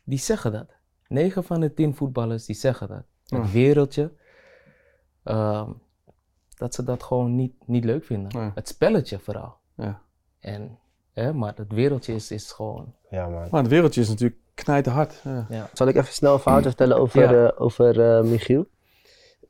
[0.04, 0.68] die zeggen dat.
[1.08, 3.04] 9 van de 10 voetballers, die zeggen dat.
[3.24, 3.42] Ja.
[3.42, 4.12] Het wereldje,
[5.24, 5.70] ehm,
[6.58, 8.52] dat ze dat gewoon niet, niet leuk vinden.
[8.56, 9.56] Het spelletje vooral.
[9.76, 10.02] ja.
[10.40, 10.80] En,
[11.16, 12.94] hè, maar het wereldje is, is gewoon...
[13.10, 13.48] Ja, man.
[13.52, 15.22] Maar het wereldje is natuurlijk knijterhard.
[15.24, 15.46] Ja.
[15.50, 15.70] Ja.
[15.74, 17.46] Zal ik even snel een verhaal vertellen over, Ja.
[17.48, 18.66] eh, over eh, Michiel?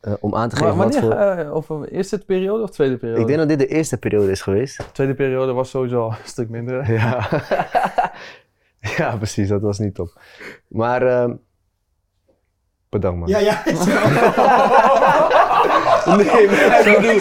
[0.02, 1.46] Eh, om aan te Maar geven wat wanneer, voor...
[1.46, 3.22] eh, of een eerste periode of tweede periode?
[3.22, 4.78] Ik denk dat dit de eerste periode is geweest.
[4.78, 6.92] De tweede periode was sowieso al een stuk minder.
[6.94, 7.28] Ja.
[8.98, 9.48] ja, precies.
[9.48, 10.22] Dat was niet top.
[10.68, 11.34] Maar ehm,
[12.90, 13.30] bedankt man.
[13.30, 13.64] Ja, ja.
[16.06, 16.26] Nee,
[16.70, 17.20] maar ik bedoel...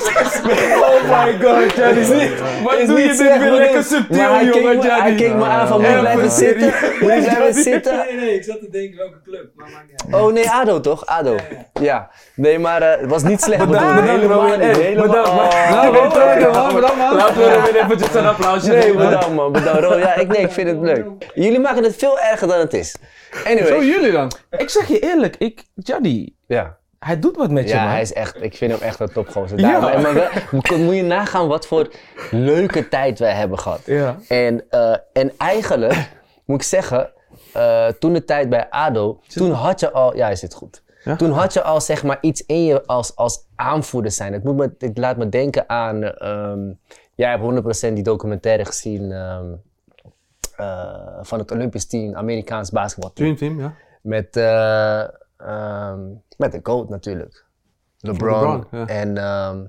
[0.82, 2.30] Oh my god, Johnny.
[2.64, 5.00] Wat is doe je dit weer lekker subtiel, maar hij keek jongen, Johnny.
[5.00, 6.72] Hij keek me aan van, moet blijven zitten?
[7.00, 7.96] Moet blijven zitten?
[7.96, 10.22] Nee, nee, ik zat te denken welke club, maar maakt niet uit.
[10.22, 11.06] Oh nee, ADO toch?
[11.06, 11.32] ADO.
[11.32, 11.40] Ja,
[11.72, 11.82] ja.
[11.82, 12.10] Ja.
[12.36, 14.20] Nee, maar eh, het was niet slecht Bedankt, bedoeld.
[14.20, 14.76] bedankt, Helemaal niet.
[14.76, 15.44] Helemaal bedankt, man.
[15.46, 15.90] Oh.
[15.90, 16.74] Bedankt, bedankt, man.
[16.74, 17.14] Bedankt, man.
[17.16, 19.52] Laten we er weer eventjes een applausje Nee, bedankt man.
[19.52, 19.98] Bedankt.
[19.98, 21.06] Ja, ik, nee, ik vind het leuk.
[21.34, 22.90] Jullie maken het veel erger dan het is.
[23.30, 23.84] Zo Anyway.
[23.84, 24.30] jullie dan?
[24.58, 26.76] Ik zeg je eerlijk, ik, Johnny, Ja.
[27.04, 27.90] Hij doet wat met je, Ja, man.
[27.92, 29.58] hij is echt, ik vind hem echt een topgozer.
[29.58, 29.80] Ja.
[29.80, 31.88] Daarom- Maar wel, moet moet je nagaan wat voor
[32.30, 33.80] leuke tijd wij hebben gehad.
[33.86, 34.16] Ja.
[34.28, 36.10] En, eh, en eigenlijk,
[36.44, 37.10] moet ik zeggen,
[37.52, 40.82] eh, toen de tijd bij ADO, toen had je al, ja, hij zit goed.
[41.04, 41.16] Ja?
[41.16, 44.32] Toen had je al zeg maar iets in je als, als aanvoerder zijn.
[44.32, 46.60] Het, moet me, het laat me denken aan, ehm,
[47.14, 49.44] jij hebt 100% die documentaire gezien ehm,
[50.56, 53.36] eh, van het Olympisch team, Amerikaans basketbalteam.
[53.36, 53.74] Dream Team, ja.
[54.00, 54.36] Met,
[55.36, 56.00] eh, ehm,
[56.36, 57.44] met de GOAT natuurlijk.
[57.98, 58.86] LeBron, LeBron, ja.
[58.86, 59.64] en, ehm,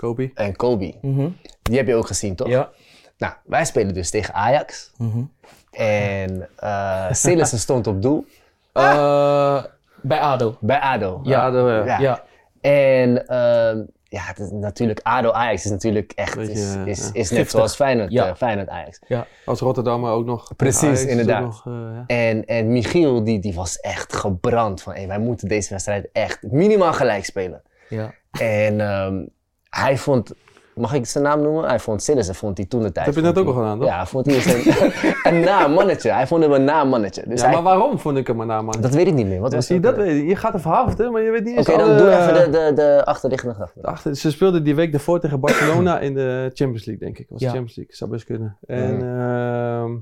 [0.00, 0.30] Kobe.
[0.34, 0.94] en Kobe.
[1.02, 1.28] Mhm.
[1.62, 2.48] Die heb je ook gezien, toch?
[2.48, 2.70] Ja.
[3.18, 4.92] Nou, wij spelen dus tegen Ajax.
[4.96, 5.22] Mhm.
[5.70, 8.26] En eh Sillissen stond op doel
[8.72, 9.64] Eh,
[10.02, 10.56] bij ADO.
[10.60, 11.20] bij ADO.
[11.22, 11.46] Ja.
[11.46, 11.84] ADO, ja.
[11.84, 11.98] Ja.
[11.98, 12.24] Ja.
[12.60, 16.98] En ehm, ja, het is natuurlijk ADO Ajax is natuurlijk echt Beetje, is, eh, is,
[16.98, 17.04] ja.
[17.04, 17.50] is net Giftig.
[17.50, 18.28] zoals Feyenoord, Ja.
[18.28, 18.98] eh, Feyenoord Ajax.
[19.44, 20.56] Als Rotterdammer ook nog.
[20.56, 21.42] Precies, Ajax inderdaad.
[21.42, 22.04] nog, eh, ja.
[22.06, 26.42] En, en Michiel die, die was echt gebrand van hey, wij moeten deze wedstrijd echt
[26.42, 27.62] minimaal gelijk spelen.
[27.88, 28.14] Ja.
[28.40, 29.24] En ehm,
[29.70, 30.32] hij vond,
[30.76, 31.64] mag ik zijn naam noemen?
[31.64, 33.06] Hij vond Sillissen vond hij toen de tijd.
[33.06, 33.88] Dat heb je net ook al hij- gedaan, toch?
[33.88, 34.92] Ja, vond hij een,
[35.34, 36.10] een naam mannetje.
[36.12, 37.22] Hij vond hem een naam mannetje.
[37.26, 38.80] Dus ja, hij, maar waarom vond ik hem maar na, man?
[38.80, 39.40] dat weet ik niet meer.
[39.40, 40.26] Wat Ja, was zie dat weet je.
[40.26, 42.72] Je gaat een verhaal vertellen, maar je weet niet Oké, dan doe even de, de,
[42.74, 43.82] de achterliggende gedachte.
[43.82, 47.26] Achter, ze speelden die week daarvoor tegen Barcelona in de Champions League, denk ik.
[47.28, 47.46] Was Ja.
[47.46, 48.56] de Champions League, zou best kunnen.
[48.66, 49.94] En ehm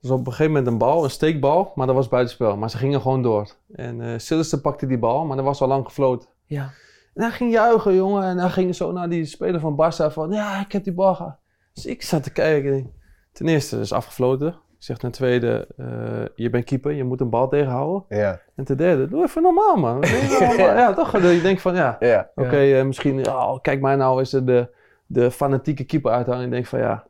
[0.00, 2.56] dus op een gegeven moment een bal, een steekbal, maar dat was buitenspel.
[2.56, 3.48] Maar ze gingen gewoon door.
[3.74, 6.28] En Sillissen pakte die bal, maar dat was al lang gefloten.
[6.44, 6.70] Ja.
[7.14, 8.24] En hij ging juichen, jongen.
[8.24, 11.14] En hij ging zo naar die speler van Barça van, ja, ik heb die bal
[11.14, 11.36] gehad.
[11.72, 12.92] Dus ik zat te kijken.
[13.32, 14.48] Ten eerste, is afgefloten.
[14.48, 18.04] Ik zeg ten tweede, eh, je bent keeper, je moet een bal tegenhouden.
[18.08, 18.40] Ja.
[18.54, 20.00] En ten derde, doe even normaal, man.
[20.56, 21.12] Ja, toch?
[21.12, 22.30] Je denkt van, ja, Ja.
[22.34, 24.68] Oké, eh, misschien, oh, kijk mij nou eens de,
[25.06, 26.40] de fanatieke keeper uithangen.
[26.40, 27.06] En ik denk van ja,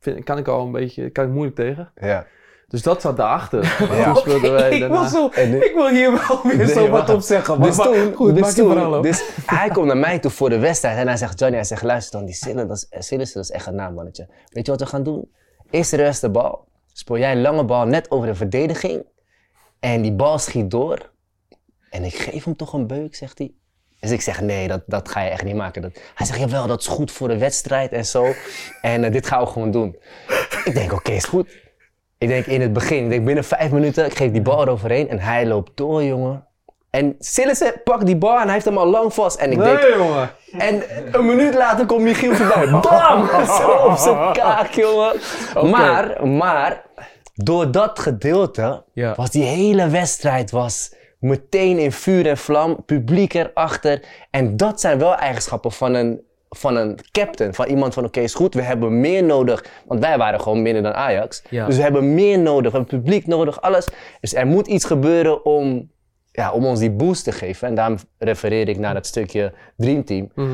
[0.00, 1.90] vind, kan ik al een beetje, kan ik moeilijk tegen.
[1.94, 2.26] Ja.
[2.68, 3.62] Dus dat zat daarachter.
[3.96, 4.04] Ja.
[4.04, 5.08] Toen speelden wij ik, daarna.
[5.08, 7.58] zo, En ik wil hier wel weer Nee, zo wat op zeggen.
[7.58, 10.58] Maar, Dus maar toen, goed, dus, toen dus hij komt naar mij toe voor de
[10.58, 13.36] wedstrijd en hij zegt, Johnny, hij zegt, luister dan, die Sillen, dat is, eh, dat
[13.36, 14.28] is echt een naam, mannetje.
[14.48, 15.30] Weet je wat we gaan doen?
[15.70, 19.04] Eerst de rest de bal, speel jij een lange bal net over de verdediging
[19.80, 21.12] en die bal schiet door.
[21.90, 23.54] En ik geef hem toch een beuk, zegt hij.
[24.00, 25.82] Dus ik zeg, nee, dat, dat ga je echt niet maken.
[25.82, 28.32] Dat, hij zegt, jawel, dat is goed voor de wedstrijd en zo.
[28.80, 29.96] En eh, dit gaan we gewoon doen.
[30.64, 31.63] Ik denk, oké, is goed.
[32.18, 35.08] Ik denk in het begin, ik denk binnen vijf minuten, ik geef die bal eroverheen
[35.08, 36.46] en hij loopt door, jongen.
[36.90, 39.38] En Sillissen pakt die bal en hij heeft hem al lang vast.
[39.38, 40.30] En ik denk, Nee, jongen.
[40.58, 42.70] en een minuut later komt Michiel voorbij.
[42.80, 43.28] Bam!
[43.60, 45.12] Zo op zijn kaak, jongen.
[45.70, 46.82] Maar, maar,
[47.34, 49.12] door dat gedeelte Ja.
[49.16, 52.84] was die hele wedstrijd was meteen in vuur en vlam.
[52.84, 54.02] Publiek erachter.
[54.30, 56.20] En dat zijn wel eigenschappen van een,
[56.54, 57.54] van een captain.
[57.54, 59.64] Van iemand van, oké, is goed, we hebben meer nodig.
[59.86, 61.42] Want wij waren gewoon minder dan Ajax.
[61.50, 61.66] Ja.
[61.66, 63.88] Dus we hebben meer nodig, we hebben publiek nodig, alles.
[64.20, 65.90] Dus er moet iets gebeuren om,
[66.32, 67.68] ja, om ons die boost te geven.
[67.68, 70.30] En daarom refereer ik naar dat stukje Dream Team.
[70.34, 70.50] Mhm.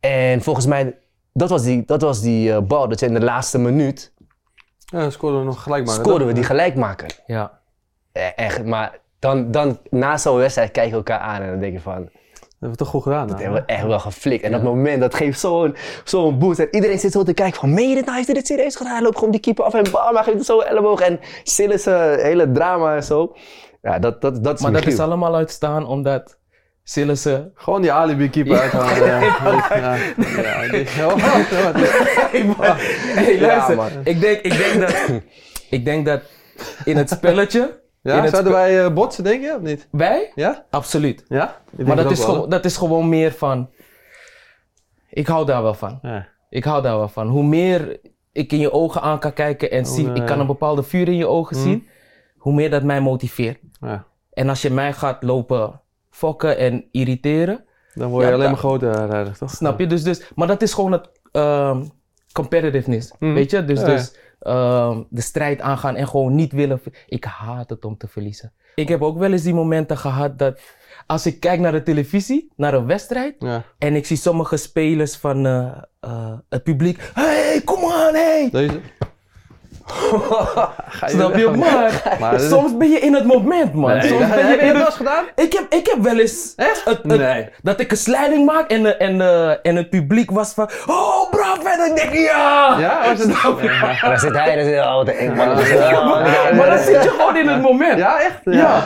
[0.00, 0.96] En volgens mij,
[1.32, 4.12] dat was die, dat was die eh, bal dat je in de laatste minuut
[4.86, 5.94] Ja, scoorden we nog gelijk maar.
[5.94, 7.10] scoren we die gelijkmaker.
[7.26, 7.60] Ja.
[8.12, 11.72] Eh, Echt, maar dan, dan na zo'n wedstrijd kijk je elkaar aan en dan denk
[11.72, 12.08] je van,
[12.58, 13.26] Dat hebben we toch goed gedaan.
[13.26, 13.42] dat nou.
[13.42, 14.42] hebben we echt wel geflikt.
[14.42, 16.58] En dat moment, dat geeft zo'n zo'n boost.
[16.58, 18.16] En iedereen zit zo te kijken van, meen je dit nou?
[18.16, 18.92] Heeft hij dit serieus gedaan?
[18.92, 21.00] Hij loopt gewoon die keeper af en bam, hij geeft zo'n elleboog.
[21.00, 23.36] En Sillissen, hele drama en zo.
[23.82, 26.38] Ja, dat, dat, dat is Maar dat is allemaal uitstaan omdat
[26.82, 27.52] Sillissen...
[27.54, 29.06] Gewoon die alibi-keeper uithalen.
[29.06, 29.20] Ja,
[29.76, 31.16] ja, ja,
[33.14, 34.00] Hey, Ja, luister.
[34.04, 35.20] ik, denk, ik, denk dat,
[35.70, 36.20] ik denk dat
[36.84, 37.84] in het spelletje...
[38.06, 39.88] Ja, zouden wij eh, botsen, denk je, of niet?
[39.90, 40.32] Wij?
[40.34, 40.64] Ja?
[40.70, 41.24] Absoluut.
[41.28, 41.56] Ja?
[41.84, 43.70] Maar dat is, gewoon, dat is gewoon meer van...
[45.10, 45.98] Ik hou daar wel van.
[46.02, 46.26] Ja.
[46.50, 47.28] Ik hou daar wel van.
[47.28, 48.00] Hoe meer
[48.32, 51.08] ik in je ogen aan kan kijken en zie, eh, ik kan een bepaalde vuur
[51.08, 51.62] in je ogen Mm.
[51.62, 51.88] zien,
[52.36, 53.58] hoe meer dat mij motiveert.
[53.80, 54.04] Ja.
[54.32, 55.80] En als je mij gaat lopen
[56.10, 59.50] fokken en irriteren, Dan word je Ja, alleen maar groter, eh, rijder, toch?
[59.50, 59.86] snap je?
[59.86, 61.84] Dus, dus, maar dat is gewoon het ehm,
[62.32, 63.34] competitiveness, Mm.
[63.34, 63.64] weet je?
[63.64, 66.80] Dus, dus ehm, de strijd aangaan en gewoon niet willen...
[67.06, 68.52] Ik haat het om te verliezen.
[68.74, 70.60] Ik heb ook wel eens die momenten gehad dat
[71.06, 73.64] als ik kijk naar de televisie, naar een wedstrijd, Ja.
[73.78, 77.10] en ik zie sommige spelers van eh, eh, het publiek.
[77.14, 78.48] Hey, kom aan, hey!
[78.52, 78.80] Deze?
[80.98, 81.50] Ga Snap je?
[81.58, 82.18] weg?
[82.18, 83.90] Maar, soms ben je in het moment, man.
[83.90, 85.24] Nee, soms heb ben je je dat wel eens gedaan?
[85.34, 86.52] Ik heb, ik heb wel eens...
[86.56, 86.84] Echt?
[86.84, 87.48] Het, het- Nee.
[87.62, 90.70] Dat ik een sliding maak en, eh, en, eh, en het publiek was van...
[90.86, 91.62] Oh, bravo!
[91.64, 92.76] En ik denk, ja!
[92.78, 93.68] Ja, was het Snap je?
[94.02, 96.56] En dan zit hij en dan zit hij, oh, eng man.
[96.56, 97.98] Maar dan zit je gewoon in het moment.
[97.98, 98.40] Ja, echt?
[98.44, 98.84] Ja.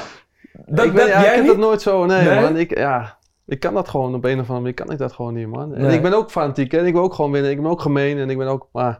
[0.67, 2.41] Dat, ik ben, dat, ja, jij ik heb dat nooit zo, nee, Nee?
[2.41, 2.57] man.
[2.57, 5.35] Ik, ja, ik kan dat gewoon op een of andere manier, kan ik dat gewoon
[5.35, 5.75] niet, man.
[5.75, 5.95] En Nee.
[5.97, 7.51] ik ben ook fanatiek, en ik wil ook gewoon winnen.
[7.51, 8.99] Ik ben ook gemeen en ik ben ook, maar...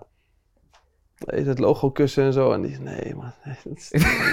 [1.27, 3.33] Het logo kussen en zo, en die, nee, man.
[3.75, 3.91] Is-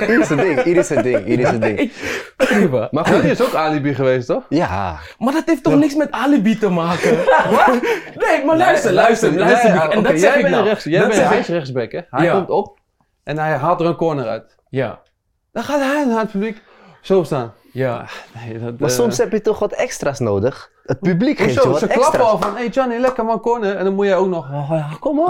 [0.09, 1.91] Ieder zijn ding, ieder zijn ding, ieder zijn ding.
[2.37, 2.87] Prima.
[2.91, 4.45] Maar goed, is ook alibi geweest, toch?
[4.49, 4.99] ja.
[5.17, 7.11] Maar dat heeft toch niks met alibi te maken?
[8.25, 9.69] nee, maar luister, luister, luister.
[9.91, 10.65] en dat zeg jij ik bent nou.
[10.67, 11.99] rechts, jij bent, rechtsback, hè?
[12.09, 12.33] Hij Ja.
[12.33, 12.79] komt op
[13.23, 14.55] en hij haalt er een corner uit.
[14.69, 14.99] Ja,
[15.51, 16.61] Dan gaat hij naar het publiek
[17.01, 17.53] zo staan.
[17.73, 18.05] ja.
[18.45, 20.71] Nee, dat, Maar eh, soms heb je toch wat extra's nodig.
[20.87, 22.31] Het publiek geeft je wat Ze klappen extra's.
[22.31, 23.75] al van, hey Johnny, lekker man corner.
[23.75, 25.29] En dan moet jij ook nog, oh, ja, kom op.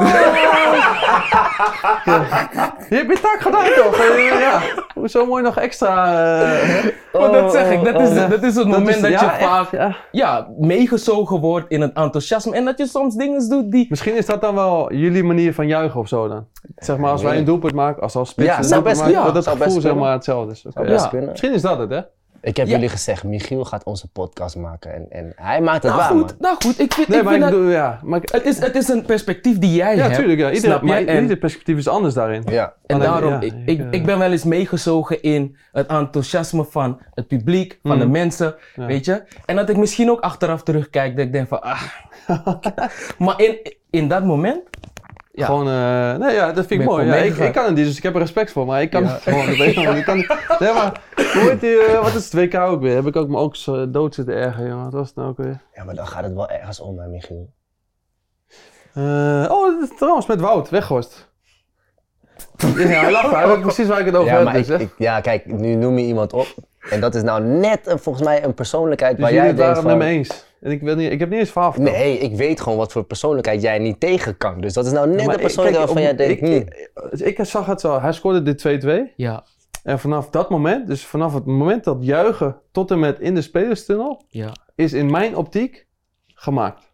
[2.89, 3.95] Je hebt je tak gedaan toch?
[3.99, 4.59] Eh, Ja.
[4.93, 6.05] Hoezo moet je nog extra...
[6.43, 6.85] eh,
[7.19, 9.43] Maar dat zeg ik, dat is, dat is het moment is- dat, ja, je echt,
[9.43, 9.95] vaak ja.
[10.11, 12.55] ja, meegezogen wordt in het enthousiasme.
[12.55, 13.85] En dat je soms dingen doet die...
[13.89, 16.45] Misschien is dat dan wel jullie manier van juichen of zo dan.
[16.75, 18.99] Zeg maar, als wij een doelpunt maken, als als spits Ja, een zou doelpunt best
[18.99, 19.33] maken, kunnen.
[19.33, 20.07] dat het Zou best gevoel zeg kunnen.
[20.07, 20.59] maar hetzelfde is.
[20.65, 20.91] Oké, Zou ja.
[20.93, 21.29] best kunnen.
[21.29, 22.01] Misschien is dat het, hè?
[22.47, 22.73] Ik heb Ja.
[22.73, 24.93] jullie gezegd, Michiel gaat onze podcast maken.
[24.93, 26.35] En, en hij maakt het Nou waar, goed, man.
[26.39, 27.59] nou goed, ik vind, Nee, ik maar ik vind dat...
[27.59, 27.99] bedoel, ja.
[28.03, 30.15] Maar, Het is, het is een perspectief die jij ja, hebt.
[30.15, 30.47] tuurlijk, ja.
[30.51, 30.87] Ieder, snap je?
[30.87, 32.43] maar En- ieder perspectief is anders daarin.
[32.49, 32.73] Ja.
[32.85, 35.87] En Alleen, daarom, ja, ik, ik, ik, eh, ik ben wel eens meegezogen in het
[35.87, 38.11] enthousiasme van het publiek, van de Mm.
[38.11, 38.85] mensen, Ja.
[38.85, 39.23] weet je.
[39.45, 41.81] En dat ik misschien ook achteraf terugkijk, dat ik denk van, ah.
[43.17, 44.59] maar in, in dat moment,
[45.37, 45.45] ja.
[45.45, 47.05] Gewoon, eh, nee, ja, dat vind ik mooi.
[47.05, 48.65] Ja, ik, ik kan het niet, dus ik heb er respect voor.
[48.65, 49.09] Maar ik kan Ja.
[49.09, 49.97] het gewoon, ik niet.
[49.97, 50.27] Ik kan niet.
[50.59, 52.95] Nee, maar, hoe heet die, eh, wat is het WK ook weer?
[52.95, 54.83] Heb ik ook me ook zo dood zitten erger, jongen.
[54.83, 55.61] Wat was het nou ook weer?
[55.73, 57.49] ja, maar dan gaat het wel ergens om, hè, Michiel.
[58.93, 61.31] Eh, oh, trouwens, met Wout, Weghorst.
[62.57, 62.67] Ja,
[63.01, 64.53] hij lacht, hij weet precies waar ik het over Ja, heb.
[64.65, 66.47] Dus, ik, ik- ja, kijk, nu noem je iemand op.
[66.89, 69.75] En dat is nou net een, volgens mij een persoonlijkheid dus waar jij denkt het
[69.77, 69.85] van...
[69.85, 70.45] met me eens.
[70.61, 71.95] En ik, wil niet, ik heb niet eens verhaal verteld.
[71.95, 74.61] Nee, ik weet gewoon wat voor persoonlijkheid jij niet tegen kan.
[74.61, 76.41] Dus dat is nou net Maar de persoonlijkheid kijk, waarvan jij denkt...
[76.41, 79.13] ik, hmm, ik, ik zag het zo, hij scoorde de 2-2.
[79.15, 79.43] ja,
[79.83, 83.41] En vanaf dat moment, dus vanaf het moment dat juichen tot en met in de
[83.41, 85.87] spelerstunnel, ja, is in mijn optiek
[86.33, 86.91] gemaakt.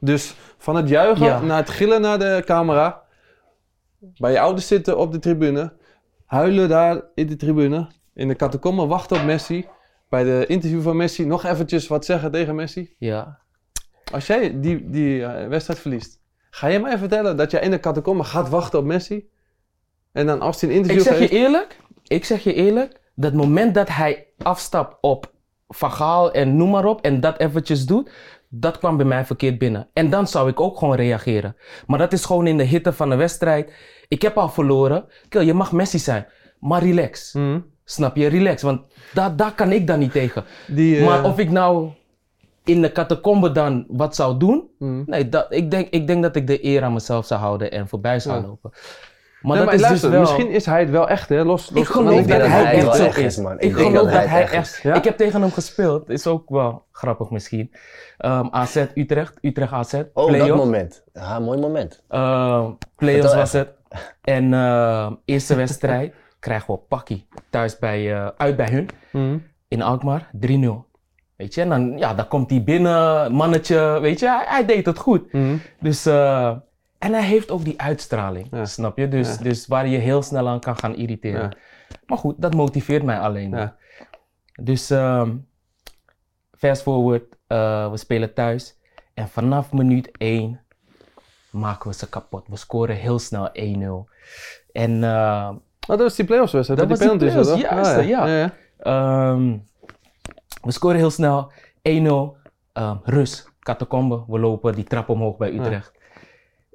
[0.00, 1.40] Dus van het juichen Ja.
[1.40, 2.99] naar het gillen naar de camera.
[4.00, 5.72] Bij je ouders zitten op de tribune.
[6.26, 7.88] Huilen daar in de tribune.
[8.14, 9.66] In de catacombe wachten op Messi.
[10.08, 12.94] Bij de interview van Messi nog eventjes wat zeggen tegen Messi.
[12.98, 13.38] Ja.
[14.12, 16.20] Als jij die, die eh, wedstrijd verliest,
[16.50, 19.28] ga je mij vertellen dat jij in de catacombe gaat wachten op Messi?
[20.12, 21.42] En dan als hij een interview Ik zeg je geeft...
[21.42, 25.32] eerlijk, ik zeg je eerlijk, dat moment dat hij afstapt op
[25.68, 28.10] Van Gaal en noem maar op en dat eventjes doet,
[28.52, 29.88] dat kwam bij mij verkeerd binnen.
[29.92, 31.56] En dan zou ik ook gewoon reageren.
[31.86, 33.72] Maar dat is gewoon in de hitte van de wedstrijd.
[34.08, 35.04] Ik heb al verloren.
[35.28, 36.26] Kill, je mag Messi zijn,
[36.60, 37.32] maar relax.
[37.32, 37.60] Mhm.
[37.84, 38.26] Snap je?
[38.26, 38.80] Relax, want
[39.14, 40.44] daar, daar kan ik dan niet tegen.
[40.66, 41.90] Die, eh, Maar of ik nou
[42.64, 45.02] in de catacombe dan wat zou doen, mhm.
[45.06, 47.88] nee, dat, ik, denk, ik denk dat ik de eer aan mezelf zou houden en
[47.88, 48.46] voorbij zou Ja.
[48.46, 48.70] lopen.
[49.42, 50.28] Maar Nee, dat maar is luister, dus wel...
[50.28, 51.44] misschien is hij het wel echt, hè?
[51.44, 53.36] Los, los Ik geloof dat dat hij echt zo is.
[53.36, 53.58] man.
[53.60, 54.80] Ik geloof dat dat hij echt.
[54.82, 54.94] Ja?
[54.94, 56.08] Ik heb tegen hem gespeeld.
[56.08, 57.72] Is ook wel grappig misschien.
[58.18, 59.38] Ehm, AZ Utrecht.
[59.40, 59.92] Utrecht AZ.
[59.94, 60.64] Oh, dat Playoff.
[60.64, 61.04] moment.
[61.12, 62.02] Ja, mooi moment.
[62.08, 63.68] Ehm, playoffs was het.
[64.22, 67.26] En ehm, eerste wedstrijd krijgen we pakkie.
[67.50, 68.88] Thuis bij, eh, uit bij hun.
[69.12, 69.38] Mhm.
[69.68, 70.30] In Alkmaar.
[70.32, 70.86] 3-0.
[71.36, 74.86] Weet je, en dan, ja, dan komt hij binnen, mannetje, weet je, hij, hij deed
[74.86, 75.32] het goed.
[75.32, 75.56] Mhm.
[75.80, 76.50] Dus, eh,
[77.00, 78.64] en hij heeft ook die uitstraling, Ja.
[78.64, 79.08] snap je?
[79.08, 79.42] Dus, Ja.
[79.42, 81.40] dus waar je heel snel aan kan gaan irriteren.
[81.42, 81.52] Ja.
[82.06, 83.50] Maar goed, dat motiveert mij alleen.
[83.50, 83.76] Ja.
[84.62, 85.36] Dus ehm
[86.58, 88.78] fast forward, eh, we spelen thuis.
[89.14, 90.60] En vanaf minuut 1
[91.50, 92.48] maken we ze kapot.
[92.48, 94.08] We scoren heel snel 1-0.
[94.72, 95.50] En eh,
[95.88, 96.80] Oh, dat was die playoffs wedstrijd.
[96.80, 98.26] Dat die was die playoffs, juist, Ah, ja.
[98.26, 98.52] ja.
[98.78, 99.58] Ehm,
[100.62, 102.36] we scoren heel snel 1-0.
[102.72, 104.24] Ehm rust, catacombe.
[104.26, 105.92] We lopen die trap omhoog bij Utrecht.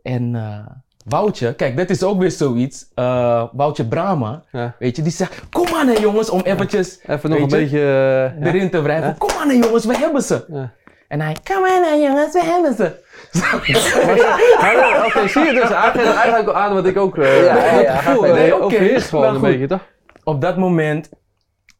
[0.05, 0.65] En eh,
[1.05, 2.85] Woutje, kijk, dit is ook weer zoiets.
[2.95, 4.75] Eh, Woutje Brama, Ja.
[4.79, 7.79] weet je, die zegt: Kom aan, hè, jongens, om eventjes Even nog een je, beetje...
[7.79, 8.47] eh, ja.
[8.53, 9.07] erin te wrijven.
[9.07, 9.15] Ja.
[9.17, 10.45] Kom aan, hè, jongens, we hebben ze.
[10.47, 10.71] Ja.
[11.07, 13.03] En hij: Kom aan, hè, jongens, we hebben ze.
[15.05, 17.17] Oké, zie je dus eigenlijk, eigenlijk aan wat ik ook...
[17.17, 19.41] eh Ja, ja, ja, gevoel, nee, overheerst gewoon een goed.
[19.41, 19.81] beetje, toch?
[20.23, 21.09] Op dat moment,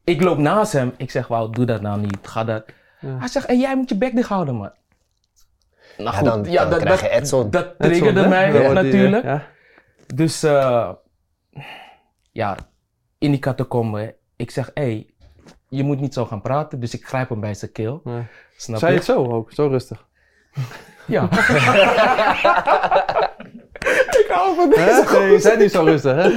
[0.03, 0.93] ik loop naast hem.
[0.97, 2.17] Ik zeg: Wout, doe dat nou niet.
[2.21, 2.63] Ga dat.
[2.99, 3.15] Ja.
[3.19, 4.71] Hij zegt: hey, jij moet je bek dicht houden, man.
[5.98, 7.50] Nou Ja, dan, dan krijg je Edson.
[7.50, 8.28] Dat triggerde hè?
[8.28, 9.24] mij die, natuurlijk.
[9.24, 9.43] ja.
[10.16, 10.89] Dus eh,
[12.32, 12.58] ja,
[13.18, 15.10] in die catacombe, ik zeg, hé, hey,
[15.70, 16.80] je moet niet zo gaan praten.
[16.80, 18.02] Dus ik grijp hem bij zijn keel.
[18.58, 18.93] Snap je je?
[18.93, 19.52] het zo ook?
[19.52, 20.06] Zo rustig?
[21.08, 21.24] Ja.
[24.22, 24.86] ik hou van Hè?
[24.86, 26.30] deze Nee, je zei niet zo rustig, hè?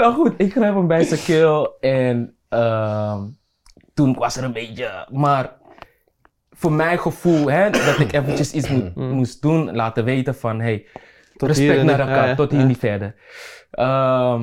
[0.00, 3.22] Nou goed, ik grijp hem bij zijn keel en ehm,
[3.94, 5.52] toen was er een beetje, maar
[6.56, 10.86] voor mijn gevoel, hè, dat ik eventjes iets moet, moest doen, laten weten van, hey,
[11.36, 12.34] Tot respect naar elkaar, ja, ja.
[12.34, 12.66] tot hier Ja.
[12.66, 13.14] niet verder.
[13.70, 14.40] Ehm,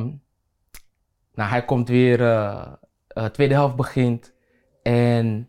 [1.35, 2.61] nou, hij komt weer, eh,
[3.07, 4.33] eh, tweede helft begint
[4.83, 5.47] en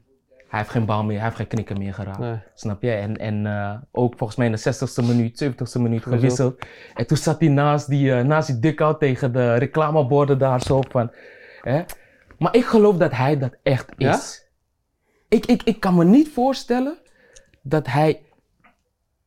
[0.49, 2.19] hij heeft geen bal meer, hij heeft geen knikken meer geraakt.
[2.19, 2.39] Nee.
[2.55, 2.91] Snap je?
[2.91, 6.67] En, en eh, ook volgens mij in de 60ste minuut, 70ste minuut Gewisseld.
[6.95, 11.13] En toen zat hij naast die, naast die dikhout tegen de reclameborden daar zo van.
[11.61, 11.83] Hè?
[12.39, 14.44] Maar ik geloof dat hij dat echt is.
[15.35, 16.97] Ik, ik, ik kan me niet voorstellen
[17.63, 18.21] dat hij.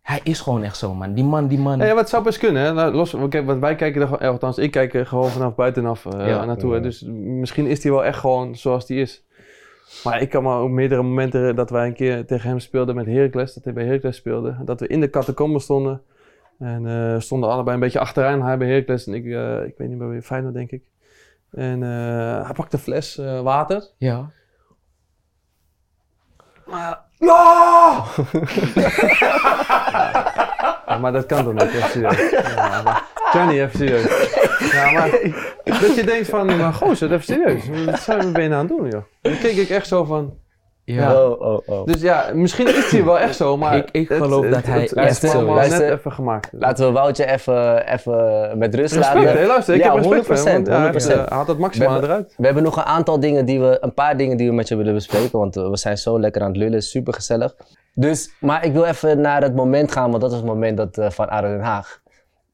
[0.01, 1.13] Hij is gewoon echt zo, man.
[1.13, 1.79] Die man, die man.
[1.79, 2.73] Ja, wat zou best kunnen, hè?
[2.73, 6.05] Nou, los, want wij kijken er gewoon, eh, althans ik kijk er gewoon vanaf buitenaf
[6.05, 6.45] eh, Ja.
[6.45, 6.79] naartoe.
[6.79, 9.23] Dus misschien is hij wel echt gewoon zoals hij is.
[10.03, 13.05] Maar ik kan me ook meerdere momenten dat wij een keer tegen hem speelden met
[13.05, 14.57] Heracles, dat hij bij Heracles speelde.
[14.65, 16.01] Dat we in de catacombe stonden.
[16.59, 18.41] En eh, stonden allebei een beetje achteraan.
[18.43, 20.83] Hij bij Heracles en ik, eh, ik weet niet meer, bij Feyenoord denk ik.
[21.51, 23.87] En eh, hij pakte een fles eh, water.
[23.97, 24.29] Ja.
[26.69, 28.03] Maar, ja!
[30.87, 32.29] Ja, maar dat kan toch niet, even serieus.
[32.29, 33.03] Ja, maar,
[33.33, 34.31] Johnny, even serieus.
[34.71, 35.09] Ja, maar
[35.81, 37.85] dat je denkt van, maar gozer, even serieus.
[37.85, 39.03] Wat zijn we ben je aan het doen, joh?
[39.21, 40.33] Dan keek ik echt zo van...
[40.95, 41.23] Ja.
[41.25, 41.85] Oh, oh, oh.
[41.85, 43.75] Dus ja, misschien is hij wel echt zo, maar...
[43.77, 46.49] Ik- ik geloof dat hij het, echt zo net even gemaakt.
[46.51, 49.39] Laten we Woutje even, even met rust Respect, laten.
[49.39, 50.43] hè, luister, ik ja, heb respect voor hem.
[50.45, 51.11] 100%, want, ja, hij, heeft, 100%.
[51.11, 52.33] eh, hij had het maximaal We hebben- eruit.
[52.37, 54.75] We hebben nog een aantal dingen die we, een paar dingen die we met je
[54.75, 57.55] willen bespreken, want eh, we zijn zo lekker aan het lullen, super gezellig.
[57.93, 60.97] Dus, maar ik wil even naar het moment gaan, want dat is het moment dat,
[60.97, 62.01] eh, van Aro Den Haag.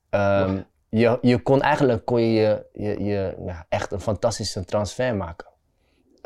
[0.09, 0.57] Ehm,
[0.89, 2.31] je, je kon eigenlijk kon je,
[2.73, 5.47] je, je, je, ja, echt een fantastische transfer maken.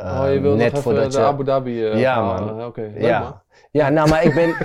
[0.03, 2.65] Oh, je Ehm, wil net voordat de je, Abu Dhabi eh, Ja, man.
[2.65, 3.19] Oké, ja.
[3.19, 3.41] man.
[3.71, 4.55] ja, nou, maar ik ben.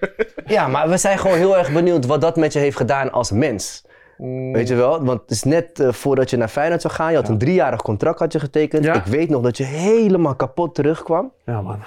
[0.56, 3.30] ja, maar we zijn gewoon heel erg benieuwd wat dat met je heeft gedaan als
[3.30, 3.86] mens.
[4.16, 5.04] Mm, Weet je wel?
[5.04, 7.10] Want het is net eh, voordat je naar Feyenoord zou gaan.
[7.10, 8.84] Je had een driejarig contract had je getekend.
[8.84, 8.94] Ja.
[8.94, 11.32] Ik weet nog dat je helemaal kapot terugkwam.
[11.44, 11.78] Ja, man.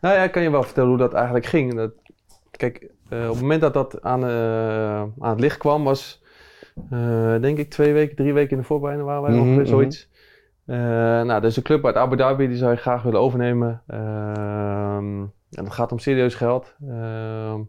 [0.00, 1.74] Nou ja, ik kan je wel vertellen hoe dat eigenlijk ging.
[1.76, 1.90] Dat,
[2.50, 4.24] kijk, eh, op het moment dat dat aan,
[5.20, 6.22] aan het licht kwam, was
[7.40, 9.70] denk ik twee weken, drie weken in de voorbereiding waren wij Mhm, ongeveer mhm.
[9.70, 10.08] zoiets.
[10.70, 10.76] Eh,
[11.22, 13.82] nou, dus een club uit Abu Dhabi die zou je graag willen overnemen.
[13.86, 15.20] Ehm,
[15.50, 16.74] en dat gaat om serieus geld.
[16.88, 17.60] Ehm,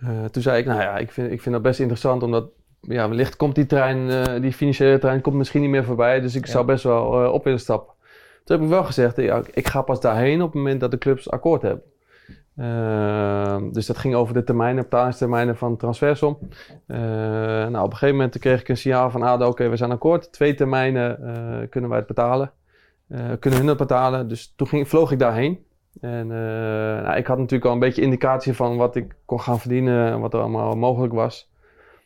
[0.00, 2.48] Eh, toen zei ik, nou ja, ik vind, ik vind dat best interessant, omdat
[2.80, 6.20] ja, wellicht komt die trein, eh, die financiële trein, komt misschien niet meer voorbij.
[6.20, 6.52] Dus ik Ja.
[6.52, 7.94] zou best wel op willen stappen.
[8.44, 9.18] Toen heb ik wel gezegd,
[9.56, 11.82] ik ga pas daarheen op het moment dat de clubs akkoord hebben.
[12.56, 16.38] Ehm, dus dat ging over de termijnen, betalingstermijnen van transfersom.
[16.86, 16.98] Eh,
[17.68, 20.32] nou, op een gegeven moment kreeg ik een signaal van ADO, oké, we zijn akkoord.
[20.32, 22.52] Twee termijnen eh, kunnen wij het betalen.
[23.08, 24.28] Eh, kunnen hun het betalen.
[24.28, 25.64] Dus toen ging, vloog ik daarheen.
[26.00, 30.12] En nou, ik had natuurlijk al een beetje indicatie van wat ik kon gaan verdienen
[30.12, 31.50] en wat er allemaal mogelijk was.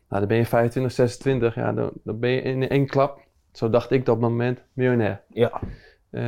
[0.08, 3.20] Nou, dan ben je 25, 26, ja, dan, dan ben je in één klap,
[3.52, 5.22] zo dacht ik op dat moment, miljonair.
[5.28, 5.60] Ja.
[6.14, 6.22] Eh,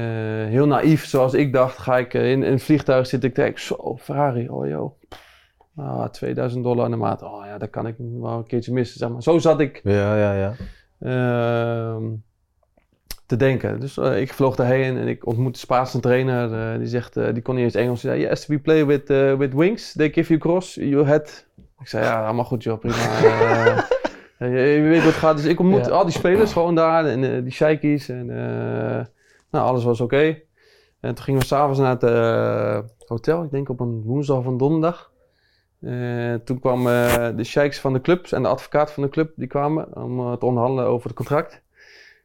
[0.48, 3.28] heel naïef, zoals ik dacht, ga ik eh, in, in het vliegtuig zitten.
[3.28, 5.00] Ik denk, zo, Ferrari, oh joh.
[5.76, 7.22] Ah, 2000 dollar aan de maand.
[7.22, 8.98] Oh ja, dat kan ik wel een keertje missen.
[8.98, 9.22] Zeg maar.
[9.22, 10.54] Zo zat ik Ja, ja, ja.
[11.00, 12.04] ehm,
[13.26, 13.80] te denken.
[13.80, 16.78] Dus eh, ik vloog daarheen en ik ontmoette de Spaanse trainer.
[16.78, 18.00] die zegt, die kon niet eens Engels.
[18.00, 19.08] Die zei, yes, we play with,
[19.38, 19.92] with wings.
[19.92, 21.46] They give you cross, you head.
[21.80, 22.96] Ik zei, ja, allemaal goed joh, prima.
[24.38, 25.36] Je, weet wat het gaat.
[25.36, 25.96] Dus ik ontmoette Ja.
[25.96, 27.04] al die spelers gewoon daar.
[27.06, 28.08] En die sheikies.
[28.08, 28.30] En
[29.50, 30.44] nou, alles was oké.
[31.00, 33.44] En toen gingen we s'avonds naar het eh, hotel.
[33.44, 35.12] Ik denk op een woensdag of een donderdag.
[35.80, 39.32] Eh, toen kwamen eh, de sheiks van de clubs en de advocaat van de club.
[39.36, 41.64] Die kwamen om te onderhandelen over het contract.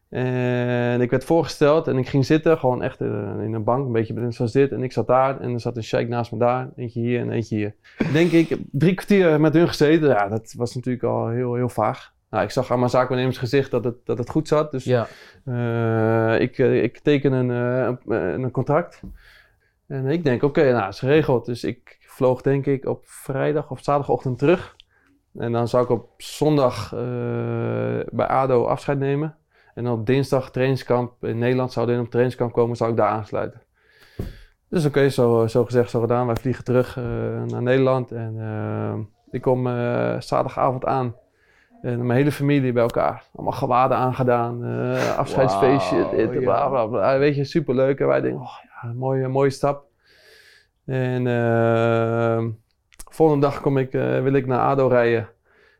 [0.09, 4.31] En ik werd voorgesteld en ik ging zitten, gewoon echt in een bank, een beetje
[4.31, 4.71] zoals dit.
[4.71, 7.31] En ik zat daar en er zat een sheik naast me daar, eentje hier en
[7.31, 7.75] eentje hier.
[8.13, 10.29] Denk ik, drie kwartier met hun gezeten.
[10.29, 12.13] Dat was natuurlijk al heel, heel vaag.
[12.31, 14.71] Nou, ik zag aan mijn zaakwaarnemers gezicht dat het, dat het goed zat.
[14.71, 15.07] Dus Ja.
[15.45, 19.01] eh, ik, eh, ik teken een, eh, een, een contract.
[19.87, 21.45] En ik denk, oké, nou, is geregeld.
[21.45, 24.75] Dus ik vloog denk ik op vrijdag of zaterdagochtend terug.
[25.37, 26.89] En dan zou ik op zondag
[28.09, 29.35] bij ADO afscheid nemen.
[29.73, 33.61] En op dinsdag trainingskamp in Nederland zou op trainingskamp komen, zou ik daar aansluiten.
[34.69, 36.25] Dus oké, zo, zo gezegd, zo gedaan.
[36.25, 36.95] Wij vliegen terug
[37.47, 38.11] naar Nederland.
[38.11, 39.65] En ik kom
[40.19, 41.15] zaterdagavond aan.
[41.81, 43.23] En mijn hele familie bij elkaar.
[43.35, 44.63] Allemaal gewaden aangedaan.
[44.65, 46.07] eh, afscheidsfeestje.
[46.15, 47.17] Dit, bla, bla, bla.
[47.17, 47.99] Weet je, superleuk.
[47.99, 49.85] En wij denken, oh ja, een mooie, mooie stap.
[50.85, 52.43] En eh,
[53.11, 55.29] volgende dag kom ik, eh, wil ik naar ADO rijden.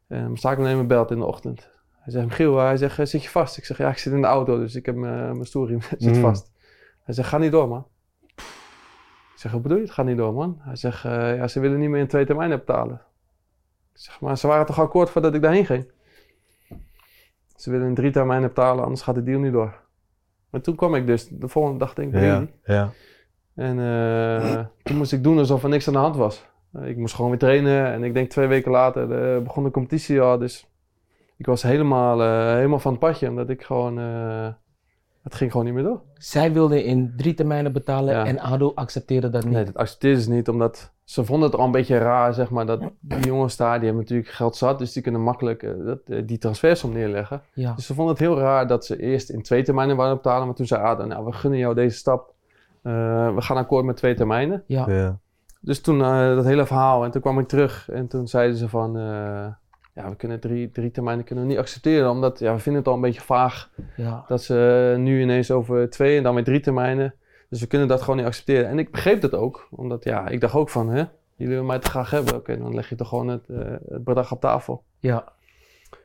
[0.07, 1.69] En mijn zaakwaarnemer belt in de ochtend.
[1.99, 3.57] Hij zegt, Michiel, hij zegt, eh, zit je vast?
[3.57, 6.15] Ik zeg, ja, ik zit in de auto, dus ik heb mijn mijn stoelriem zit
[6.15, 6.21] Mm.
[6.21, 6.51] vast.
[7.03, 7.85] Hij zegt, ga niet door, man.
[8.35, 9.93] Ik zeg, hoe bedoel je het?
[9.93, 10.57] Ga niet door, man.
[10.59, 13.01] Hij zegt, eh, ja, ze willen niet meer in twee termijnen betalen.
[13.93, 15.91] Zeg, maar ze waren toch akkoord voordat ik daarheen ging?
[17.55, 19.73] Ze willen in drie termijnen betalen, anders gaat de deal niet door.
[20.49, 22.91] Maar toen kwam ik dus, de volgende dag denk ik, Ja, ja.
[23.55, 26.45] En eh, toen moest ik doen alsof er niks aan de hand was.
[26.73, 29.71] Eh, ik moest gewoon weer trainen en ik denk twee weken later eh, begon de
[29.71, 30.37] competitie al.
[30.37, 30.67] Dus
[31.37, 32.19] ik was helemaal,
[32.55, 33.95] helemaal van het padje, omdat ik gewoon,
[35.23, 36.01] het ging gewoon niet meer door.
[36.13, 38.25] Zij wilden in drie termijnen betalen Ja.
[38.25, 39.53] en ADO accepteerde dat niet.
[39.53, 42.65] Nee, dat accepteerden ze niet, omdat ze vonden het al een beetje raar, zeg maar,
[42.65, 45.99] dat die jongens daar, die hebben natuurlijk geld zat, dus die kunnen makkelijk eh, dat,
[46.07, 47.41] eh, die transfersom neerleggen.
[47.53, 47.73] Ja.
[47.73, 50.55] Dus ze vonden het heel raar dat ze eerst in twee termijnen wouden betalen, maar
[50.55, 52.33] toen zei ADO, nou, we gunnen jou deze stap.
[52.81, 54.63] Eh, we gaan akkoord met twee termijnen.
[54.67, 54.85] Ja.
[54.89, 55.17] ja.
[55.59, 58.69] Dus toen eh, dat hele verhaal en toen kwam ik terug en toen zeiden ze
[58.69, 59.47] van, eh,
[59.93, 62.89] ja, we kunnen drie, drie termijnen kunnen we niet accepteren, omdat ja, we vinden het
[62.89, 64.25] al een beetje vaag Ja.
[64.27, 67.13] dat ze nu ineens over twee en dan weer drie termijnen.
[67.49, 68.67] Dus we kunnen dat gewoon niet accepteren.
[68.69, 70.97] En ik begreep dat ook, omdat ja, ik dacht ook van, hè,
[71.35, 72.35] jullie willen mij te graag hebben.
[72.35, 73.57] Oké, dan leg je toch gewoon het, eh,
[73.89, 74.83] het bedrag op tafel.
[74.99, 75.23] Ja.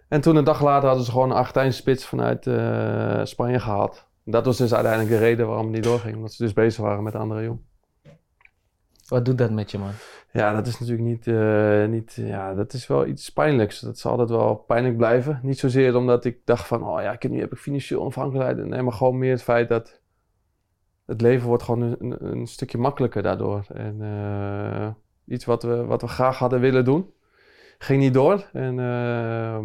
[0.08, 4.06] En toen een dag later hadden ze gewoon een Argentijnse spits vanuit eh, Spanje gehaald.
[4.24, 7.02] Dat was dus uiteindelijk de reden waarom het niet doorging, omdat ze dus bezig waren
[7.02, 7.58] met de andere jong.
[9.08, 9.90] Wat doet dat met je, man?
[10.32, 13.80] Ja, dat is natuurlijk niet, eh, niet, ja, dat is wel iets pijnlijks.
[13.80, 15.40] Dat zal altijd wel pijnlijk blijven.
[15.42, 18.66] Niet zozeer omdat ik dacht van, oh ja, ik- nu heb ik financieel onafhankelijkheid.
[18.66, 20.00] Nee, maar gewoon meer het feit dat
[21.06, 23.64] het leven wordt gewoon een, stukje makkelijker daardoor.
[23.68, 24.88] En eh,
[25.34, 27.10] iets wat we, wat we graag hadden willen doen,
[27.78, 28.48] ging niet door.
[28.52, 29.64] En, eh,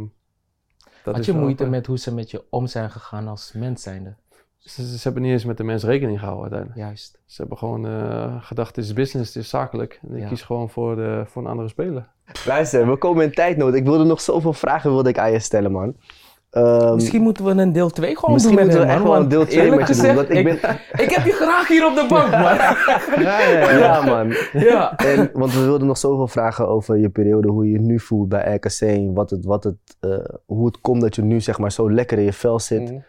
[1.04, 4.16] dat Had je moeite met hoe ze met je om zijn gegaan als mens zijnde?
[4.62, 6.88] Ze, ze hebben niet eens met de mens rekening gehouden uiteindelijk.
[6.88, 7.20] Juist.
[7.26, 10.00] Ze hebben gewoon eh, gedacht, het is business, het is zakelijk.
[10.10, 10.28] En ik Ja.
[10.28, 12.08] kies gewoon voor, de, voor een andere speler.
[12.46, 13.74] Luister, we komen in tijdnood.
[13.74, 15.96] Ik wilde nog zoveel vragen wilde ik aan je stellen, man.
[16.50, 19.22] Ehm, Misschien moeten we een deel 2 gewoon misschien doen met moeten we echt gewoon
[19.22, 20.16] een deel 2 eerlijk met je doen.
[20.16, 20.54] Want ik ik, ben...
[21.06, 22.56] ik heb je graag hier op de bank, man.
[23.24, 23.78] Ja, ja, ja.
[23.78, 24.34] Ja, man.
[24.54, 24.96] ja.
[24.96, 28.30] En, want we wilden nog zoveel vragen over je periode, hoe je je nu voelt
[28.30, 29.12] bij RKC.
[29.16, 32.18] Wat het, wat het, eh, hoe het komt dat je nu zeg maar, zo lekker
[32.18, 32.82] in je vel zit.
[32.92, 33.00] Mhm.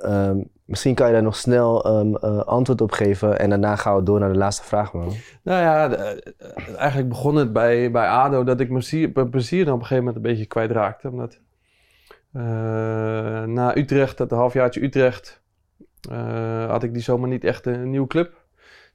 [0.00, 3.38] Ehm, misschien kan je daar nog snel ehm, eh, antwoord op geven.
[3.38, 5.12] En daarna gaan we door naar de laatste vraag, man.
[5.42, 9.74] Nou ja, de- eh, eigenlijk begon het bij, bij ADO dat ik mijn plezier, dan
[9.74, 11.08] op een gegeven moment een beetje kwijtraakte.
[11.10, 11.38] Omdat
[12.32, 12.42] eh,
[13.44, 15.42] na Utrecht, dat halfjaartje Utrecht,
[16.10, 18.42] eh, had ik die zomaar niet echt een nieuwe club.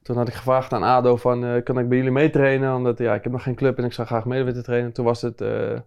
[0.02, 2.74] Toen had ik gevraagd aan ADO van, eh, kan ik bij jullie meetrainen?
[2.74, 4.92] Omdat ja, ik heb nog geen club en ik zou graag mee willen trainen.
[4.92, 5.78] Toen was het, eh,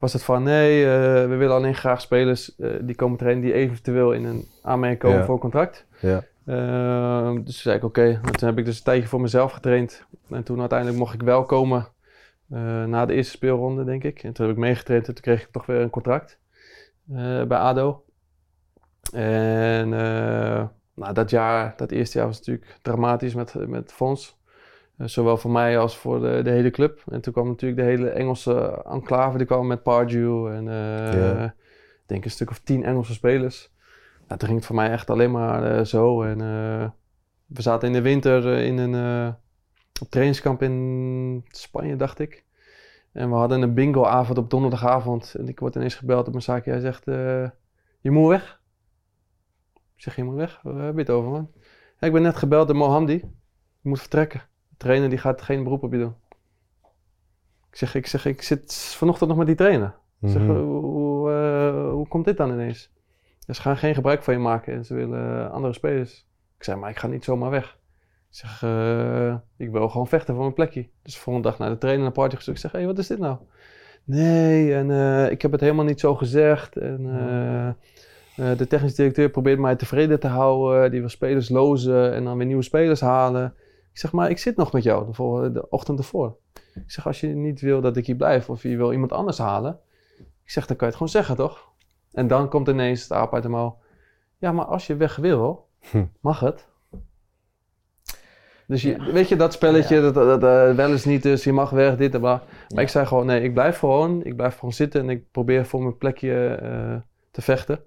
[0.00, 3.52] was het van, nee, eh, we willen alleen graag spelers eh, die komen trainen die
[3.52, 5.24] eventueel in een aanmerking komen Ja.
[5.24, 5.86] voor contract.
[6.00, 6.24] Ja.
[6.46, 10.04] Ehm, dus zei ik oké, En toen heb ik dus een tijdje voor mezelf getraind.
[10.30, 11.88] En toen uiteindelijk mocht ik wel komen
[12.50, 14.22] eh, na de eerste speelronde, denk ik.
[14.22, 16.38] En toen heb ik meegetraind en toen kreeg ik toch weer een contract
[17.48, 18.04] bij ADO.
[19.12, 19.88] En
[20.94, 24.38] nou, dat jaar, dat eerste jaar was natuurlijk dramatisch met, met Fons.
[25.00, 27.02] Eh, zowel voor mij als voor de, de hele club.
[27.10, 32.06] En toen kwam natuurlijk de hele Engelse enclave, die kwam met Pardew en eh, ik
[32.06, 33.72] denk een stuk of tien Engelse spelers.
[34.26, 36.22] Toen ging het voor mij echt alleen maar eh, zo.
[36.22, 36.38] En
[37.46, 39.34] we zaten in de winter in een
[40.00, 42.44] op trainingskamp in Spanje, dacht ik.
[43.12, 45.34] En we hadden een bingo-avond op donderdagavond.
[45.34, 46.64] En ik word ineens gebeld op mijn zaak.
[46.64, 47.04] Hij zegt,
[48.00, 48.60] je moet weg.
[49.74, 50.60] Ik zeg, je moet weg?
[50.62, 51.50] Waar heb je het over, man?
[51.98, 53.14] Ja, ik ben net gebeld door Mohamdi.
[53.80, 54.48] Je moet vertrekken.
[54.80, 56.14] Trainer die gaat geen beroep op je doen.
[57.70, 59.94] Ik zeg, ik zeg, ik zit vanochtend nog met die trainer.
[60.20, 60.50] Ik zeg, Mhm.
[60.52, 62.90] hoe, hoe, eh, hoe komt dit dan ineens?
[63.46, 66.26] Ja, ze gaan geen gebruik van je maken en ze willen andere spelers.
[66.58, 67.78] Ik zei, maar ik ga niet zomaar weg.
[68.30, 70.88] Ik zeg, eh, ik wil gewoon vechten voor mijn plekje.
[71.02, 72.56] Dus de volgende dag naar de trainer naar party gezocht.
[72.56, 73.36] Ik zeg, hé, hey, wat is dit nou?
[74.04, 76.76] Nee, en eh, ik heb het helemaal niet zo gezegd.
[76.76, 77.06] En
[78.36, 80.90] eh, de technisch directeur probeert mij tevreden te houden.
[80.90, 83.54] Die wil spelers lozen en dan weer nieuwe spelers halen.
[83.92, 86.36] Ik zeg, maar ik zit nog met jou de, volgende, de ochtend ervoor.
[86.74, 89.38] Ik zeg, als je niet wil dat ik hier blijf of je wil iemand anders
[89.38, 89.78] halen.
[90.18, 91.68] Ik zeg, dan kan je het gewoon zeggen, toch?
[92.12, 93.78] En dan komt ineens het aap uit de mouw.
[94.38, 96.04] Ja, maar als je weg wil, Hm.
[96.20, 96.68] mag het.
[98.66, 101.70] Dus je, weet je, dat spelletje, dat, dat, dat, wel eens niet, dus je mag
[101.70, 102.42] weg, dit en bla.
[102.74, 105.66] Maar ik zei gewoon, nee, ik blijf gewoon, ik blijf gewoon zitten en ik probeer
[105.66, 106.96] voor mijn plekje eh,
[107.30, 107.80] te vechten.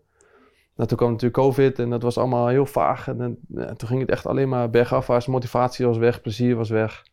[0.76, 3.08] Nou, toen kwam natuurlijk COVID en dat was allemaal heel vaag.
[3.08, 5.28] En, toen ging het echt alleen maar bergafwaarts.
[5.28, 7.04] Motivatie was weg, plezier was weg.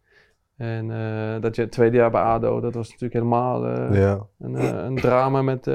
[0.60, 4.26] En eh, dat je het tweede jaar bij ADO, dat was natuurlijk helemaal eh, Ja.
[4.38, 5.66] een, eh, een drama met,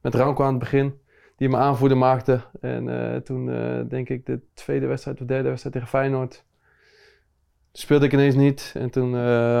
[0.00, 0.98] met Ranko aan het begin.
[1.36, 2.40] Die me aanvoerder maakte.
[2.60, 3.46] En toen
[3.88, 6.44] denk ik de tweede wedstrijd of derde wedstrijd tegen Feyenoord.
[7.72, 8.74] Speelde ik ineens niet.
[8.76, 9.12] En toen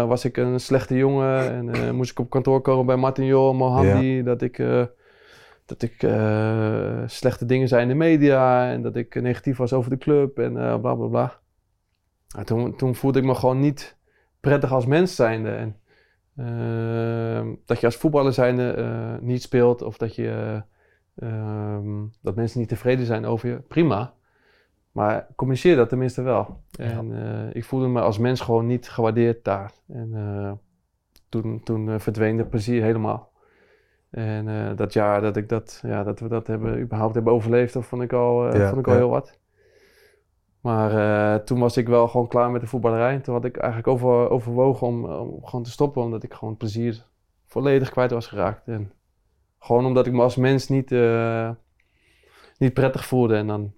[0.08, 1.72] was ik een slechte jongen.
[1.72, 4.22] En moest ik op kantoor komen bij Martin Jol, Mohandi.
[4.22, 4.62] Dat ik,
[5.68, 8.70] dat ik eh, slechte dingen zei in de media.
[8.70, 10.38] En dat ik negatief was over de club.
[10.38, 11.40] En eh bla bla bla.
[12.36, 13.96] En toen, toen voelde ik me gewoon niet
[14.40, 15.50] prettig als mens zijnde.
[15.50, 15.76] En
[16.38, 20.62] Ehm, dat je als voetballer zijnde eh, niet speelt of dat, je,
[21.14, 24.14] eh, ehm, dat mensen niet tevreden zijn over je, prima.
[24.92, 26.62] Maar communiceer dat tenminste wel.
[26.78, 27.12] En
[27.52, 29.72] ik voelde me als mens gewoon niet gewaardeerd daar.
[29.88, 30.60] En
[31.28, 33.27] toen, toen verdween de plezier helemaal.
[34.10, 37.72] En eh, dat jaar dat, ik dat, ja, dat we dat hebben, überhaupt hebben overleefd,
[37.72, 38.98] dat vond ik al, eh, Ja, vond ik al ja.
[38.98, 39.38] heel wat.
[40.60, 43.14] Maar eh, toen was ik wel gewoon klaar met de voetballerij.
[43.14, 46.56] En toen had ik eigenlijk over, overwogen om, om gewoon te stoppen, omdat ik gewoon
[46.56, 47.04] plezier
[47.46, 48.68] volledig kwijt was geraakt.
[48.68, 48.92] En
[49.58, 50.90] gewoon omdat ik me als mens niet,
[52.58, 53.36] niet prettig voelde.
[53.36, 53.72] En dan,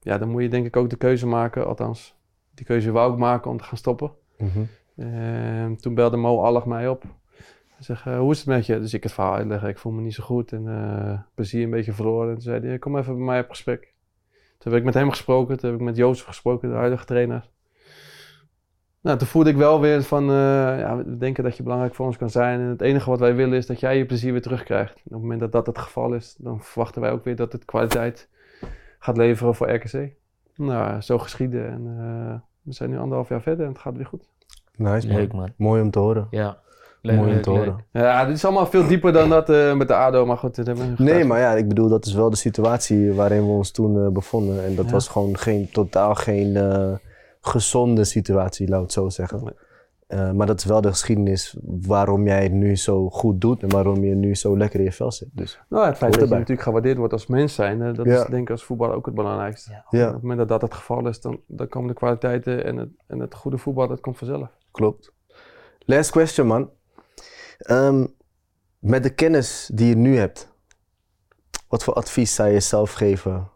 [0.00, 2.18] ja, dan moet je denk ik ook de keuze maken, althans,
[2.54, 4.12] die keuze wou ik maken om te gaan stoppen.
[4.38, 4.62] Mhm.
[4.96, 7.04] En toen belde Mo Allag mij op.
[7.88, 8.80] Eh, hoe is het met je?
[8.80, 9.68] Dus ik het verhaal uitleggen.
[9.68, 12.28] Ik voel me niet zo goed en eh, plezier een beetje verloren.
[12.28, 13.94] En toen zei hij, kom even bij mij op gesprek.
[14.58, 15.58] Toen heb ik met hem gesproken.
[15.58, 17.48] Toen heb ik met Jozef gesproken, de huidige trainer.
[19.00, 22.06] Nou, toen voelde ik wel weer van, eh, ja, we denken dat je belangrijk voor
[22.06, 22.60] ons kan zijn.
[22.60, 24.94] En het enige wat wij willen is dat jij je plezier weer terugkrijgt.
[24.96, 27.52] En op het moment dat dat het geval is, dan verwachten wij ook weer dat
[27.52, 28.28] het kwaliteit
[28.98, 30.12] gaat leveren voor RKC.
[30.56, 31.70] Nou, zo geschieden.
[31.70, 34.28] En eh, we zijn nu anderhalf jaar verder en het gaat weer goed.
[34.76, 35.16] Nice man.
[35.16, 35.52] Leuk man.
[35.56, 36.26] Mooi om te horen.
[36.30, 36.58] Ja.
[37.02, 37.58] Leuk, Mooi om te leuk.
[37.64, 37.84] horen.
[37.92, 40.54] Ja, dit is allemaal veel dieper dan dat eh, met de ADO, maar goed.
[40.54, 43.50] dit hebben we Nee, maar ja, ik bedoel, dat is wel de situatie waarin we
[43.52, 44.64] ons toen eh, bevonden.
[44.64, 44.90] En dat Ja.
[44.92, 46.92] was gewoon geen, totaal geen eh,
[47.40, 49.54] gezonde situatie, laat ik het zo zeggen.
[50.06, 53.68] Eh, maar dat is wel de geschiedenis waarom jij het nu zo goed doet en
[53.70, 55.28] waarom je nu zo lekker in je vel zit.
[55.32, 58.20] Dus Nou, het feit dat je natuurlijk gewaardeerd wordt als mens zijn, dat Ja.
[58.22, 59.70] is denk ik als voetballer ook het belangrijkste.
[59.70, 59.84] Ja.
[59.90, 62.76] ja, Op het moment dat dat het geval is, dan, dan komen de kwaliteiten en
[62.76, 64.48] het, en het goede voetbal, dat komt vanzelf.
[64.70, 65.12] klopt.
[65.84, 66.70] Last question, man.
[67.60, 68.06] Ehm,
[68.78, 70.52] met de kennis die je nu hebt,
[71.68, 73.50] wat voor advies zou je jezelf geven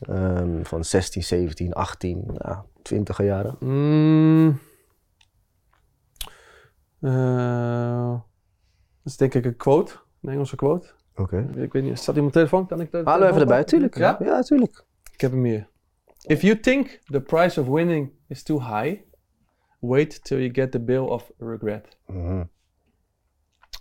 [0.00, 3.56] ehm, van 16, 17, 18, ja, 20 jaren?
[3.60, 4.58] Mm.
[7.00, 8.10] Eh,
[9.02, 9.92] dat is denk ik een quote,
[10.22, 10.88] een Engelse quote.
[11.14, 11.50] Oké.
[11.56, 12.66] Ik weet niet, staat hier mijn telefoon?
[12.66, 13.96] Kan ik we telefoon even erbij, tuurlijk.
[13.96, 14.16] Ja?
[14.20, 14.84] ja tuurlijk.
[15.12, 15.68] Ik heb hem hier.
[16.26, 19.00] If you think the price of winning is too high,
[19.78, 21.98] wait till you get the bill of regret.
[22.06, 22.42] Mhm.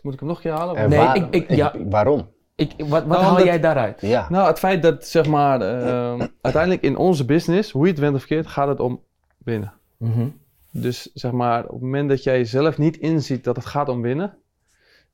[0.01, 0.75] Moet ik hem nog een keer halen?
[0.75, 1.73] En Nee, waar- ik- ik- ja.
[1.89, 2.27] waarom?
[2.55, 4.01] Ik, wat wat Nou, haal omdat- jij daaruit?
[4.01, 4.27] Ja.
[4.29, 8.15] Nou, het feit dat, zeg maar, ehm, uiteindelijk in onze business, hoe je het went
[8.15, 9.01] of keert, gaat het om
[9.37, 9.73] winnen.
[9.97, 10.27] Mhm.
[10.71, 14.01] Dus zeg maar, op het moment dat jij zelf niet inziet dat het gaat om
[14.01, 14.37] winnen,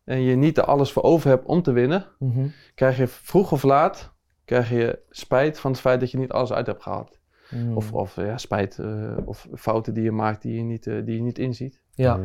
[0.03, 2.47] en je niet er alles voor over hebt om te winnen, Mhm.
[2.75, 4.13] krijg je vroeg of laat,
[4.45, 7.19] krijg je spijt van het feit dat je niet alles uit hebt gehaald.
[7.49, 7.77] Mm.
[7.77, 11.15] Of, of ja, spijt, eh, of fouten die je maakt die je niet, eh, die
[11.15, 11.79] je niet inziet.
[11.93, 12.19] ja.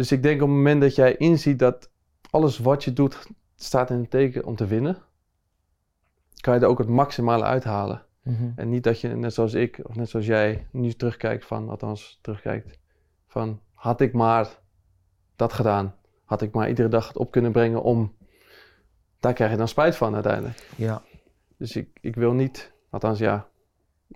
[0.00, 0.06] Mm.
[0.06, 1.90] Dus ik denk op het moment dat jij inziet dat
[2.30, 4.98] alles wat je doet staat in het teken om te winnen,
[6.40, 8.04] kan je er ook het maximale uithalen.
[8.22, 8.50] Mhm.
[8.56, 12.18] En niet dat je, net zoals ik, of net zoals jij, nu terugkijkt van, althans
[12.22, 12.78] terugkijkt,
[13.26, 14.48] van had ik maar
[15.36, 15.94] dat gedaan.
[16.24, 18.14] Had ik maar iedere dag het op kunnen brengen om,
[19.18, 20.66] daar krijg je dan spijt van uiteindelijk.
[20.76, 21.02] ja.
[21.56, 23.48] Dus ik, ik wil niet, althans ja,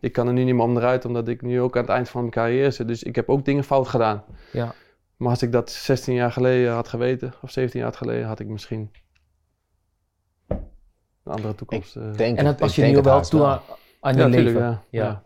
[0.00, 2.20] ik kan er nu niet meer onderuit, omdat ik nu ook aan het eind van
[2.20, 2.88] mijn carrière zit.
[2.88, 4.24] Dus ik heb ook dingen fout gedaan.
[4.52, 4.74] Ja.
[5.24, 8.46] Maar als ik dat 16 jaar geleden had geweten, of 17 jaar geleden, had ik
[8.46, 8.90] misschien
[10.48, 11.96] een andere toekomst.
[11.96, 12.02] eh.
[12.12, 13.60] Denk En dat het- pas ik je denk nu het wel toe aan,
[14.00, 14.60] aan je ja, leven.
[14.60, 14.82] ja.
[14.90, 15.04] Ja.
[15.04, 15.22] ja.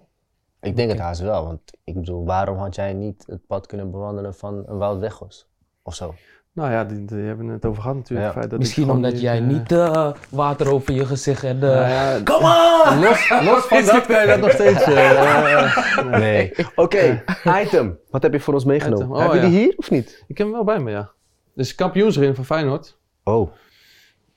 [0.61, 3.91] Ik denk het haast wel, want ik bedoel, waarom had jij niet het pad kunnen
[3.91, 5.49] bewandelen van een Wout Weghorst?
[5.83, 6.15] Of zo?
[6.59, 8.21] Nou ja, die, die hebben het over gehad natuurlijk.
[8.21, 8.33] Ja.
[8.33, 11.59] het feit dat Misschien omdat jij eh, niet eh, water over je gezicht en...
[11.59, 13.01] nou eh ja, Come on!
[13.01, 14.83] los, los van dat kan je dat nog steeds...
[14.83, 16.53] eh, eh, Nee.
[16.75, 17.25] Oké,
[17.63, 17.99] item.
[18.11, 19.17] Wat heb je voor ons meegenomen?
[19.17, 20.25] Oh, heb je die hier of niet?
[20.27, 21.11] ik heb hem wel bij me, ja.
[21.55, 22.99] Dus kampioensring van Feyenoord.
[23.25, 23.51] Oh.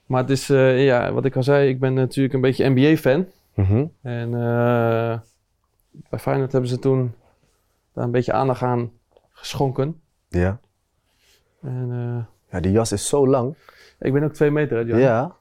[0.05, 3.27] Maar het is, eh, ja, wat ik al zei, ik ben natuurlijk een beetje NBA-fan.
[3.55, 3.85] Mhm.
[4.01, 5.19] En eh,
[6.09, 7.13] bij Feyenoord hebben ze toen
[7.93, 8.91] daar een beetje aandacht aan
[9.29, 10.01] geschonken.
[10.29, 10.59] Ja.
[11.61, 13.55] En eh, Ja, die jas is zo lang.
[13.99, 14.99] ik ben ook twee meter, hè, Jan?
[14.99, 15.35] Ja.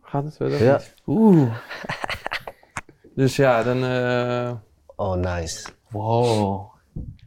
[0.00, 0.62] Gaat het verder?
[0.62, 0.80] Ja.
[1.06, 1.56] Oeh.
[3.14, 3.84] Dus ja, dan...
[3.84, 4.52] eh,
[4.96, 5.68] Oh, nice.
[5.90, 6.70] Wow.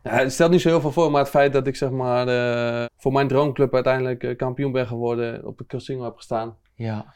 [0.04, 2.28] Ja, het stelt niet zo heel veel voor, maar het feit dat ik zeg maar
[2.28, 7.14] eh, voor mijn droomclub uiteindelijk kampioen ben geworden, op de Casino heb gestaan, Ja.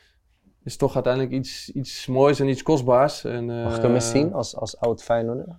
[0.64, 3.24] is toch uiteindelijk iets, iets moois en iets kostbaars.
[3.24, 5.56] En, eh, Mag ik hem eens zien als, als oud Feyenoorder?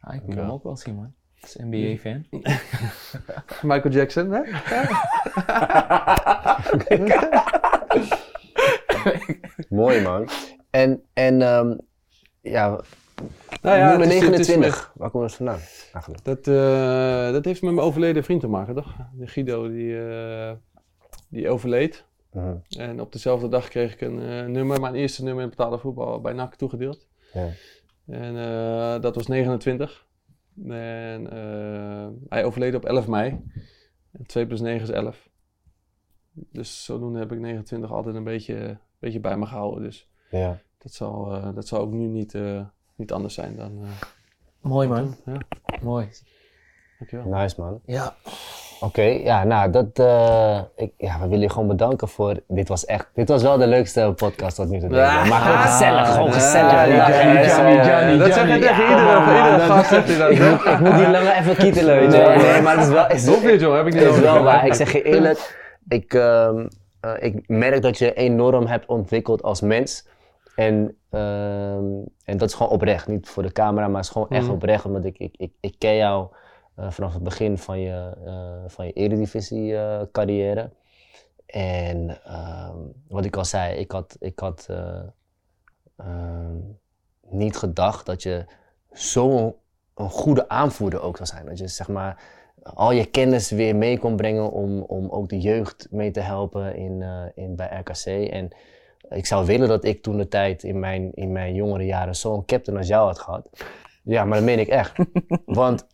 [0.00, 1.14] Ah, ik wil hem ook wel zien, man.
[1.54, 2.24] NBA-fan.
[3.72, 4.40] Michael Jackson, hè?
[9.68, 10.28] Mooi, man.
[10.70, 11.76] En, en ehm,
[12.40, 12.80] ja,
[13.62, 14.92] Nou ja, nummer het is- het is 29.
[14.94, 15.58] Waar komt dat vandaan?
[15.92, 16.24] Eigenlijk.
[16.24, 18.94] Dat, eh, dat heeft met mijn overleden vriend te maken, toch?
[19.12, 20.52] De Guido, die, eh,
[21.28, 22.04] die overleed.
[22.32, 22.54] Mhm.
[22.78, 26.20] En op dezelfde dag kreeg ik een eh, nummer, mijn eerste nummer in betaalde voetbal,
[26.20, 27.06] bij NAC toegedeeld.
[27.32, 27.48] Ja.
[28.06, 30.05] En eh, dat was 29.
[30.64, 33.40] En eh, hij overleed op 11 mei.
[34.12, 35.28] En 2 plus 9 is 11.
[36.32, 39.82] Dus zodoende heb ik 29 altijd een beetje, beetje bij me gehouden.
[39.82, 40.58] Dus Ja.
[40.78, 43.82] dat zal, eh, dat zal ook nu niet, eh, niet anders zijn dan.
[43.84, 43.90] eh,
[44.60, 45.16] Mooi, man.
[45.26, 45.38] Ja,
[45.82, 46.08] Mooi.
[46.98, 47.26] dankjewel.
[47.28, 47.80] Nice, man.
[47.86, 48.16] Ja.
[48.80, 52.84] Oké, ja, nou, dat, eh, ik, ja, we willen je gewoon bedanken voor, dit was
[52.84, 54.88] echt, dit was wel de leukste podcast tot nu toe.
[55.02, 56.72] Ah, maar gewoon gezellig, gewoon ah, gezellig.
[58.18, 60.30] Dat zeg je tegen iedere, voor iedere gast zegt hij dat.
[60.30, 62.18] Ik moet, ik moet die lange even kietelen, weet je.
[62.52, 64.66] Nee, maar het is wel, is, niet, joh, heb ik niet het is wel waar.
[64.66, 65.58] Ik zeg je eerlijk,
[65.88, 66.66] ik, ehm,
[67.00, 70.06] eh, ik merk dat je enorm hebt ontwikkeld als mens.
[70.56, 71.84] En, ehm,
[72.24, 74.52] en dat is gewoon oprecht, niet voor de camera, maar het is gewoon echt Mhm.
[74.52, 76.26] oprecht, omdat ik, ik, ik, ik ken jou
[76.76, 80.70] eh, vanaf het begin van je, eh van je eredivisie eh, carrière.
[81.46, 82.76] En ehm,
[83.08, 85.00] wat ik al zei, ik had, ik had eh,
[85.96, 86.56] ehm,
[87.28, 88.44] niet gedacht dat je
[88.92, 89.54] zo'n
[89.94, 91.46] goede aanvoerder ook zou zijn.
[91.46, 92.22] Dat je zeg maar
[92.62, 96.76] al je kennis weer mee kon brengen om, om ook de jeugd mee te helpen
[96.76, 97.04] in,
[97.34, 98.30] in, bij RKC.
[98.30, 98.48] En
[99.08, 102.44] ik zou willen dat ik toen de tijd in mijn, in mijn jongere jaren zo'n
[102.44, 103.48] captain als jou had gehad.
[104.06, 104.92] Ja, maar dat meen ik echt.
[105.44, 105.86] Want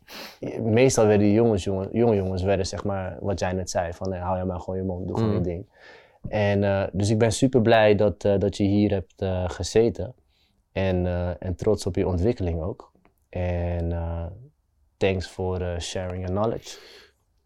[0.61, 4.13] meestal werden die jongens, jongen, jonge jongens, werden zeg maar, wat jij net zei, van
[4.13, 5.37] hou je maar gewoon je mond, doe gewoon Mm.
[5.37, 5.67] je ding.
[6.29, 10.15] En, eh, dus ik ben super blij dat, eh, dat je hier hebt eh, gezeten.
[10.73, 12.93] En, eh, en trots op je ontwikkeling ook.
[13.29, 14.25] En eh,
[14.97, 16.79] thanks voor eh, sharing your knowledge.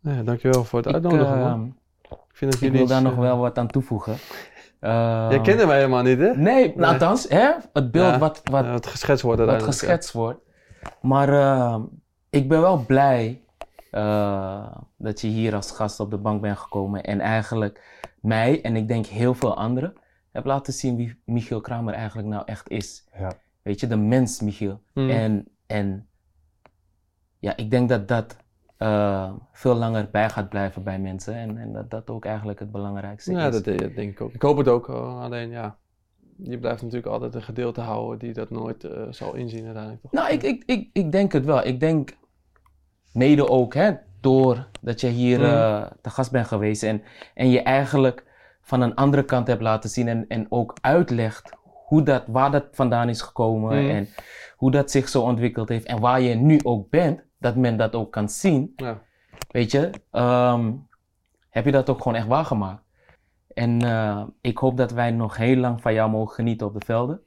[0.00, 1.76] Ja, dankjewel voor het Ik, uitnodigen, man.
[2.10, 4.16] Ik vind dat ik jullie wil daar nog wel wat aan toevoegen.
[5.30, 6.36] Jij kende mij helemaal niet, hè?
[6.36, 7.50] Nee, nou, althans, hè?
[7.72, 10.40] het beeld Ja, wat, wat, Ja, wat geschetst wordt wat geschetst wordt.
[11.02, 11.82] Maar ehm,
[12.30, 13.40] ik ben wel blij
[13.90, 18.76] eh, dat je hier als gast op de bank bent gekomen en eigenlijk mij en
[18.76, 19.92] ik denk heel veel anderen
[20.32, 23.08] hebt laten zien wie Michiel Kramer eigenlijk nou echt is.
[23.18, 23.32] Ja.
[23.62, 24.80] Weet je, de mens Michiel.
[24.94, 25.10] Mm.
[25.10, 26.08] En, en
[27.38, 28.36] ja, ik denk dat dat
[28.76, 32.70] eh, veel langer bij gaat blijven bij mensen en, en dat dat ook eigenlijk het
[32.72, 33.62] belangrijkste Ja, is.
[33.62, 34.32] dat, dat denk ik ook.
[34.32, 34.88] Ik hoop het ook.
[34.88, 35.76] eh, Alleen ja,
[36.42, 40.02] je blijft natuurlijk altijd een gedeelte houden die dat nooit eh, zal inzien uiteindelijk.
[40.02, 40.12] Toch?
[40.12, 41.64] Nou, ik, ik, ik, ik denk het wel.
[41.66, 42.16] Ik denk
[43.12, 45.48] mede ook hè, door dat je hier Mhm.
[45.48, 47.02] eh, te gast bent geweest en,
[47.34, 48.24] en je eigenlijk
[48.60, 52.64] van een andere kant hebt laten zien en, en ook uitlegt hoe dat, waar dat
[52.72, 53.90] vandaan is gekomen Mm.
[53.90, 54.08] en
[54.56, 57.94] hoe dat zich zo ontwikkeld heeft en waar je nu ook bent, dat men dat
[57.94, 58.72] ook kan zien.
[58.76, 59.00] Ja.
[59.50, 60.72] Weet je, ehm,
[61.50, 62.82] heb je dat ook gewoon echt waargemaakt.
[63.56, 66.84] En eh, ik hoop dat wij nog heel lang van jou mogen genieten op de
[66.86, 67.20] velden.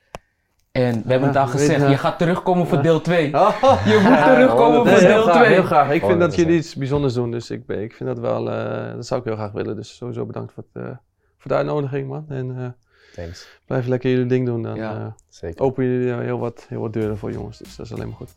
[0.71, 1.97] En we hebben het al gezegd, je.
[1.97, 3.33] gaat terugkomen voor deel 2.
[3.33, 5.53] Oh, Je moet terugkomen voor deel graag, 2.
[5.53, 5.91] heel graag.
[5.91, 6.35] Ik vind dat 100%.
[6.35, 9.25] jullie iets bijzonders doen, dus ik, ben- ik vind dat wel, eh, dat zou ik
[9.25, 9.75] heel graag willen.
[9.75, 10.89] Dus sowieso bedankt voor, het, eh,
[11.37, 12.25] voor de uitnodiging, man.
[12.29, 12.67] En eh,
[13.23, 13.59] Thanks.
[13.65, 14.95] blijf lekker jullie ding doen, dan Ja.
[14.95, 15.61] eh, Zeker.
[15.63, 17.57] openen jullie heel wat, heel wat deuren voor jongens.
[17.57, 18.35] Dus dat is alleen maar goed.